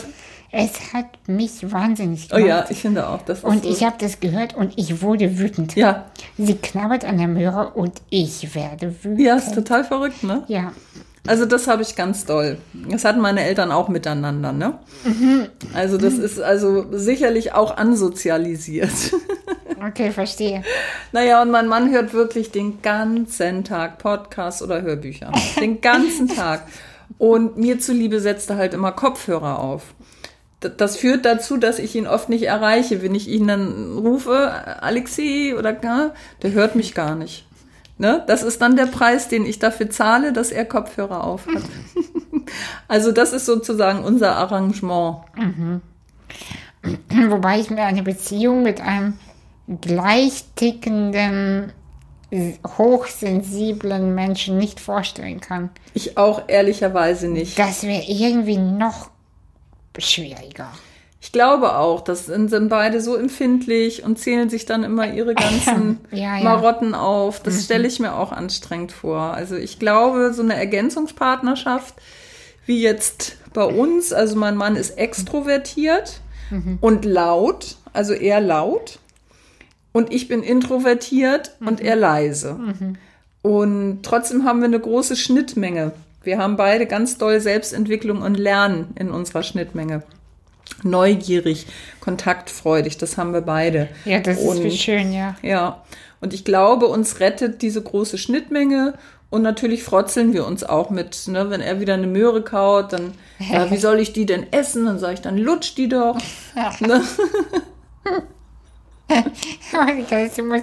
Es 0.57 0.93
hat 0.95 1.07
mich 1.29 1.71
wahnsinnig 1.73 2.29
Oh 2.33 2.37
gemacht. 2.37 2.49
ja, 2.49 2.65
ich 2.71 2.81
finde 2.81 3.09
auch, 3.09 3.23
das 3.23 3.45
Und 3.45 3.65
so. 3.65 3.71
ich 3.71 3.85
habe 3.85 3.97
das 3.99 4.21
gehört 4.21 4.55
und 4.57 4.73
ich 4.77 5.03
wurde 5.03 5.39
wütend. 5.39 5.77
ja, 5.77 6.07
Sie 6.39 6.55
knabbert 6.57 7.05
an 7.05 7.19
der 7.19 7.29
Möhre 7.29 7.71
und 7.75 7.93
ich 8.11 8.55
werde 8.55 8.95
wütend. 9.03 9.21
ja, 9.21 9.37
ist 9.37 9.55
total 9.55 9.85
verrückt, 9.85 10.23
ne? 10.25 10.45
Ja. 10.49 10.73
Also 11.27 11.45
das 11.45 11.67
habe 11.67 11.83
ich 11.83 11.97
ganz 11.97 12.25
doll. 12.25 12.59
Das 12.89 13.05
hatten 13.05 13.21
meine 13.21 13.43
Eltern 13.43 13.73
auch 13.73 13.89
miteinander, 13.89 14.53
ne? 14.53 14.79
Also 15.75 15.99
das 15.99 16.15
ist 16.15 16.41
also 16.41 16.87
sicherlich 16.93 17.53
auch 17.53 17.77
ansozialisiert. 17.77 18.91
Okay, 19.89 20.11
verstehe. 20.11 20.63
naja, 21.13 21.43
und 21.43 21.51
mein 21.51 21.69
Mann 21.69 21.91
hört 21.93 22.15
wirklich 22.15 22.51
den 22.51 22.81
ganzen 22.81 23.63
Tag 23.63 23.99
Podcasts 23.99 24.63
oder 24.63 24.81
Hörbücher. 24.81 25.31
Den 25.61 25.83
ganzen 25.83 26.29
Tag. 26.35 26.63
Und 27.19 27.59
mir 27.59 27.79
zuliebe 27.79 28.19
setzt 28.21 28.49
er 28.49 28.57
halt 28.57 28.73
immer 28.73 28.91
Kopfhörer 28.93 29.59
auf. 29.61 29.95
Das 30.61 30.97
führt 30.97 31.27
dazu, 31.27 31.59
dass 31.59 31.79
ich 31.79 31.95
ihn 31.95 32.07
oft 32.07 32.29
nicht 32.29 32.45
erreiche. 32.45 33.03
Wenn 33.03 33.15
ich 33.15 33.29
ihn 33.29 33.47
dann 33.47 33.99
rufe, 33.99 34.83
Alexi 34.83 35.55
oder 35.57 35.73
gar, 35.73 36.15
der 36.43 36.53
hört 36.53 36.77
mich 36.77 36.95
gar 36.95 37.15
nicht. 37.15 37.47
Ne? 37.99 38.23
Das 38.27 38.43
ist 38.43 38.61
dann 38.61 38.77
der 38.77 38.87
Preis, 38.87 39.29
den 39.29 39.47
ich 39.47 39.59
dafür 39.59 39.91
zahle, 39.91 40.33
dass 40.33 40.51
er 40.51 40.65
Kopfhörer 40.65 41.25
auf 41.25 41.47
hat. 41.47 41.63
also 42.89 43.13
das 43.13 43.33
ist 43.33 43.47
sozusagen 43.47 44.05
unser 44.05 44.37
Arrangement. 44.37 45.19
Wobei 47.29 47.61
ich 47.61 47.71
mir 47.71 47.85
eine 47.85 48.03
Beziehung 48.03 48.63
mit 48.63 48.81
einem 48.81 49.15
gleich 49.81 50.45
tickenden, 50.57 51.73
hochsensiblen 52.77 54.15
Menschen 54.15 54.59
nicht 54.59 54.79
vorstellen 54.79 55.41
kann. 55.41 55.71
Ich 55.95 56.19
auch 56.19 56.43
ehrlicherweise 56.49 57.29
nicht. 57.29 57.59
Das 57.59 57.83
wäre 57.83 58.03
irgendwie 58.07 58.59
noch 58.59 59.11
schwieriger. 59.99 60.73
Ich 61.21 61.33
glaube 61.33 61.77
auch, 61.77 62.03
das 62.03 62.27
sind, 62.27 62.51
sind 62.51 62.69
beide 62.69 63.01
so 63.01 63.17
empfindlich 63.17 64.05
und 64.05 64.19
zählen 64.19 64.49
sich 64.49 64.65
dann 64.65 64.85
immer 64.85 65.13
ihre 65.13 65.35
ganzen 65.35 65.99
Ja, 66.13 66.37
ja. 66.37 66.45
Marotten 66.45 66.95
auf. 66.95 67.43
Das 67.43 67.65
stelle 67.65 67.89
ich 67.89 67.99
mir 67.99 68.15
auch 68.15 68.33
anstrengend 68.33 68.93
vor. 68.93 69.21
Also 69.35 69.57
ich 69.57 69.79
glaube, 69.79 70.33
so 70.33 70.43
eine 70.43 70.55
Ergänzungspartnerschaft 70.55 71.95
wie 72.67 72.81
jetzt 72.81 73.39
bei 73.53 73.65
uns, 73.65 74.13
also 74.13 74.37
mein 74.37 74.57
Mann 74.57 74.77
ist 74.77 74.99
extrovertiert 74.99 76.21
und 76.81 77.05
laut, 77.05 77.77
also 77.93 78.13
eher 78.13 78.41
laut. 78.41 78.99
Und 79.93 80.13
ich 80.13 80.29
bin 80.29 80.43
introvertiert 80.43 81.57
und 81.61 81.81
eher 81.81 81.97
leise. 81.97 82.59
Und 83.43 84.03
trotzdem 84.03 84.45
haben 84.45 84.61
wir 84.61 84.67
eine 84.67 84.81
große 84.81 85.17
Schnittmenge. 85.17 85.93
Wir 86.27 86.39
haben 86.39 86.57
beide 86.57 86.87
ganz 86.87 87.19
doll 87.19 87.41
Selbstentwicklung 87.41 88.21
und 88.23 88.35
Lernen 88.37 88.89
in 88.99 89.11
unserer 89.11 89.43
Schnittmenge. 89.45 90.03
Neugierig, 90.83 91.67
kontaktfreudig, 92.01 92.99
das 92.99 93.17
haben 93.17 93.33
wir 93.33 93.41
beide. 93.41 93.89
Ja, 94.05 94.19
das 94.19 94.39
ist 94.39 94.45
Und- 94.45 94.65
wie 94.65 94.77
schön, 94.77 95.13
ja. 95.13 95.37
Ja, 95.43 95.85
und 96.21 96.35
ich 96.35 96.45
glaube, 96.45 96.87
uns 96.89 97.21
rettet 97.21 97.63
diese 97.63 97.81
große 97.83 98.19
Schnittmenge. 98.19 98.95
Und 99.31 99.43
natürlich 99.43 99.83
frotzeln 99.83 100.33
wir 100.33 100.47
uns 100.47 100.63
auch 100.65 100.91
mit, 100.91 101.27
ne, 101.29 101.51
wenn 101.51 101.61
er 101.61 101.81
wieder 101.81 101.95
eine 101.95 102.07
Möhre 102.07 102.43
kaut, 102.43 102.93
dann, 102.93 103.13
ja, 103.39 103.71
wie 103.71 103.77
soll 103.77 103.99
ich 103.99 104.13
die 104.13 104.25
denn 104.27 104.53
essen? 104.53 104.87
Dann 104.87 104.99
sage 105.01 105.15
ich, 105.15 105.21
dann 105.21 105.37
lutsch 105.37 105.75
die 105.77 105.89
doch. 105.89 106.17
ne? 106.81 107.03
Das, 110.11 110.39
muss, 110.39 110.63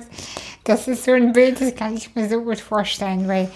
das 0.64 0.88
ist 0.88 1.06
so 1.06 1.12
ein 1.12 1.34
Bild, 1.34 1.60
das 1.62 1.76
kann 1.76 1.96
ich 1.96 2.14
mir 2.16 2.28
so 2.30 2.42
gut 2.42 2.60
vorstellen, 2.60 3.28
weil, 3.28 3.50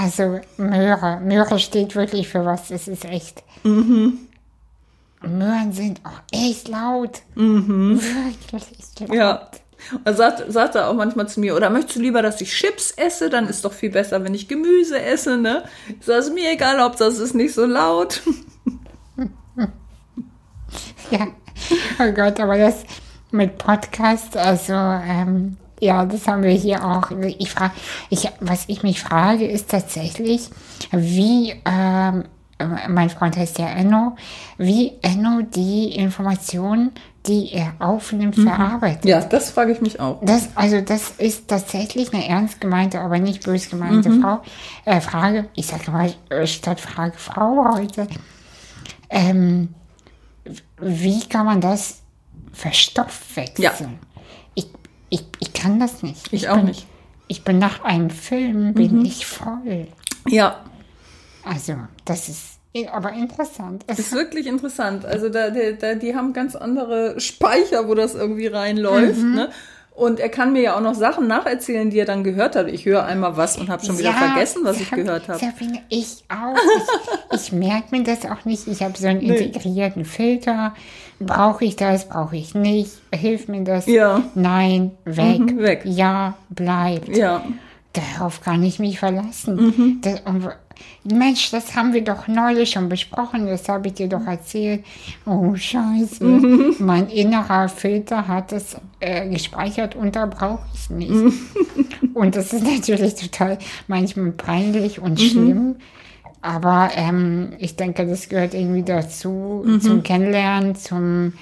also 0.00 0.40
Möhre, 0.56 1.20
Möhre 1.20 1.58
steht 1.58 1.94
wirklich 1.94 2.28
für 2.28 2.46
was, 2.46 2.68
das 2.68 2.88
ist 2.88 3.04
echt. 3.04 3.42
Mhm. 3.64 4.18
Möhren 5.20 5.72
sind 5.72 6.00
auch 6.04 6.22
echt 6.32 6.68
laut. 6.68 7.20
Wirklich 7.34 9.00
laut. 9.00 9.08
Mhm. 9.08 9.14
Ja. 9.14 9.50
Und 9.92 10.06
dann 10.06 10.16
sagt, 10.16 10.50
sagt 10.50 10.74
er 10.74 10.88
auch 10.88 10.94
manchmal 10.94 11.28
zu 11.28 11.40
mir, 11.40 11.54
oder 11.54 11.68
möchtest 11.68 11.96
du 11.96 12.00
lieber, 12.00 12.22
dass 12.22 12.40
ich 12.40 12.50
Chips 12.50 12.92
esse? 12.92 13.28
Dann 13.28 13.46
ist 13.46 13.64
doch 13.64 13.72
viel 13.72 13.90
besser, 13.90 14.24
wenn 14.24 14.34
ich 14.34 14.48
Gemüse 14.48 15.00
esse, 15.00 15.36
ne? 15.36 15.64
Ist 16.00 16.34
mir 16.34 16.52
egal, 16.52 16.80
ob 16.80 16.96
das 16.96 17.18
ist 17.18 17.34
nicht 17.34 17.54
so 17.54 17.66
laut. 17.66 18.22
Ja, 21.10 21.26
oh 21.98 22.12
Gott, 22.12 22.38
aber 22.38 22.56
das 22.56 22.84
mit 23.32 23.58
Podcast, 23.58 24.36
also 24.36 24.72
ähm, 24.72 25.56
ja, 25.80 26.04
das 26.04 26.26
haben 26.26 26.42
wir 26.42 26.50
hier 26.50 26.84
auch. 26.84 27.10
Ich 27.10 27.50
frage, 27.50 27.72
ich, 28.10 28.28
was 28.40 28.64
ich 28.68 28.82
mich 28.82 29.00
frage, 29.00 29.46
ist 29.46 29.70
tatsächlich, 29.70 30.50
wie 30.92 31.54
ähm, 31.64 32.24
mein 32.88 33.10
Freund 33.10 33.36
heißt 33.36 33.58
ja 33.58 33.68
Enno, 33.68 34.16
wie 34.58 34.92
Enno 35.02 35.42
die 35.42 35.94
Informationen, 35.94 36.92
die 37.26 37.52
er 37.52 37.74
aufnimmt, 37.78 38.36
verarbeitet. 38.36 39.04
Ja, 39.04 39.20
das 39.20 39.50
frage 39.50 39.72
ich 39.72 39.80
mich 39.80 40.00
auch. 40.00 40.18
Das, 40.22 40.50
also 40.54 40.80
das 40.80 41.10
ist 41.18 41.48
tatsächlich 41.48 42.12
eine 42.14 42.26
ernst 42.26 42.60
gemeinte, 42.60 43.00
aber 43.00 43.18
nicht 43.18 43.44
bös 43.44 43.68
gemeinte 43.68 44.10
Frau, 44.20 44.42
äh, 44.84 45.00
Frage. 45.00 45.46
Ich 45.54 45.66
sage 45.66 45.90
mal 45.90 46.12
äh, 46.30 46.46
statt 46.46 46.80
Frage 46.80 47.16
Frau 47.16 47.74
heute. 47.74 48.06
Ähm, 49.10 49.74
wie 50.80 51.20
kann 51.28 51.46
man 51.46 51.60
das 51.60 52.00
verstoffwechseln? 52.52 53.58
Ja. 53.62 53.72
Ich, 55.10 55.20
ich, 55.20 55.26
ich 55.40 55.52
kann 55.52 55.78
das 55.80 56.02
nicht. 56.02 56.32
Ich 56.32 56.48
auch 56.48 56.56
bin, 56.56 56.66
nicht. 56.66 56.86
Ich 57.28 57.44
bin 57.44 57.58
nach 57.58 57.84
einem 57.84 58.10
Film 58.10 58.74
bin 58.74 59.04
ich 59.04 59.26
voll. 59.26 59.86
Ja, 60.28 60.64
Also 61.44 61.74
das 62.04 62.28
ist 62.28 62.44
aber 62.92 63.12
interessant. 63.12 63.84
Es 63.86 63.98
ist 63.98 64.12
wirklich 64.22 64.46
interessant. 64.46 65.04
Also 65.04 65.28
da, 65.28 65.50
da, 65.50 65.94
die 65.94 66.14
haben 66.14 66.32
ganz 66.32 66.54
andere 66.56 67.18
Speicher, 67.20 67.88
wo 67.88 67.94
das 67.94 68.14
irgendwie 68.14 68.46
reinläuft. 68.46 69.22
Ne? 69.22 69.50
Und 69.92 70.18
er 70.20 70.28
kann 70.30 70.52
mir 70.52 70.62
ja 70.62 70.76
auch 70.76 70.80
noch 70.80 70.94
Sachen 70.94 71.26
nacherzählen, 71.26 71.90
die 71.90 71.98
er 71.98 72.06
dann 72.06 72.24
gehört 72.24 72.56
hat. 72.56 72.68
Ich 72.68 72.86
höre 72.86 73.04
einmal 73.04 73.36
was 73.36 73.58
und 73.58 73.68
habe 73.68 73.84
schon 73.84 73.98
wieder 73.98 74.10
Ja, 74.10 74.16
vergessen, 74.16 74.62
was 74.64 74.80
ich 74.80 74.90
gehört 74.90 75.28
habe. 75.28 75.38
Sabine, 75.38 75.82
ich 75.88 76.24
auch. 76.28 76.56
Ich, 77.34 77.40
ich 77.42 77.52
merke 77.52 77.94
mir 77.96 78.02
das 78.04 78.24
auch 78.24 78.44
nicht. 78.44 78.66
Ich 78.66 78.82
habe 78.82 78.96
so 78.96 79.06
einen 79.08 79.18
Nee. 79.18 79.36
integrierten 79.36 80.04
Filter. 80.04 80.74
Brauche 81.20 81.64
ich 81.64 81.76
das? 81.76 82.08
Brauche 82.08 82.36
ich 82.36 82.54
nicht? 82.54 82.90
Hilft 83.14 83.48
mir 83.48 83.62
das? 83.62 83.86
Ja. 83.86 84.22
Nein, 84.34 84.92
weg. 85.04 85.38
Mhm, 85.40 85.58
weg. 85.58 85.82
Ja, 85.84 86.34
bleibt. 86.48 87.14
Ja, 87.16 87.44
Darauf 87.92 88.40
kann 88.40 88.62
ich 88.62 88.78
mich 88.78 89.00
verlassen. 89.00 89.56
Mhm. 89.56 89.98
Das, 90.00 90.22
Mensch, 91.02 91.50
das 91.50 91.74
haben 91.74 91.92
wir 91.92 92.04
doch 92.04 92.28
neulich 92.28 92.70
schon 92.70 92.88
besprochen. 92.88 93.46
Das 93.48 93.68
habe 93.68 93.88
ich 93.88 93.94
dir 93.94 94.08
doch 94.08 94.24
erzählt. 94.26 94.84
Oh, 95.26 95.56
scheiße. 95.56 96.22
Mhm. 96.24 96.76
Mein 96.78 97.08
innerer 97.08 97.68
Filter 97.68 98.28
hat 98.28 98.52
es 98.52 98.76
äh, 99.00 99.28
gespeichert 99.28 99.96
und 99.96 100.14
da 100.14 100.26
brauche 100.26 100.60
ich 100.72 100.88
nicht. 100.90 101.10
Mhm. 101.10 101.32
Und 102.14 102.36
das 102.36 102.52
ist 102.52 102.64
natürlich 102.64 103.16
total 103.16 103.58
manchmal 103.88 104.30
peinlich 104.32 104.98
Mhm. 104.98 105.04
und 105.04 105.20
schlimm. 105.20 105.76
Aber 106.42 106.90
ähm, 106.94 107.52
ich 107.58 107.76
denke, 107.76 108.06
das 108.06 108.28
gehört 108.28 108.54
irgendwie 108.54 108.82
dazu, 108.82 109.62
Mhm. 109.66 109.80
zum 109.80 110.02
Kennenlernen, 110.02 110.74
zum 110.74 111.34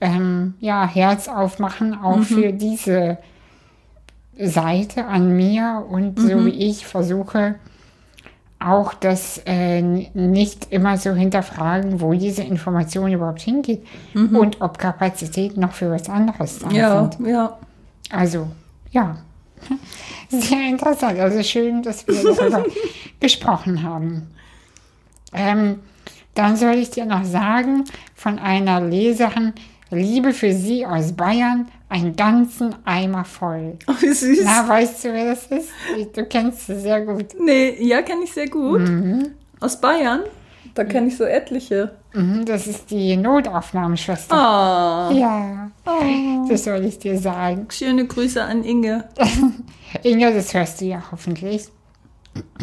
ähm, 0.00 0.54
ja, 0.60 0.86
Herz 0.86 1.26
aufmachen, 1.28 1.94
auch 2.02 2.18
Mhm. 2.18 2.22
für 2.22 2.52
diese 2.52 3.16
Seite 4.38 5.06
an 5.06 5.34
mir 5.34 5.84
und 5.88 6.18
so 6.20 6.36
Mhm. 6.36 6.46
wie 6.46 6.50
ich 6.68 6.86
versuche 6.86 7.54
auch 8.58 8.94
das 8.94 9.40
äh, 9.46 9.80
nicht 9.82 10.68
immer 10.72 10.96
so 10.96 11.12
hinterfragen, 11.12 12.00
wo 12.00 12.12
diese 12.14 12.42
Information 12.42 13.12
überhaupt 13.12 13.40
hingeht 13.42 13.86
und 14.14 14.60
ob 14.62 14.78
Kapazität 14.78 15.56
noch 15.58 15.72
für 15.72 15.90
was 15.90 16.08
anderes 16.08 16.58
da 16.60 16.68
Mhm. 16.68 16.74
ja, 16.74 17.10
sind. 17.10 17.26
ja. 17.28 17.56
Also, 18.10 18.48
ja. 18.90 19.16
Sehr 20.28 20.68
interessant. 20.68 21.18
Also 21.18 21.42
schön, 21.42 21.82
dass 21.82 22.06
wir 22.06 22.14
darüber 22.14 22.64
gesprochen 23.20 23.82
haben. 23.82 24.30
Ähm, 25.32 25.80
dann 26.34 26.56
soll 26.56 26.74
ich 26.74 26.90
dir 26.90 27.06
noch 27.06 27.24
sagen, 27.24 27.84
von 28.14 28.38
einer 28.38 28.80
Leserin, 28.80 29.54
Liebe 29.90 30.32
für 30.32 30.52
Sie 30.52 30.84
aus 30.84 31.12
Bayern, 31.12 31.68
einen 31.88 32.16
ganzen 32.16 32.74
Eimer 32.84 33.24
voll. 33.24 33.78
Oh, 33.86 33.92
wie 34.00 34.12
süß. 34.12 34.40
Na, 34.44 34.68
weißt 34.68 35.04
du, 35.04 35.12
wer 35.12 35.34
das 35.34 35.46
ist? 35.46 35.70
Du 36.14 36.24
kennst 36.24 36.66
sie 36.66 36.80
sehr 36.80 37.02
gut. 37.02 37.26
Nee, 37.38 37.76
ja, 37.80 38.02
kenne 38.02 38.24
ich 38.24 38.32
sehr 38.32 38.48
gut. 38.48 38.82
Aus 39.60 39.80
Bayern. 39.80 40.22
Da 40.76 40.84
kenne 40.84 41.08
ich 41.08 41.16
so 41.16 41.24
etliche. 41.24 41.92
Mhm, 42.12 42.44
das 42.44 42.66
ist 42.66 42.90
die 42.90 43.16
Notaufnahmeschwester. 43.16 44.36
Ah, 44.36 45.10
Ja, 45.10 45.70
oh. 45.86 46.46
das 46.48 46.64
soll 46.64 46.84
ich 46.84 46.98
dir 46.98 47.18
sagen. 47.18 47.66
schöne 47.70 48.06
Grüße 48.06 48.42
an 48.44 48.62
Inge. 48.62 49.04
Inga, 50.02 50.30
das 50.32 50.52
hörst 50.52 50.82
du 50.82 50.84
ja 50.84 51.02
hoffentlich. 51.10 51.68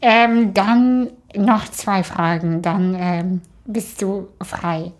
ähm, 0.00 0.54
dann 0.54 1.10
noch 1.36 1.68
zwei 1.68 2.02
Fragen, 2.02 2.62
dann 2.62 2.96
ähm, 2.98 3.40
bist 3.66 4.00
du 4.00 4.28
frei. 4.42 4.92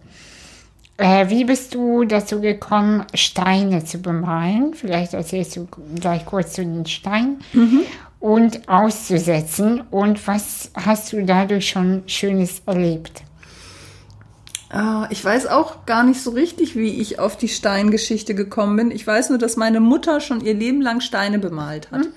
Äh, 0.99 1.31
wie 1.31 1.45
bist 1.45 1.75
du 1.75 2.05
dazu 2.05 2.43
gekommen, 2.43 3.05
Steine 3.15 3.85
zu 3.85 3.99
bemalen? 3.99 4.75
Vielleicht 4.75 5.15
erzählst 5.15 5.57
du 5.57 5.67
gleich 5.95 6.27
kurz 6.27 6.53
zu 6.53 6.63
den 6.63 6.85
Steinen. 6.85 7.39
Und 8.19 8.69
auszusetzen. 8.69 9.83
Und 9.91 10.27
was 10.27 10.71
hast 10.75 11.13
du 11.13 11.25
dadurch 11.25 11.69
schon 11.69 12.03
Schönes 12.07 12.63
erlebt? 12.67 13.23
Ah, 14.69 15.07
ich 15.11 15.25
weiß 15.25 15.47
auch 15.47 15.87
gar 15.87 16.03
nicht 16.03 16.21
so 16.21 16.31
richtig, 16.31 16.75
wie 16.75 17.01
ich 17.01 17.21
auf 17.21 17.37
die 17.37 17.49
Steingeschichte 17.49 18.35
gekommen 18.35 18.77
bin. 18.77 18.91
Ich 18.91 19.07
weiß 19.07 19.29
nur, 19.31 19.39
dass 19.39 19.57
meine 19.57 19.79
Mutter 19.81 20.21
schon 20.21 20.41
ihr 20.41 20.55
Leben 20.55 20.81
lang 20.81 21.01
Steine 21.01 21.39
bemalt 21.39 21.91
hat. 21.93 22.09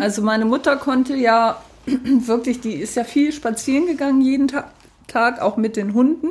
Also 0.00 0.22
meine 0.22 0.46
Mutter 0.46 0.76
konnte 0.76 1.14
ja 1.14 1.62
wirklich, 1.86 2.60
die 2.60 2.72
ist 2.72 2.96
ja 2.96 3.04
viel 3.04 3.32
spazieren 3.32 3.86
gegangen 3.86 4.22
jeden 4.22 4.48
Ta 4.48 4.70
Tag, 5.06 5.42
auch 5.42 5.58
mit 5.58 5.76
den 5.76 5.92
Hunden. 5.92 6.28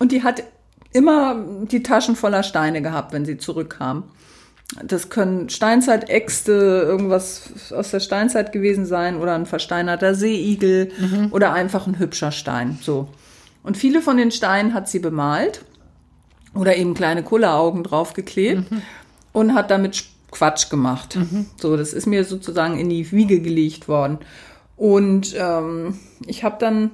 Und 0.00 0.10
die 0.10 0.24
hat 0.24 0.42
immer 0.92 1.36
die 1.70 1.84
Taschen 1.84 2.16
voller 2.16 2.42
Steine 2.42 2.82
gehabt, 2.82 3.12
wenn 3.12 3.24
sie 3.24 3.38
zurückkam. 3.38 4.02
Das 4.82 5.10
können 5.10 5.50
Steinzeitäxte, 5.50 6.52
irgendwas 6.52 7.72
aus 7.72 7.90
der 7.90 8.00
Steinzeit 8.00 8.50
gewesen 8.50 8.86
sein 8.86 9.16
oder 9.16 9.34
ein 9.34 9.46
versteinerter 9.46 10.14
Seeigel 10.14 10.90
oder 11.30 11.52
einfach 11.52 11.86
ein 11.86 11.98
hübscher 11.98 12.32
Stein. 12.32 12.78
So. 12.80 13.08
Und 13.62 13.76
viele 13.76 14.00
von 14.00 14.16
den 14.16 14.30
Steinen 14.30 14.74
hat 14.74 14.88
sie 14.88 14.98
bemalt 14.98 15.64
oder 16.54 16.76
eben 16.76 16.94
kleine 16.94 17.22
Kulleraugen 17.22 17.84
draufgeklebt 17.84 18.64
und 19.32 19.54
hat 19.54 19.70
damit 19.70 20.04
Quatsch 20.30 20.70
gemacht. 20.70 21.16
So, 21.60 21.76
das 21.76 21.92
ist 21.92 22.06
mir 22.06 22.24
sozusagen 22.24 22.78
in 22.78 22.88
die 22.88 23.12
Wiege 23.12 23.40
gelegt 23.40 23.86
worden. 23.86 24.18
Und 24.76 25.34
ähm, 25.38 25.98
ich 26.26 26.42
habe 26.42 26.56
dann 26.58 26.90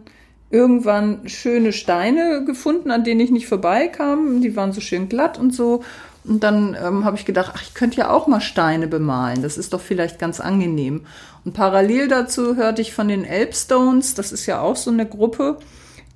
irgendwann 0.51 1.29
schöne 1.29 1.73
Steine 1.73 2.45
gefunden, 2.45 2.91
an 2.91 3.05
denen 3.05 3.21
ich 3.21 3.31
nicht 3.31 3.47
vorbeikam. 3.47 4.43
Die 4.43 4.57
waren 4.57 4.73
so 4.73 4.81
schön 4.81 5.09
glatt 5.09 5.39
und 5.39 5.55
so. 5.55 5.83
Und 6.31 6.45
dann 6.45 6.77
ähm, 6.81 7.05
habe 7.05 7.17
ich 7.17 7.25
gedacht, 7.25 7.51
ach, 7.57 7.61
ich 7.61 7.75
könnte 7.75 7.97
ja 7.97 8.11
auch 8.11 8.29
mal 8.29 8.41
Steine 8.41 8.87
bemalen. 8.87 9.43
Das 9.43 9.59
ist 9.59 9.73
doch 9.73 9.81
vielleicht 9.81 10.21
ganz 10.21 10.39
angenehm. 10.39 11.05
Und 11.45 11.55
parallel 11.55 12.07
dazu 12.07 12.55
hörte 12.55 12.81
ich 12.83 12.95
von 12.95 13.09
den 13.09 13.25
Elbstones, 13.25 14.15
das 14.15 14.31
ist 14.31 14.47
ja 14.47 14.61
auch 14.61 14.77
so 14.77 14.93
eine 14.93 15.07
Gruppe, 15.07 15.59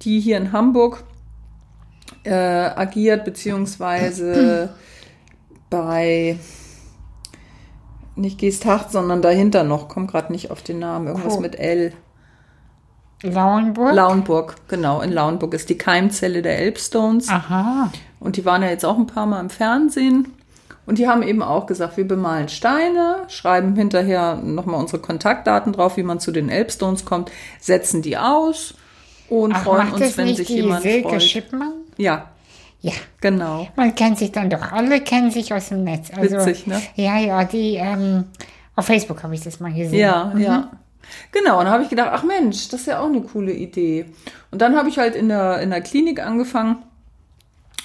die 0.03 0.21
hier 0.21 0.37
in 0.37 0.53
Hamburg 0.53 1.03
äh, 2.23 2.31
agiert, 2.33 3.25
beziehungsweise 3.25 4.73
bei 5.69 6.39
nicht 8.15 8.39
Geesthacht, 8.39 8.93
sondern 8.93 9.21
dahinter 9.21 9.65
noch, 9.65 9.89
komm 9.89 10.07
gerade 10.07 10.33
nicht 10.33 10.53
auf 10.53 10.63
den 10.63 10.79
Namen, 10.79 11.09
irgendwas 11.09 11.35
Cool. 11.35 11.41
mit 11.41 11.59
L. 11.59 11.93
Lauenburg? 13.33 13.95
Lauenburg, 13.95 14.57
genau, 14.69 15.01
in 15.01 15.13
Lauenburg 15.13 15.55
ist 15.55 15.69
die 15.71 15.79
Keimzelle 15.79 16.43
der 16.43 16.59
Elbstones. 16.59 17.29
Aha. 17.29 17.91
Und 18.21 18.37
die 18.37 18.45
waren 18.45 18.63
ja 18.63 18.69
jetzt 18.69 18.85
auch 18.85 18.99
ein 18.99 19.07
paar 19.07 19.27
Mal 19.27 19.41
im 19.41 19.51
Fernsehen. 19.51 20.33
Und 20.87 20.99
die 20.99 21.09
haben 21.09 21.23
eben 21.23 21.43
auch 21.43 21.65
gesagt, 21.67 21.97
wir 21.97 22.07
bemalen 22.07 22.49
Steine, 22.51 23.17
schreiben 23.29 23.75
hinterher 23.75 24.37
nochmal 24.37 24.79
unsere 24.81 25.01
Kontaktdaten 25.01 25.73
drauf, 25.73 25.97
wie 25.97 26.03
man 26.03 26.21
zu 26.21 26.31
den 26.31 26.51
Elbstones 26.51 27.07
kommt, 27.07 27.31
setzen 27.59 28.03
die 28.03 28.19
aus 28.19 28.75
und 29.31 29.55
Ach, 29.55 29.63
freuen 29.65 29.93
uns, 29.93 30.19
wenn 30.19 30.27
nicht 30.27 30.37
sich 30.37 30.47
die 30.49 30.57
jemand 30.57 30.83
Silke 30.83 31.09
freut. 31.09 31.23
Schippmann? 31.23 31.73
Ja, 31.97 32.27
Ja. 32.83 32.93
genau. 33.23 33.67
Man 33.77 33.95
kennt 33.95 34.19
sich 34.19 34.31
dann 34.33 34.51
doch, 34.51 34.73
alle 34.73 35.01
kennen 35.01 35.31
sich 35.31 35.55
aus 35.55 35.71
dem 35.71 35.85
Netz. 35.85 36.11
Also, 36.15 36.37
Witzig, 36.37 36.67
ne? 36.67 36.83
Ja, 36.97 37.17
ja, 37.19 37.45
die, 37.45 37.77
ähm, 37.77 38.25
auf 38.77 38.85
Facebook 38.85 39.23
habe 39.23 39.35
ich 39.35 39.41
das 39.41 39.61
mal 39.61 39.73
gesehen. 39.73 39.99
Ja, 39.99 40.33
Mhm. 40.35 40.41
ja. 40.43 40.71
Genau, 41.33 41.59
und 41.59 41.67
da 41.67 41.71
habe 41.71 41.83
ich 41.83 41.89
gedacht, 41.89 42.11
ach 42.13 42.25
Mensch, 42.25 42.69
das 42.69 42.83
ist 42.83 42.87
ja 42.87 43.01
auch 43.01 43.09
eine 43.09 43.23
coole 43.23 43.53
Idee. 43.53 44.07
Und 44.51 44.63
dann 44.63 44.77
habe 44.77 44.89
ich 44.89 44.99
halt 44.99 45.15
in 45.15 45.29
der, 45.29 45.61
in 45.61 45.71
der 45.71 45.81
Klinik 45.81 46.25
angefangen, 46.25 46.83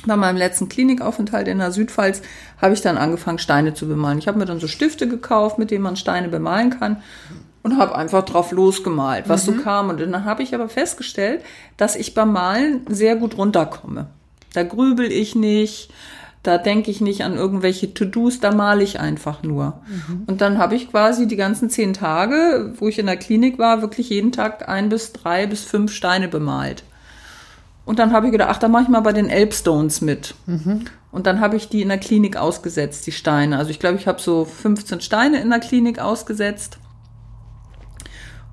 bei 0.06 0.16
meinem 0.16 0.38
letzten 0.38 0.70
Klinikaufenthalt 0.70 1.48
in 1.48 1.60
der 1.60 1.72
Südpfalz, 1.72 2.22
habe 2.62 2.74
ich 2.74 2.82
dann 2.82 2.98
angefangen, 2.98 3.40
Steine 3.40 3.74
zu 3.74 3.88
bemalen. 3.88 4.20
Ich 4.20 4.28
habe 4.28 4.40
mir 4.40 4.46
dann 4.46 4.60
so 4.60 4.68
Stifte 4.68 5.08
gekauft, 5.08 5.58
mit 5.58 5.72
denen 5.72 5.84
man 5.84 5.98
Steine 5.98 6.30
bemalen 6.30 6.70
kann 6.70 7.04
und 7.64 7.78
habe 7.78 7.96
einfach 7.96 8.24
drauf 8.24 8.52
losgemalt, 8.52 9.28
was 9.28 9.46
so 9.46 9.54
kam. 9.54 9.90
Und 9.90 10.00
dann 10.00 10.26
habe 10.26 10.44
ich 10.44 10.56
aber 10.56 10.70
festgestellt, 10.70 11.44
dass 11.78 11.96
ich 11.96 12.14
beim 12.14 12.32
Malen 12.32 12.86
sehr 12.88 13.16
gut 13.16 13.38
runterkomme. 13.38 14.08
Da 14.54 14.64
grübel 14.64 15.12
ich 15.12 15.36
nicht, 15.36 15.92
da 16.44 16.58
denke 16.58 16.90
ich 16.90 17.02
nicht 17.02 17.24
an 17.24 17.36
irgendwelche 17.36 17.94
To-Dos, 17.94 18.40
da 18.40 18.52
male 18.54 18.84
ich 18.84 19.00
einfach 19.00 19.44
nur. 19.44 19.82
Und 20.28 20.42
dann 20.42 20.58
habe 20.58 20.76
ich 20.76 20.90
quasi 20.90 21.28
die 21.28 21.36
ganzen 21.36 21.70
zehn 21.70 21.94
Tage, 21.94 22.74
wo 22.78 22.88
ich 22.88 22.98
in 22.98 23.08
der 23.08 23.18
Klinik 23.18 23.60
war, 23.60 23.82
wirklich 23.82 24.10
jeden 24.10 24.32
Tag 24.32 24.70
ein 24.70 24.90
bis 24.90 25.12
drei 25.12 25.48
bis 25.48 25.64
fünf 25.64 25.92
Steine 25.92 26.28
bemalt. 26.30 26.84
Und 27.86 28.00
dann 28.00 28.14
habe 28.14 28.28
ich 28.28 28.32
gedacht, 28.32 28.50
ach, 28.52 28.60
da 28.60 28.68
mache 28.68 28.84
ich 28.84 28.90
mal 28.90 29.00
bei 29.02 29.14
den 29.14 29.30
Elbstones 29.30 30.02
mit. 30.02 30.36
Und 31.12 31.26
dann 31.26 31.40
habe 31.42 31.58
ich 31.58 31.70
die 31.70 31.82
in 31.82 31.90
der 31.90 31.98
Klinik 31.98 32.38
ausgesetzt, 32.38 33.08
die 33.08 33.12
Steine. 33.12 33.58
Also 33.58 33.72
ich 33.72 33.80
glaube, 33.80 33.98
ich 33.98 34.08
habe 34.08 34.22
so 34.22 34.46
15 34.46 35.02
Steine 35.02 35.42
in 35.42 35.50
der 35.50 35.60
Klinik 35.60 36.00
ausgesetzt. 36.00 36.78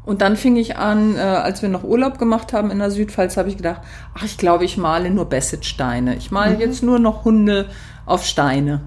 Und 0.07 0.23
dann 0.23 0.37
fing 0.37 0.57
ich 0.57 0.79
an, 0.79 1.17
äh, 1.17 1.19
als 1.19 1.63
wir 1.63 1.69
noch 1.69 1.83
Urlaub 1.83 2.19
gemacht 2.19 2.53
haben 2.53 2.71
in 2.71 2.79
der 2.79 2.93
Südpfalz, 2.93 3.37
habe 3.37 3.49
ich 3.49 3.57
gedacht, 3.57 3.83
ach, 4.15 4.23
ich 4.23 4.39
glaube, 4.39 4.65
ich 4.65 4.79
male 4.79 5.11
nur 5.11 5.29
Bassett-Steine. 5.29 6.17
Ich 6.17 6.31
male 6.31 6.57
jetzt 6.59 6.83
nur 6.85 7.01
noch 7.01 7.25
Hunde 7.25 7.69
auf 8.07 8.25
Steine. 8.25 8.83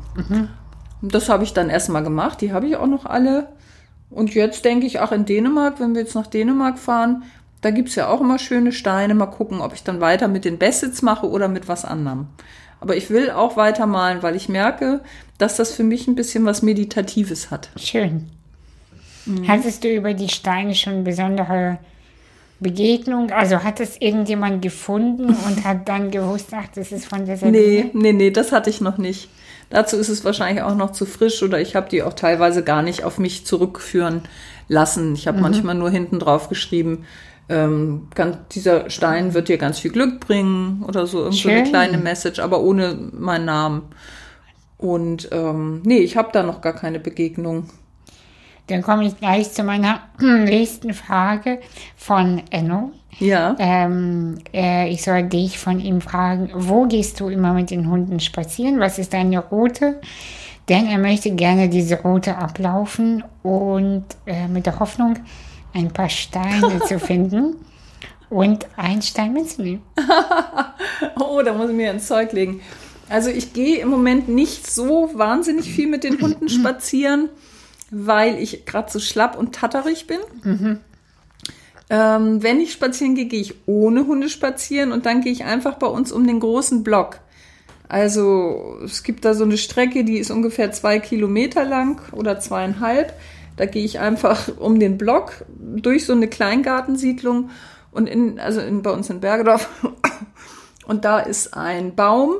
Und 1.01 1.13
das 1.13 1.27
habe 1.27 1.43
ich 1.43 1.53
dann 1.53 1.69
erstmal 1.69 2.03
gemacht. 2.03 2.39
Die 2.39 2.53
habe 2.53 2.67
ich 2.67 2.77
auch 2.77 2.87
noch 2.87 3.05
alle. 3.05 3.49
Und 4.09 4.33
jetzt 4.33 4.63
denke 4.63 4.87
ich, 4.87 5.01
ach, 5.01 5.11
in 5.11 5.25
Dänemark, 5.25 5.81
wenn 5.81 5.93
wir 5.93 6.01
jetzt 6.01 6.15
nach 6.15 6.25
Dänemark 6.25 6.79
fahren, 6.79 7.23
da 7.61 7.71
gibt's 7.71 7.95
ja 7.95 8.07
auch 8.07 8.21
immer 8.21 8.39
schöne 8.39 8.71
Steine. 8.71 9.13
Mal 9.13 9.25
gucken, 9.25 9.59
ob 9.59 9.73
ich 9.73 9.83
dann 9.83 9.99
weiter 9.99 10.29
mit 10.29 10.45
den 10.45 10.57
Bassets 10.57 11.01
mache 11.01 11.29
oder 11.29 11.49
mit 11.49 11.67
was 11.67 11.83
anderem. 11.83 12.27
Aber 12.79 12.95
ich 12.95 13.09
will 13.09 13.29
auch 13.31 13.57
weitermalen, 13.57 14.23
weil 14.23 14.37
ich 14.37 14.47
merke, 14.47 15.01
dass 15.37 15.57
das 15.57 15.73
für 15.73 15.83
mich 15.83 16.07
ein 16.07 16.15
bisschen 16.15 16.45
was 16.45 16.61
Meditatives 16.61 17.51
hat. 17.51 17.71
Schön. 17.75 18.29
Mhm. 19.29 19.47
Hattest 19.47 19.83
du 19.83 19.93
über 19.93 20.13
die 20.13 20.29
Steine 20.29 20.73
schon 20.75 21.03
besondere 21.03 21.77
Begegnung? 22.59 23.31
Also 23.31 23.63
hat 23.63 23.79
es 23.79 23.99
irgendjemand 24.01 24.61
gefunden 24.61 25.25
und 25.27 25.63
hat 25.63 25.87
dann 25.87 26.11
gewusst, 26.11 26.47
ach, 26.51 26.67
das 26.75 26.91
ist 26.91 27.05
von 27.05 27.25
der 27.25 27.37
Sabine? 27.37 27.57
Nee, 27.61 27.91
nee, 27.93 28.13
nee, 28.13 28.31
das 28.31 28.51
hatte 28.51 28.69
ich 28.69 28.81
noch 28.81 28.97
nicht. 28.97 29.29
Dazu 29.69 29.97
ist 29.97 30.09
es 30.09 30.25
wahrscheinlich 30.25 30.63
auch 30.63 30.75
noch 30.75 30.91
zu 30.91 31.05
frisch 31.05 31.43
oder 31.43 31.61
ich 31.61 31.75
habe 31.75 31.89
die 31.89 32.01
auch 32.01 32.13
teilweise 32.13 32.63
gar 32.63 32.81
nicht 32.81 33.03
auf 33.03 33.19
mich 33.19 33.45
zurückführen 33.45 34.23
lassen. 34.67 35.13
Ich 35.13 35.27
habe 35.27 35.37
Mhm. 35.37 35.43
manchmal 35.43 35.75
nur 35.75 35.91
hinten 35.91 36.19
drauf 36.19 36.49
geschrieben, 36.49 37.05
ähm, 37.49 38.07
ganz, 38.13 38.37
dieser 38.51 38.89
Stein 38.89 39.33
wird 39.33 39.47
dir 39.47 39.57
ganz 39.57 39.79
viel 39.79 39.91
Glück 39.91 40.19
bringen 40.19 40.83
oder 40.87 41.07
so, 41.07 41.19
irgend 41.19 41.35
so 41.35 41.49
eine 41.49 41.63
kleine 41.63 41.97
Message, 41.97 42.39
aber 42.39 42.61
ohne 42.61 42.95
meinen 43.13 43.45
Namen. 43.45 43.81
Und 44.77 45.29
ähm, 45.31 45.81
nee, 45.83 45.97
ich 45.99 46.15
habe 46.15 46.29
da 46.31 46.43
noch 46.43 46.61
gar 46.61 46.73
keine 46.73 46.99
Begegnung. 46.99 47.69
Dann 48.69 48.81
komme 48.81 49.05
ich 49.05 49.17
gleich 49.17 49.51
zu 49.51 49.63
meiner 49.63 50.01
nächsten 50.19 50.93
Frage 50.93 51.59
von 51.97 52.41
Enno. 52.51 52.91
Ja. 53.19 53.55
Ähm, 53.59 54.37
äh, 54.53 54.89
ich 54.89 55.03
soll 55.03 55.23
dich 55.23 55.59
von 55.59 55.79
ihm 55.79 56.01
fragen, 56.01 56.51
wo 56.53 56.85
gehst 56.85 57.19
du 57.19 57.27
immer 57.27 57.53
mit 57.53 57.71
den 57.71 57.89
Hunden 57.89 58.19
spazieren? 58.19 58.79
Was 58.79 58.99
ist 58.99 59.13
deine 59.13 59.39
Route? 59.39 59.99
Denn 60.69 60.85
er 60.85 60.99
möchte 60.99 61.31
gerne 61.31 61.67
diese 61.67 61.99
Route 62.01 62.37
ablaufen 62.37 63.23
und 63.41 64.05
äh, 64.27 64.47
mit 64.47 64.67
der 64.67 64.79
Hoffnung, 64.79 65.15
ein 65.73 65.91
paar 65.91 66.09
Steine 66.09 66.79
zu 66.87 66.99
finden 66.99 67.55
und 68.29 68.67
einen 68.77 69.01
Stein 69.01 69.33
mitzunehmen. 69.33 69.81
Oh, 71.17 71.41
da 71.41 71.53
muss 71.53 71.69
ich 71.69 71.75
mir 71.75 71.91
ins 71.91 72.07
Zeug 72.07 72.33
legen. 72.33 72.61
Also 73.07 73.29
ich 73.29 73.53
gehe 73.53 73.79
im 73.79 73.89
Moment 73.89 74.29
nicht 74.29 74.69
so 74.69 75.09
wahnsinnig 75.13 75.71
viel 75.71 75.87
mit 75.87 76.03
den 76.03 76.19
Hunden 76.21 76.49
spazieren, 76.49 77.29
weil 77.91 78.37
ich 78.37 78.65
gerade 78.65 78.91
so 78.91 78.99
schlapp 78.99 79.37
und 79.37 79.53
tatterig 79.55 80.07
bin. 80.07 80.19
Ähm, 81.89 82.43
wenn 82.43 82.59
ich 82.59 82.71
spazieren 82.71 83.15
gehe, 83.15 83.25
gehe 83.25 83.41
ich 83.41 83.55
ohne 83.65 84.05
Hunde 84.05 84.29
spazieren 84.29 84.91
und 84.91 85.05
dann 85.05 85.21
gehe 85.21 85.31
ich 85.31 85.43
einfach 85.43 85.75
bei 85.75 85.87
uns 85.87 86.11
um 86.11 86.27
den 86.27 86.39
großen 86.39 86.83
Block. 86.83 87.19
Also 87.87 88.77
es 88.85 89.01
gibt 89.01 89.25
da 89.25 89.33
so 89.33 89.43
eine 89.43 89.57
Strecke, 89.57 90.03
die 90.03 90.19
ist 90.19 90.29
ungefähr 90.29 90.71
zwei 90.71 90.99
Kilometer 90.99 91.65
lang 91.65 91.99
oder 92.11 92.39
zweieinhalb. 92.39 93.13
Da 93.57 93.65
gehe 93.65 93.83
ich 93.83 93.99
einfach 93.99 94.47
um 94.59 94.79
den 94.79 94.97
Block 94.97 95.45
durch 95.57 96.05
so 96.05 96.13
eine 96.13 96.27
Kleingartensiedlung 96.27 97.49
und 97.91 98.07
in, 98.07 98.39
also 98.39 98.61
in, 98.61 98.83
bei 98.83 98.91
uns 98.91 99.09
in 99.09 99.19
Bergedorf. 99.19 99.67
Und 100.85 101.05
da 101.05 101.19
ist 101.19 101.53
ein 101.53 101.93
Baum, 101.93 102.37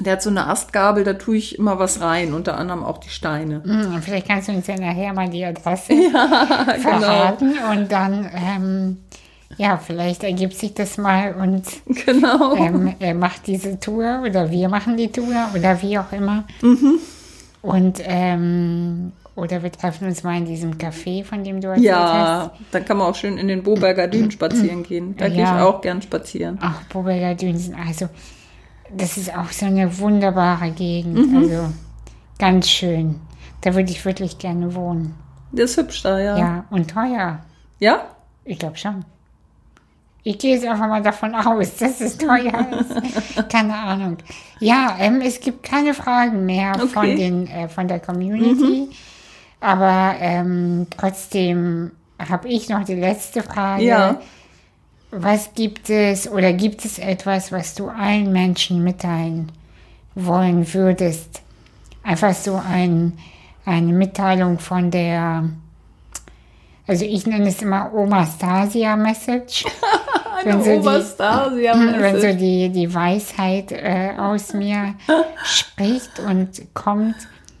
der 0.00 0.14
hat 0.14 0.22
so 0.22 0.30
eine 0.30 0.46
Astgabel, 0.46 1.04
da 1.04 1.14
tue 1.14 1.36
ich 1.36 1.58
immer 1.58 1.78
was 1.78 2.00
rein, 2.00 2.34
unter 2.34 2.56
anderem 2.56 2.84
auch 2.84 2.98
die 2.98 3.10
Steine. 3.10 3.62
Hm, 3.64 4.02
vielleicht 4.02 4.28
kannst 4.28 4.48
du 4.48 4.52
uns 4.52 4.66
ja 4.66 4.76
nachher 4.76 5.12
mal 5.12 5.28
die 5.28 5.44
Adresse 5.44 5.92
ja, 6.12 6.66
genau. 6.76 6.80
verraten 6.80 7.52
genau. 7.52 7.70
und 7.70 7.92
dann, 7.92 8.30
ähm, 8.34 8.96
ja, 9.56 9.76
vielleicht 9.76 10.24
ergibt 10.24 10.54
sich 10.54 10.74
das 10.74 10.96
mal 10.96 11.34
und 11.34 11.64
genau. 12.06 12.54
ähm, 12.56 12.94
er 12.98 13.14
macht 13.14 13.46
diese 13.46 13.78
Tour 13.78 14.22
oder 14.26 14.50
wir 14.50 14.68
machen 14.68 14.96
die 14.96 15.12
Tour 15.12 15.34
oder 15.54 15.80
wie 15.82 15.98
auch 15.98 16.12
immer. 16.12 16.44
Mhm. 16.62 16.98
Und 17.62 18.00
ähm, 18.04 19.12
oder 19.36 19.62
wir 19.62 19.72
treffen 19.72 20.06
uns 20.06 20.22
mal 20.22 20.36
in 20.36 20.44
diesem 20.44 20.72
Café, 20.74 21.24
von 21.24 21.44
dem 21.44 21.60
du 21.60 21.68
erzählt 21.68 21.86
ja, 21.86 21.98
hast. 21.98 22.12
Ja, 22.12 22.52
dann 22.72 22.84
kann 22.84 22.98
man 22.98 23.06
auch 23.06 23.14
schön 23.14 23.38
in 23.38 23.48
den 23.48 23.62
Boberger 23.62 24.06
Dünen 24.08 24.30
spazieren 24.32 24.82
gehen. 24.82 25.16
Da 25.16 25.26
ja. 25.26 25.34
gehe 25.34 25.44
ich 25.44 25.62
auch 25.62 25.80
gern 25.80 26.02
spazieren. 26.02 26.58
Ach, 26.60 26.82
Boberger 26.84 27.34
Dünen 27.34 27.58
sind 27.58 27.74
also 27.74 28.08
das 28.96 29.16
ist 29.16 29.36
auch 29.36 29.50
so 29.50 29.66
eine 29.66 29.98
wunderbare 29.98 30.70
Gegend. 30.70 31.30
Mhm. 31.30 31.36
Also 31.36 31.72
ganz 32.38 32.68
schön. 32.68 33.20
Da 33.60 33.74
würde 33.74 33.90
ich 33.90 34.04
wirklich 34.04 34.38
gerne 34.38 34.74
wohnen. 34.74 35.14
Das 35.52 35.72
ist 35.72 35.76
hübsch 35.76 36.02
da, 36.02 36.18
ja. 36.18 36.38
Ja, 36.38 36.64
und 36.70 36.90
teuer. 36.90 37.40
Ja? 37.78 38.04
Ich 38.44 38.58
glaube 38.58 38.76
schon. 38.76 39.04
Ich 40.22 40.38
gehe 40.38 40.54
jetzt 40.54 40.66
einfach 40.66 40.88
mal 40.88 41.02
davon 41.02 41.34
aus, 41.34 41.76
dass 41.76 42.00
es 42.00 42.18
teuer 42.18 42.68
ist. 42.78 43.48
keine 43.48 43.74
Ahnung. 43.74 44.18
Ja, 44.58 44.96
ähm, 44.98 45.20
es 45.22 45.40
gibt 45.40 45.62
keine 45.62 45.94
Fragen 45.94 46.44
mehr 46.44 46.72
okay. 46.74 46.86
von, 46.88 47.16
den, 47.16 47.46
äh, 47.46 47.68
von 47.68 47.88
der 47.88 48.00
Community. 48.00 48.88
Mhm. 48.88 48.88
Aber 49.60 50.14
ähm, 50.20 50.86
trotzdem 50.96 51.92
habe 52.18 52.48
ich 52.48 52.68
noch 52.68 52.84
die 52.84 52.94
letzte 52.94 53.42
Frage. 53.42 53.84
Ja. 53.84 54.20
Was 55.12 55.54
gibt 55.54 55.90
es 55.90 56.30
oder 56.30 56.52
gibt 56.52 56.84
es 56.84 56.98
etwas, 56.98 57.50
was 57.50 57.74
du 57.74 57.88
allen 57.88 58.32
Menschen 58.32 58.84
mitteilen 58.84 59.50
wollen 60.14 60.72
würdest? 60.72 61.42
Einfach 62.04 62.32
so 62.32 62.54
ein, 62.54 63.18
eine 63.64 63.92
Mitteilung 63.92 64.60
von 64.60 64.90
der, 64.92 65.50
also 66.86 67.04
ich 67.04 67.26
nenne 67.26 67.48
es 67.48 67.60
immer 67.60 67.92
Oma 67.92 68.24
Stasia 68.24 68.94
Message. 68.94 69.64
eine 70.44 70.62
so 70.62 70.88
Message. 70.88 71.18
Wenn 71.18 72.20
so 72.20 72.38
die, 72.38 72.68
die 72.68 72.94
Weisheit 72.94 73.72
äh, 73.72 74.12
aus 74.16 74.54
mir 74.54 74.94
spricht 75.44 76.20
und 76.20 76.72
kommt, 76.72 77.16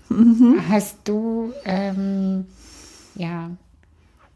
mhm. 0.08 0.62
hast 0.70 0.98
du, 1.02 1.52
ähm, 1.64 2.46
ja, 3.16 3.50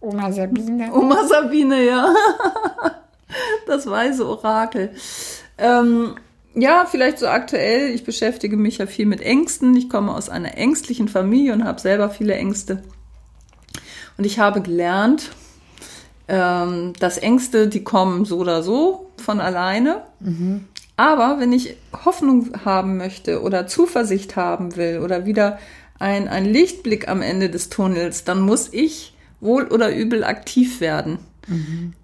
Oma 0.00 0.32
Sabine. 0.32 0.92
Oma 0.92 1.24
Sabine, 1.26 1.86
ja. 1.86 2.12
Das 3.66 3.86
weise 3.86 4.26
Orakel. 4.26 4.90
Ähm, 5.58 6.16
ja, 6.54 6.86
vielleicht 6.88 7.18
so 7.18 7.26
aktuell. 7.26 7.90
Ich 7.90 8.04
beschäftige 8.04 8.56
mich 8.56 8.78
ja 8.78 8.86
viel 8.86 9.06
mit 9.06 9.20
Ängsten. 9.20 9.74
Ich 9.76 9.88
komme 9.88 10.14
aus 10.14 10.28
einer 10.28 10.56
ängstlichen 10.56 11.08
Familie 11.08 11.52
und 11.52 11.64
habe 11.64 11.80
selber 11.80 12.10
viele 12.10 12.34
Ängste. 12.34 12.82
Und 14.16 14.24
ich 14.24 14.38
habe 14.38 14.60
gelernt, 14.60 15.30
ähm, 16.28 16.92
dass 17.00 17.18
Ängste, 17.18 17.68
die 17.68 17.82
kommen 17.82 18.24
so 18.24 18.38
oder 18.38 18.62
so 18.62 19.10
von 19.16 19.40
alleine. 19.40 20.02
Mhm. 20.20 20.66
Aber 20.96 21.40
wenn 21.40 21.52
ich 21.52 21.76
Hoffnung 22.04 22.52
haben 22.64 22.96
möchte 22.96 23.42
oder 23.42 23.66
Zuversicht 23.66 24.36
haben 24.36 24.76
will 24.76 25.00
oder 25.00 25.26
wieder 25.26 25.58
ein, 25.98 26.28
ein 26.28 26.44
Lichtblick 26.44 27.08
am 27.08 27.20
Ende 27.20 27.50
des 27.50 27.68
Tunnels, 27.68 28.24
dann 28.24 28.40
muss 28.40 28.72
ich 28.72 29.14
wohl 29.40 29.64
oder 29.64 29.94
übel 29.94 30.22
aktiv 30.24 30.80
werden. 30.80 31.18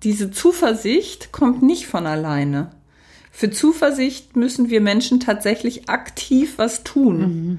Diese 0.03 0.31
Zuversicht 0.31 1.33
kommt 1.33 1.63
nicht 1.63 1.87
von 1.87 2.07
alleine. 2.07 2.71
Für 3.31 3.51
Zuversicht 3.51 4.37
müssen 4.37 4.71
wir 4.71 4.81
Menschen 4.81 5.21
tatsächlich 5.21 5.89
aktiv 5.89 6.55
was 6.57 6.85
tun. 6.85 7.19
Mhm. 7.21 7.59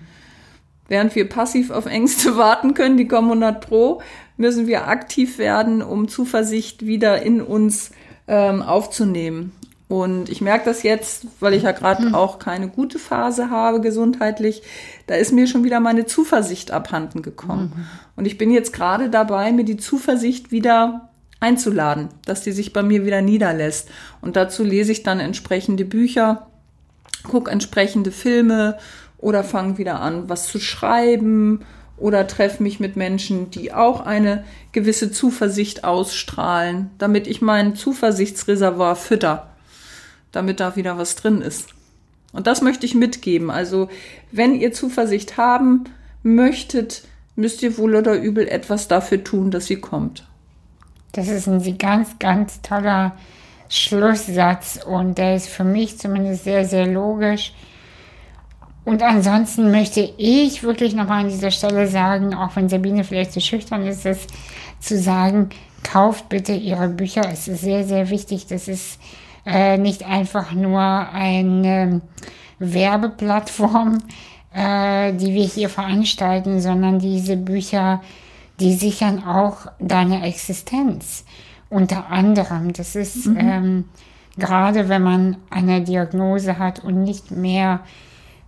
Während 0.87 1.15
wir 1.15 1.27
passiv 1.29 1.71
auf 1.71 1.85
Ängste 1.85 2.35
warten 2.37 2.73
können, 2.73 2.97
die 2.97 3.07
kommen 3.07 3.29
100 3.29 3.65
Pro, 3.65 4.01
müssen 4.37 4.67
wir 4.67 4.87
aktiv 4.87 5.37
werden, 5.37 5.81
um 5.81 6.07
Zuversicht 6.07 6.85
wieder 6.85 7.21
in 7.21 7.41
uns 7.41 7.91
ähm, 8.27 8.61
aufzunehmen. 8.61 9.53
Und 9.87 10.29
ich 10.29 10.39
merke 10.39 10.65
das 10.65 10.83
jetzt, 10.83 11.27
weil 11.41 11.53
ich 11.53 11.63
ja 11.63 11.73
gerade 11.73 12.07
mhm. 12.07 12.15
auch 12.15 12.39
keine 12.39 12.69
gute 12.69 12.97
Phase 12.97 13.49
habe 13.49 13.81
gesundheitlich, 13.81 14.61
da 15.07 15.15
ist 15.15 15.33
mir 15.33 15.47
schon 15.47 15.65
wieder 15.65 15.81
meine 15.81 16.05
Zuversicht 16.05 16.71
abhanden 16.71 17.21
gekommen. 17.21 17.73
Mhm. 17.75 17.85
Und 18.15 18.25
ich 18.25 18.37
bin 18.37 18.51
jetzt 18.51 18.71
gerade 18.71 19.09
dabei, 19.09 19.51
mir 19.51 19.65
die 19.65 19.75
Zuversicht 19.75 20.51
wieder 20.51 21.09
einzuladen, 21.41 22.09
dass 22.25 22.43
die 22.43 22.53
sich 22.53 22.71
bei 22.71 22.83
mir 22.83 23.05
wieder 23.05 23.21
niederlässt. 23.21 23.89
Und 24.21 24.37
dazu 24.37 24.63
lese 24.63 24.93
ich 24.93 25.03
dann 25.03 25.19
entsprechende 25.19 25.83
Bücher, 25.83 26.47
gucke 27.23 27.51
entsprechende 27.51 28.11
Filme 28.11 28.77
oder 29.17 29.43
fange 29.43 29.77
wieder 29.77 29.99
an, 29.99 30.29
was 30.29 30.47
zu 30.47 30.59
schreiben 30.59 31.65
oder 31.97 32.25
treffe 32.27 32.63
mich 32.63 32.79
mit 32.79 32.95
Menschen, 32.95 33.51
die 33.51 33.73
auch 33.73 34.05
eine 34.05 34.43
gewisse 34.71 35.11
Zuversicht 35.11 35.83
ausstrahlen, 35.83 36.89
damit 36.97 37.27
ich 37.27 37.41
mein 37.41 37.75
Zuversichtsreservoir 37.75 38.95
fütter, 38.95 39.51
damit 40.31 40.59
da 40.59 40.75
wieder 40.75 40.97
was 40.97 41.15
drin 41.15 41.41
ist. 41.41 41.69
Und 42.33 42.47
das 42.47 42.61
möchte 42.61 42.85
ich 42.85 42.95
mitgeben. 42.95 43.51
Also, 43.51 43.89
wenn 44.31 44.55
ihr 44.55 44.73
Zuversicht 44.73 45.37
haben 45.37 45.83
möchtet, 46.23 47.03
müsst 47.35 47.61
ihr 47.61 47.77
wohl 47.77 47.95
oder 47.95 48.15
übel 48.15 48.47
etwas 48.47 48.87
dafür 48.87 49.23
tun, 49.23 49.51
dass 49.51 49.65
sie 49.65 49.77
kommt. 49.77 50.25
Das 51.11 51.27
ist 51.27 51.47
ein 51.47 51.77
ganz, 51.77 52.19
ganz 52.19 52.61
toller 52.61 53.13
Schlusssatz 53.69 54.79
und 54.85 55.17
der 55.17 55.35
ist 55.35 55.47
für 55.47 55.63
mich 55.63 55.97
zumindest 55.97 56.43
sehr, 56.43 56.65
sehr 56.65 56.87
logisch. 56.87 57.53
Und 58.83 59.03
ansonsten 59.03 59.71
möchte 59.71 60.01
ich 60.17 60.63
wirklich 60.63 60.95
nochmal 60.95 61.23
an 61.23 61.29
dieser 61.29 61.51
Stelle 61.51 61.87
sagen, 61.87 62.33
auch 62.33 62.55
wenn 62.55 62.67
Sabine 62.67 63.03
vielleicht 63.03 63.31
zu 63.31 63.39
so 63.39 63.45
schüchtern 63.45 63.85
ist, 63.85 64.05
das 64.05 64.25
zu 64.79 64.97
sagen, 64.97 65.49
kauft 65.83 66.29
bitte 66.29 66.53
ihre 66.53 66.89
Bücher. 66.89 67.21
Es 67.31 67.47
ist 67.47 67.61
sehr, 67.61 67.83
sehr 67.83 68.09
wichtig. 68.09 68.47
Das 68.47 68.67
ist 68.67 68.99
äh, 69.45 69.77
nicht 69.77 70.03
einfach 70.03 70.51
nur 70.51 70.81
eine 70.81 72.01
Werbeplattform, 72.59 73.99
äh, 74.53 75.13
die 75.13 75.33
wir 75.33 75.45
hier 75.45 75.69
veranstalten, 75.69 76.59
sondern 76.59 76.99
diese 76.99 77.37
Bücher 77.37 78.01
die 78.61 78.73
sichern 78.73 79.23
auch 79.23 79.67
deine 79.79 80.23
Existenz. 80.25 81.25
Unter 81.69 82.09
anderem, 82.09 82.73
das 82.73 82.95
ist 82.95 83.25
mhm. 83.25 83.37
ähm, 83.39 83.85
gerade, 84.37 84.87
wenn 84.87 85.01
man 85.01 85.37
eine 85.49 85.81
Diagnose 85.81 86.59
hat 86.59 86.83
und 86.83 87.03
nicht 87.03 87.31
mehr 87.31 87.79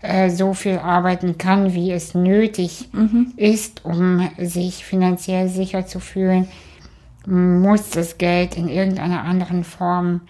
äh, 0.02 0.30
so 0.30 0.54
viel 0.54 0.78
arbeiten 0.78 1.38
kann, 1.38 1.74
wie 1.74 1.92
es 1.92 2.14
nötig 2.14 2.90
mhm. 2.94 3.34
ist, 3.38 3.86
um 3.86 4.30
sich 4.38 4.86
finanziell 4.86 5.50
sicher 5.50 5.88
zu 5.88 6.00
fühlen, 6.00 6.48
muss 7.26 7.90
das 7.90 8.18
Geld 8.18 8.56
in 8.56 8.68
irgendeiner 8.68 9.24
anderen 9.24 9.64
Form 9.64 10.22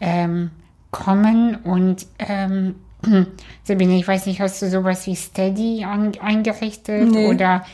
ähm, 0.00 0.50
kommen. 0.92 1.56
Und 1.56 2.06
ähm, 2.20 2.76
Sabine, 3.64 3.98
ich 3.98 4.08
weiß 4.08 4.26
nicht, 4.26 4.40
hast 4.40 4.62
du 4.62 4.70
sowas 4.70 5.06
wie 5.06 5.16
Steady 5.16 5.84
an, 5.84 6.12
eingerichtet 6.22 7.10
nee. 7.10 7.26
oder 7.26 7.64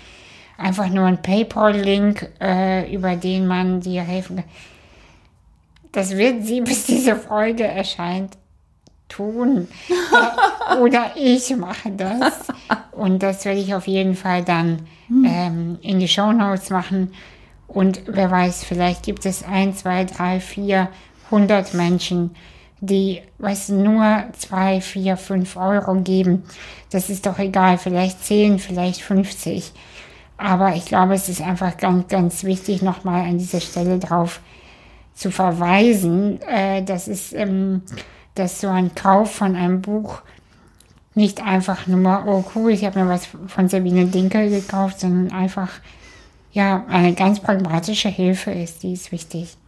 einfach 0.61 0.89
nur 0.89 1.07
ein 1.07 1.23
PayPal-Link, 1.23 2.29
äh, 2.41 2.93
über 2.95 3.17
den 3.17 3.47
man 3.47 3.81
dir 3.81 4.03
helfen 4.03 4.37
kann. 4.37 4.45
Das 5.93 6.17
wird 6.17 6.45
sie, 6.45 6.61
bis 6.61 6.87
diese 6.87 7.17
Folge 7.17 7.65
erscheint, 7.65 8.37
tun. 9.09 9.67
Oder 10.81 11.13
ich 11.17 11.55
mache 11.57 11.91
das. 11.91 12.47
Und 12.93 13.23
das 13.23 13.45
werde 13.45 13.61
ich 13.61 13.75
auf 13.75 13.87
jeden 13.87 14.15
Fall 14.15 14.45
dann 14.45 14.87
hm. 15.09 15.25
ähm, 15.25 15.79
in 15.83 15.99
die 15.99 16.09
Show 16.09 16.33
Notes 16.33 16.71
machen. 16.71 17.13
Und 17.67 18.03
wer 18.07 18.31
weiß, 18.31 18.65
vielleicht 18.65 19.03
gibt 19.03 19.27
es 19.27 19.45
ein, 19.45 19.75
zwei, 19.75 20.05
drei, 20.05 20.41
vier, 20.41 20.89
hundert 21.31 21.75
Menschen, 21.75 22.35
die, 22.81 23.23
weißt 23.39 23.71
nur 23.71 24.25
zwei, 24.37 24.81
vier, 24.81 25.17
fünf 25.17 25.57
Euro 25.57 25.95
geben. 26.01 26.45
Das 26.91 27.11
ist 27.11 27.27
doch 27.27 27.39
egal. 27.39 27.79
Vielleicht 27.79 28.25
zehn, 28.25 28.59
vielleicht 28.59 29.03
50. 29.03 29.73
Aber 30.41 30.75
ich 30.75 30.87
glaube, 30.87 31.13
es 31.13 31.29
ist 31.29 31.43
einfach 31.43 31.77
ganz, 31.77 32.09
ganz 32.09 32.45
wichtig, 32.45 32.81
nochmal 32.81 33.27
an 33.27 33.37
dieser 33.37 33.61
Stelle 33.61 33.99
drauf 33.99 34.41
zu 35.13 35.31
verweisen, 35.31 36.41
äh, 36.43 36.83
dass 36.83 37.09
es, 37.09 37.35
ähm, 37.35 37.83
dass 38.37 38.63
so 38.63 38.69
ein 38.69 38.95
Kauf 38.95 39.33
von 39.35 39.55
einem 39.55 39.83
Buch 39.83 40.23
nicht 41.15 41.43
einfach 41.43 41.87
nur, 41.87 42.25
oh 42.27 42.43
cool, 42.55 42.71
ich 42.71 42.87
habe 42.87 43.01
mir 43.01 43.09
was 43.11 43.29
von 43.49 43.69
Sabine 43.69 44.07
Dinkel 44.07 44.49
gekauft, 44.49 45.01
sondern 45.01 45.31
einfach, 45.31 45.69
ja, 46.53 46.87
eine 46.89 47.13
ganz 47.13 47.41
pragmatische 47.41 48.09
Hilfe 48.09 48.51
ist, 48.51 48.83
die 48.83 48.95
ist 48.95 49.13
wichtig. 49.13 49.59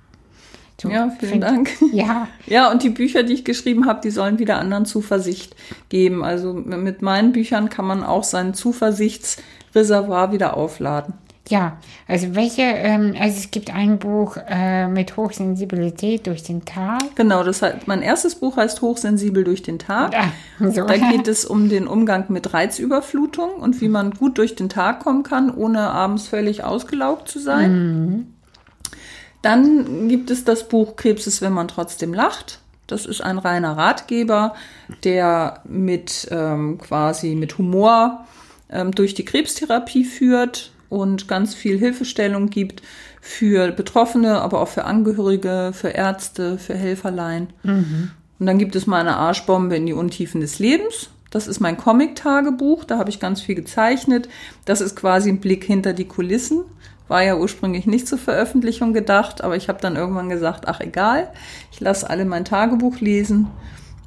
Du, 0.83 0.91
ja, 0.91 1.11
vielen 1.18 1.33
find, 1.33 1.45
Dank. 1.45 1.70
Ja. 1.93 2.28
Ja, 2.47 2.70
und 2.70 2.83
die 2.83 2.91
Bücher, 2.91 3.22
die 3.22 3.35
ich 3.35 3.45
geschrieben 3.45 3.87
habe, 3.87 4.01
die 4.03 4.11
sollen 4.11 4.39
wieder 4.39 4.59
anderen 4.59 4.85
Zuversicht 4.85 5.55
geben. 5.89 6.24
Also 6.24 6.53
mit 6.53 7.03
meinen 7.03 7.33
Büchern 7.33 7.68
kann 7.68 7.85
man 7.85 8.03
auch 8.03 8.24
seinen 8.24 8.55
Zuversichts 8.55 9.37
Reservoir 9.74 10.33
wieder 10.33 10.57
aufladen. 10.57 11.14
Ja, 11.49 11.78
also 12.07 12.35
welche, 12.37 12.62
ähm, 12.62 13.14
also 13.18 13.37
es 13.37 13.51
gibt 13.51 13.74
ein 13.74 13.99
Buch 13.99 14.37
äh, 14.49 14.87
mit 14.87 15.16
Hochsensibilität 15.16 16.26
durch 16.26 16.45
den 16.45 16.64
Tag. 16.64 17.16
Genau, 17.16 17.43
das 17.43 17.62
heißt, 17.62 17.89
mein 17.89 18.01
erstes 18.01 18.37
Buch 18.37 18.57
heißt 18.57 18.80
Hochsensibel 18.80 19.43
durch 19.43 19.62
den 19.62 19.78
Tag. 19.78 20.14
Ah, 20.16 20.30
so. 20.70 20.85
Da 20.87 20.97
geht 20.97 21.26
es 21.26 21.45
um 21.45 21.68
den 21.68 21.89
Umgang 21.89 22.26
mit 22.28 22.55
Reizüberflutung 22.55 23.55
und 23.55 23.80
wie 23.80 23.89
man 23.89 24.12
gut 24.12 24.39
durch 24.39 24.55
den 24.55 24.68
Tag 24.68 25.01
kommen 25.01 25.24
kann, 25.24 25.53
ohne 25.53 25.91
abends 25.91 26.28
völlig 26.28 26.62
ausgelaugt 26.62 27.28
zu 27.28 27.41
sein. 27.41 28.35
Dann 29.43 30.09
gibt 30.09 30.30
es 30.30 30.45
das 30.45 30.68
Buch 30.68 30.97
Krebs 30.97 31.26
ist, 31.26 31.43
wenn 31.43 31.53
man 31.53 31.68
trotzdem 31.68 32.14
lacht. 32.14 32.61
Das 32.86 33.07
ist 33.07 33.20
ein 33.20 33.38
reiner 33.38 33.76
Ratgeber, 33.76 34.55
der 35.05 35.61
mit 35.64 36.28
ähm, 36.30 36.78
quasi 36.78 37.34
mit 37.34 37.59
Humor 37.59 38.26
ähm, 38.70 38.93
durch 38.93 39.14
die 39.14 39.24
Krebstherapie 39.24 40.05
führt 40.05 40.72
und 40.88 41.26
ganz 41.26 41.55
viel 41.55 41.78
Hilfestellung 41.78 42.51
gibt 42.51 42.82
für 43.20 43.70
Betroffene, 43.72 44.40
aber 44.40 44.61
auch 44.61 44.68
für 44.68 44.84
Angehörige, 44.84 45.70
für 45.72 45.88
Ärzte, 45.88 46.59
für 46.59 46.74
Helferlein. 46.74 47.49
Und 48.38 48.47
dann 48.47 48.59
gibt 48.59 48.76
es 48.76 48.86
meine 48.86 49.16
Arschbombe 49.16 49.76
in 49.76 49.86
die 49.86 49.93
Untiefen 49.93 50.40
des 50.40 50.59
Lebens. 50.59 51.11
Das 51.30 51.47
ist 51.47 51.61
mein 51.61 51.78
Comic-Tagebuch, 51.78 52.84
da 52.84 52.99
habe 52.99 53.09
ich 53.09 53.20
ganz 53.20 53.40
viel 53.40 53.55
gezeichnet. 53.55 54.28
Das 54.66 54.82
ist 54.82 54.97
quasi 54.97 55.30
ein 55.30 55.40
Blick 55.40 55.64
hinter 55.64 55.95
die 55.95 56.05
Kulissen. 56.05 56.64
War 57.12 57.22
ja 57.22 57.36
ursprünglich 57.36 57.84
nicht 57.84 58.08
zur 58.08 58.16
Veröffentlichung 58.16 58.94
gedacht, 58.94 59.44
aber 59.44 59.54
ich 59.54 59.68
habe 59.68 59.82
dann 59.82 59.96
irgendwann 59.96 60.30
gesagt, 60.30 60.66
ach 60.66 60.80
egal, 60.80 61.30
ich 61.70 61.78
lasse 61.78 62.08
alle 62.08 62.24
mein 62.24 62.46
Tagebuch 62.46 63.00
lesen. 63.00 63.48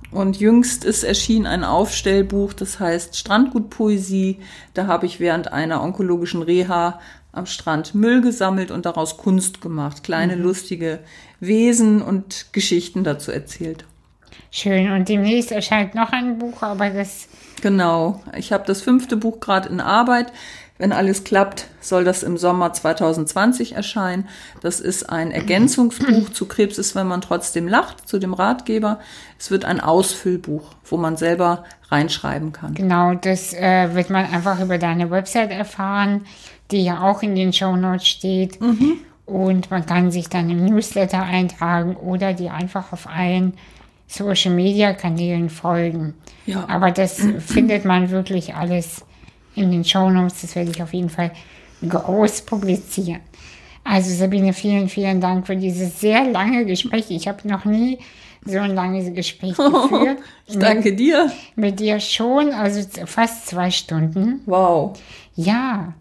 Und 0.10 0.39
jüngst 0.39 0.84
ist 0.84 1.03
erschienen 1.03 1.45
ein 1.45 1.64
Aufstellbuch, 1.64 2.53
das 2.53 2.80
heißt 2.80 3.16
Strandgutpoesie. 3.16 4.39
Da 4.74 4.88
habe 4.88 5.06
ich 5.06 5.20
während 5.20 5.53
einer 5.53 5.84
onkologischen 5.84 6.41
Reha 6.41 6.99
am 7.32 7.45
Strand 7.45 7.93
Müll 7.93 8.22
gesammelt 8.22 8.72
und 8.72 8.88
daraus 8.88 9.18
Kunst 9.18 9.62
gemacht. 9.62 10.03
Kleine 10.03 10.34
lustige 10.34 10.97
Wesen 11.39 12.01
und 12.01 12.47
Geschichten 12.53 13.03
dazu 13.03 13.32
erzählt. 13.32 13.86
Schön. 14.49 14.91
Und 14.91 15.10
demnächst 15.10 15.51
erscheint 15.51 15.93
noch 15.93 16.12
ein 16.12 16.39
Buch, 16.39 16.64
aber 16.64 16.89
das, 16.89 17.28
Genau. 17.62 18.22
Ich 18.38 18.51
habe 18.51 18.66
das 18.66 18.82
fünfte 18.82 19.18
Buch 19.18 19.39
gerade 19.39 19.70
in 19.70 19.80
Arbeit. 19.80 20.32
Wenn 20.78 20.92
alles 20.92 21.24
klappt, 21.24 21.68
soll 21.80 22.04
das 22.04 22.22
im 22.22 22.38
Sommer 22.38 22.74
2020 22.74 23.76
erscheinen. 23.76 24.28
Das 24.62 24.82
ist 24.82 25.10
ein 25.10 25.32
Ergänzungsbuch 25.32 26.30
zu 26.34 26.48
Krebs 26.48 26.78
ist, 26.78 26.96
wenn 26.96 27.08
man 27.08 27.22
trotzdem 27.22 27.68
lacht, 27.68 28.08
zu 28.08 28.20
dem 28.20 28.34
Ratgeber. 28.34 29.00
Es 29.40 29.52
wird 29.52 29.64
ein 29.64 29.80
Ausfüllbuch, 29.80 30.72
wo 30.84 30.98
man 30.98 31.16
selber 31.16 31.64
reinschreiben 31.90 32.52
kann. 32.52 32.74
genau, 32.74 33.14
das 33.14 33.54
äh, 33.54 33.94
wird 33.94 34.10
man 34.10 34.26
einfach 34.26 34.60
über 34.60 34.78
deine 34.78 35.12
Website 35.12 35.52
erfahren, 35.52 36.26
die 36.72 36.84
ja 36.84 37.02
auch 37.02 37.24
in 37.24 37.36
den 37.36 37.54
Show 37.54 37.76
Notes 37.76 38.08
steht. 38.08 38.60
Und 39.26 39.72
man 39.72 39.86
kann 39.86 40.12
sich 40.12 40.30
dann 40.30 40.50
im 40.50 40.66
Newsletter 40.66 41.22
eintragen 41.22 41.96
oder 41.96 42.34
die 42.34 42.50
einfach 42.50 42.92
auf 42.92 43.08
allen 43.08 43.54
Social 44.08 44.54
Media 44.54 44.94
Kanälen 44.94 45.50
folgen. 45.50 46.16
Ja. 46.46 46.68
Aber 46.68 46.92
das 46.92 47.22
findet 47.40 47.86
man 47.86 48.12
wirklich 48.12 48.56
alles 48.56 49.04
in 49.56 49.72
den 49.72 49.84
Show 49.84 50.10
Notes. 50.10 50.41
Das 50.41 50.56
werde 50.56 50.72
ich 50.72 50.82
auf 50.82 50.93
jeden 50.93 51.10
Fall 51.10 51.32
groß 51.88 52.41
publizieren. 52.41 53.22
Also 53.84 54.10
Sabine, 54.14 54.53
vielen, 54.53 54.89
vielen 54.89 55.22
Dank 55.22 55.45
für 55.45 55.56
dieses 55.56 55.99
sehr 55.99 56.24
lange 56.24 56.66
Gespräch. 56.66 57.06
Ich 57.10 57.28
habe 57.28 57.47
noch 57.47 57.66
nie 57.66 57.99
so 58.43 58.58
ein 58.60 58.74
langes 58.74 59.14
Gespräch 59.14 59.56
geführt. 59.58 60.18
Ich 60.47 60.58
danke 60.58 60.93
dir. 60.93 61.32
Mit 61.56 61.80
dir 61.80 61.99
schon, 61.99 62.51
also 62.51 62.82
fast 63.06 63.47
zwei 63.47 63.70
Stunden. 63.72 64.41
Wow. 64.45 64.97
Ja, 65.36 65.93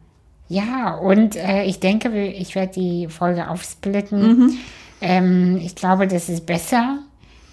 ja, 0.49 0.95
und 0.95 1.37
äh, 1.37 1.65
ich 1.65 1.81
denke, 1.81 2.27
ich 2.27 2.55
werde 2.55 2.73
die 2.75 3.09
Folge 3.09 3.49
aufsplitten. 3.49 4.59
Ähm, 5.01 5.59
ich 5.63 5.75
glaube, 5.75 6.07
das 6.07 6.29
ist 6.29 6.47
besser, 6.47 6.99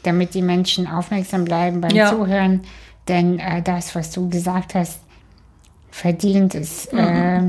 damit 0.04 0.34
die 0.34 0.42
Menschen 0.42 0.88
aufmerksam 0.88 1.46
bleiben 1.46 1.82
beim 1.82 1.92
Ja. 1.96 2.10
Zuhören. 2.10 2.62
Denn 3.08 3.40
äh, 3.40 3.62
das, 3.62 3.96
was 3.96 4.12
du 4.12 4.30
gesagt 4.30 4.76
hast, 4.76 5.00
verdient 5.92 6.56
es 6.56 6.88
äh, 6.88 7.42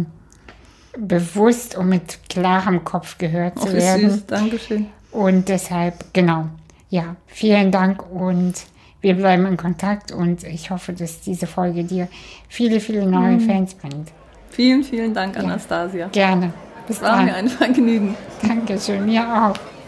bewusst 0.98 1.76
und 1.76 1.88
mit 1.88 2.18
klarem 2.28 2.84
Kopf 2.84 3.16
gehört 3.18 3.58
zu 3.58 3.68
ist 3.68 3.74
werden. 3.74 4.10
süß. 4.10 4.26
Dankeschön. 4.26 4.86
Und 5.10 5.48
deshalb, 5.48 6.12
genau, 6.12 6.46
ja, 6.90 7.16
vielen 7.26 7.70
Dank 7.70 8.04
und 8.10 8.54
wir 9.00 9.14
bleiben 9.14 9.46
in 9.46 9.56
Kontakt 9.56 10.12
und 10.12 10.44
ich 10.44 10.70
hoffe, 10.70 10.92
dass 10.92 11.20
diese 11.20 11.46
Folge 11.46 11.84
dir 11.84 12.08
viele, 12.48 12.80
viele 12.80 13.06
neue 13.06 13.40
Fans 13.40 13.74
bringt. 13.74 14.10
Vielen, 14.50 14.84
vielen 14.84 15.14
Dank, 15.14 15.36
Anastasia. 15.38 16.08
Gerne. 16.08 16.52
Bis 16.86 17.00
War 17.00 17.22
mir 17.22 17.32
dann. 17.32 17.34
ein 17.36 17.48
Vergnügen. 17.48 18.14
Dankeschön, 18.42 19.06
mir 19.06 19.22
auch. 19.22 19.81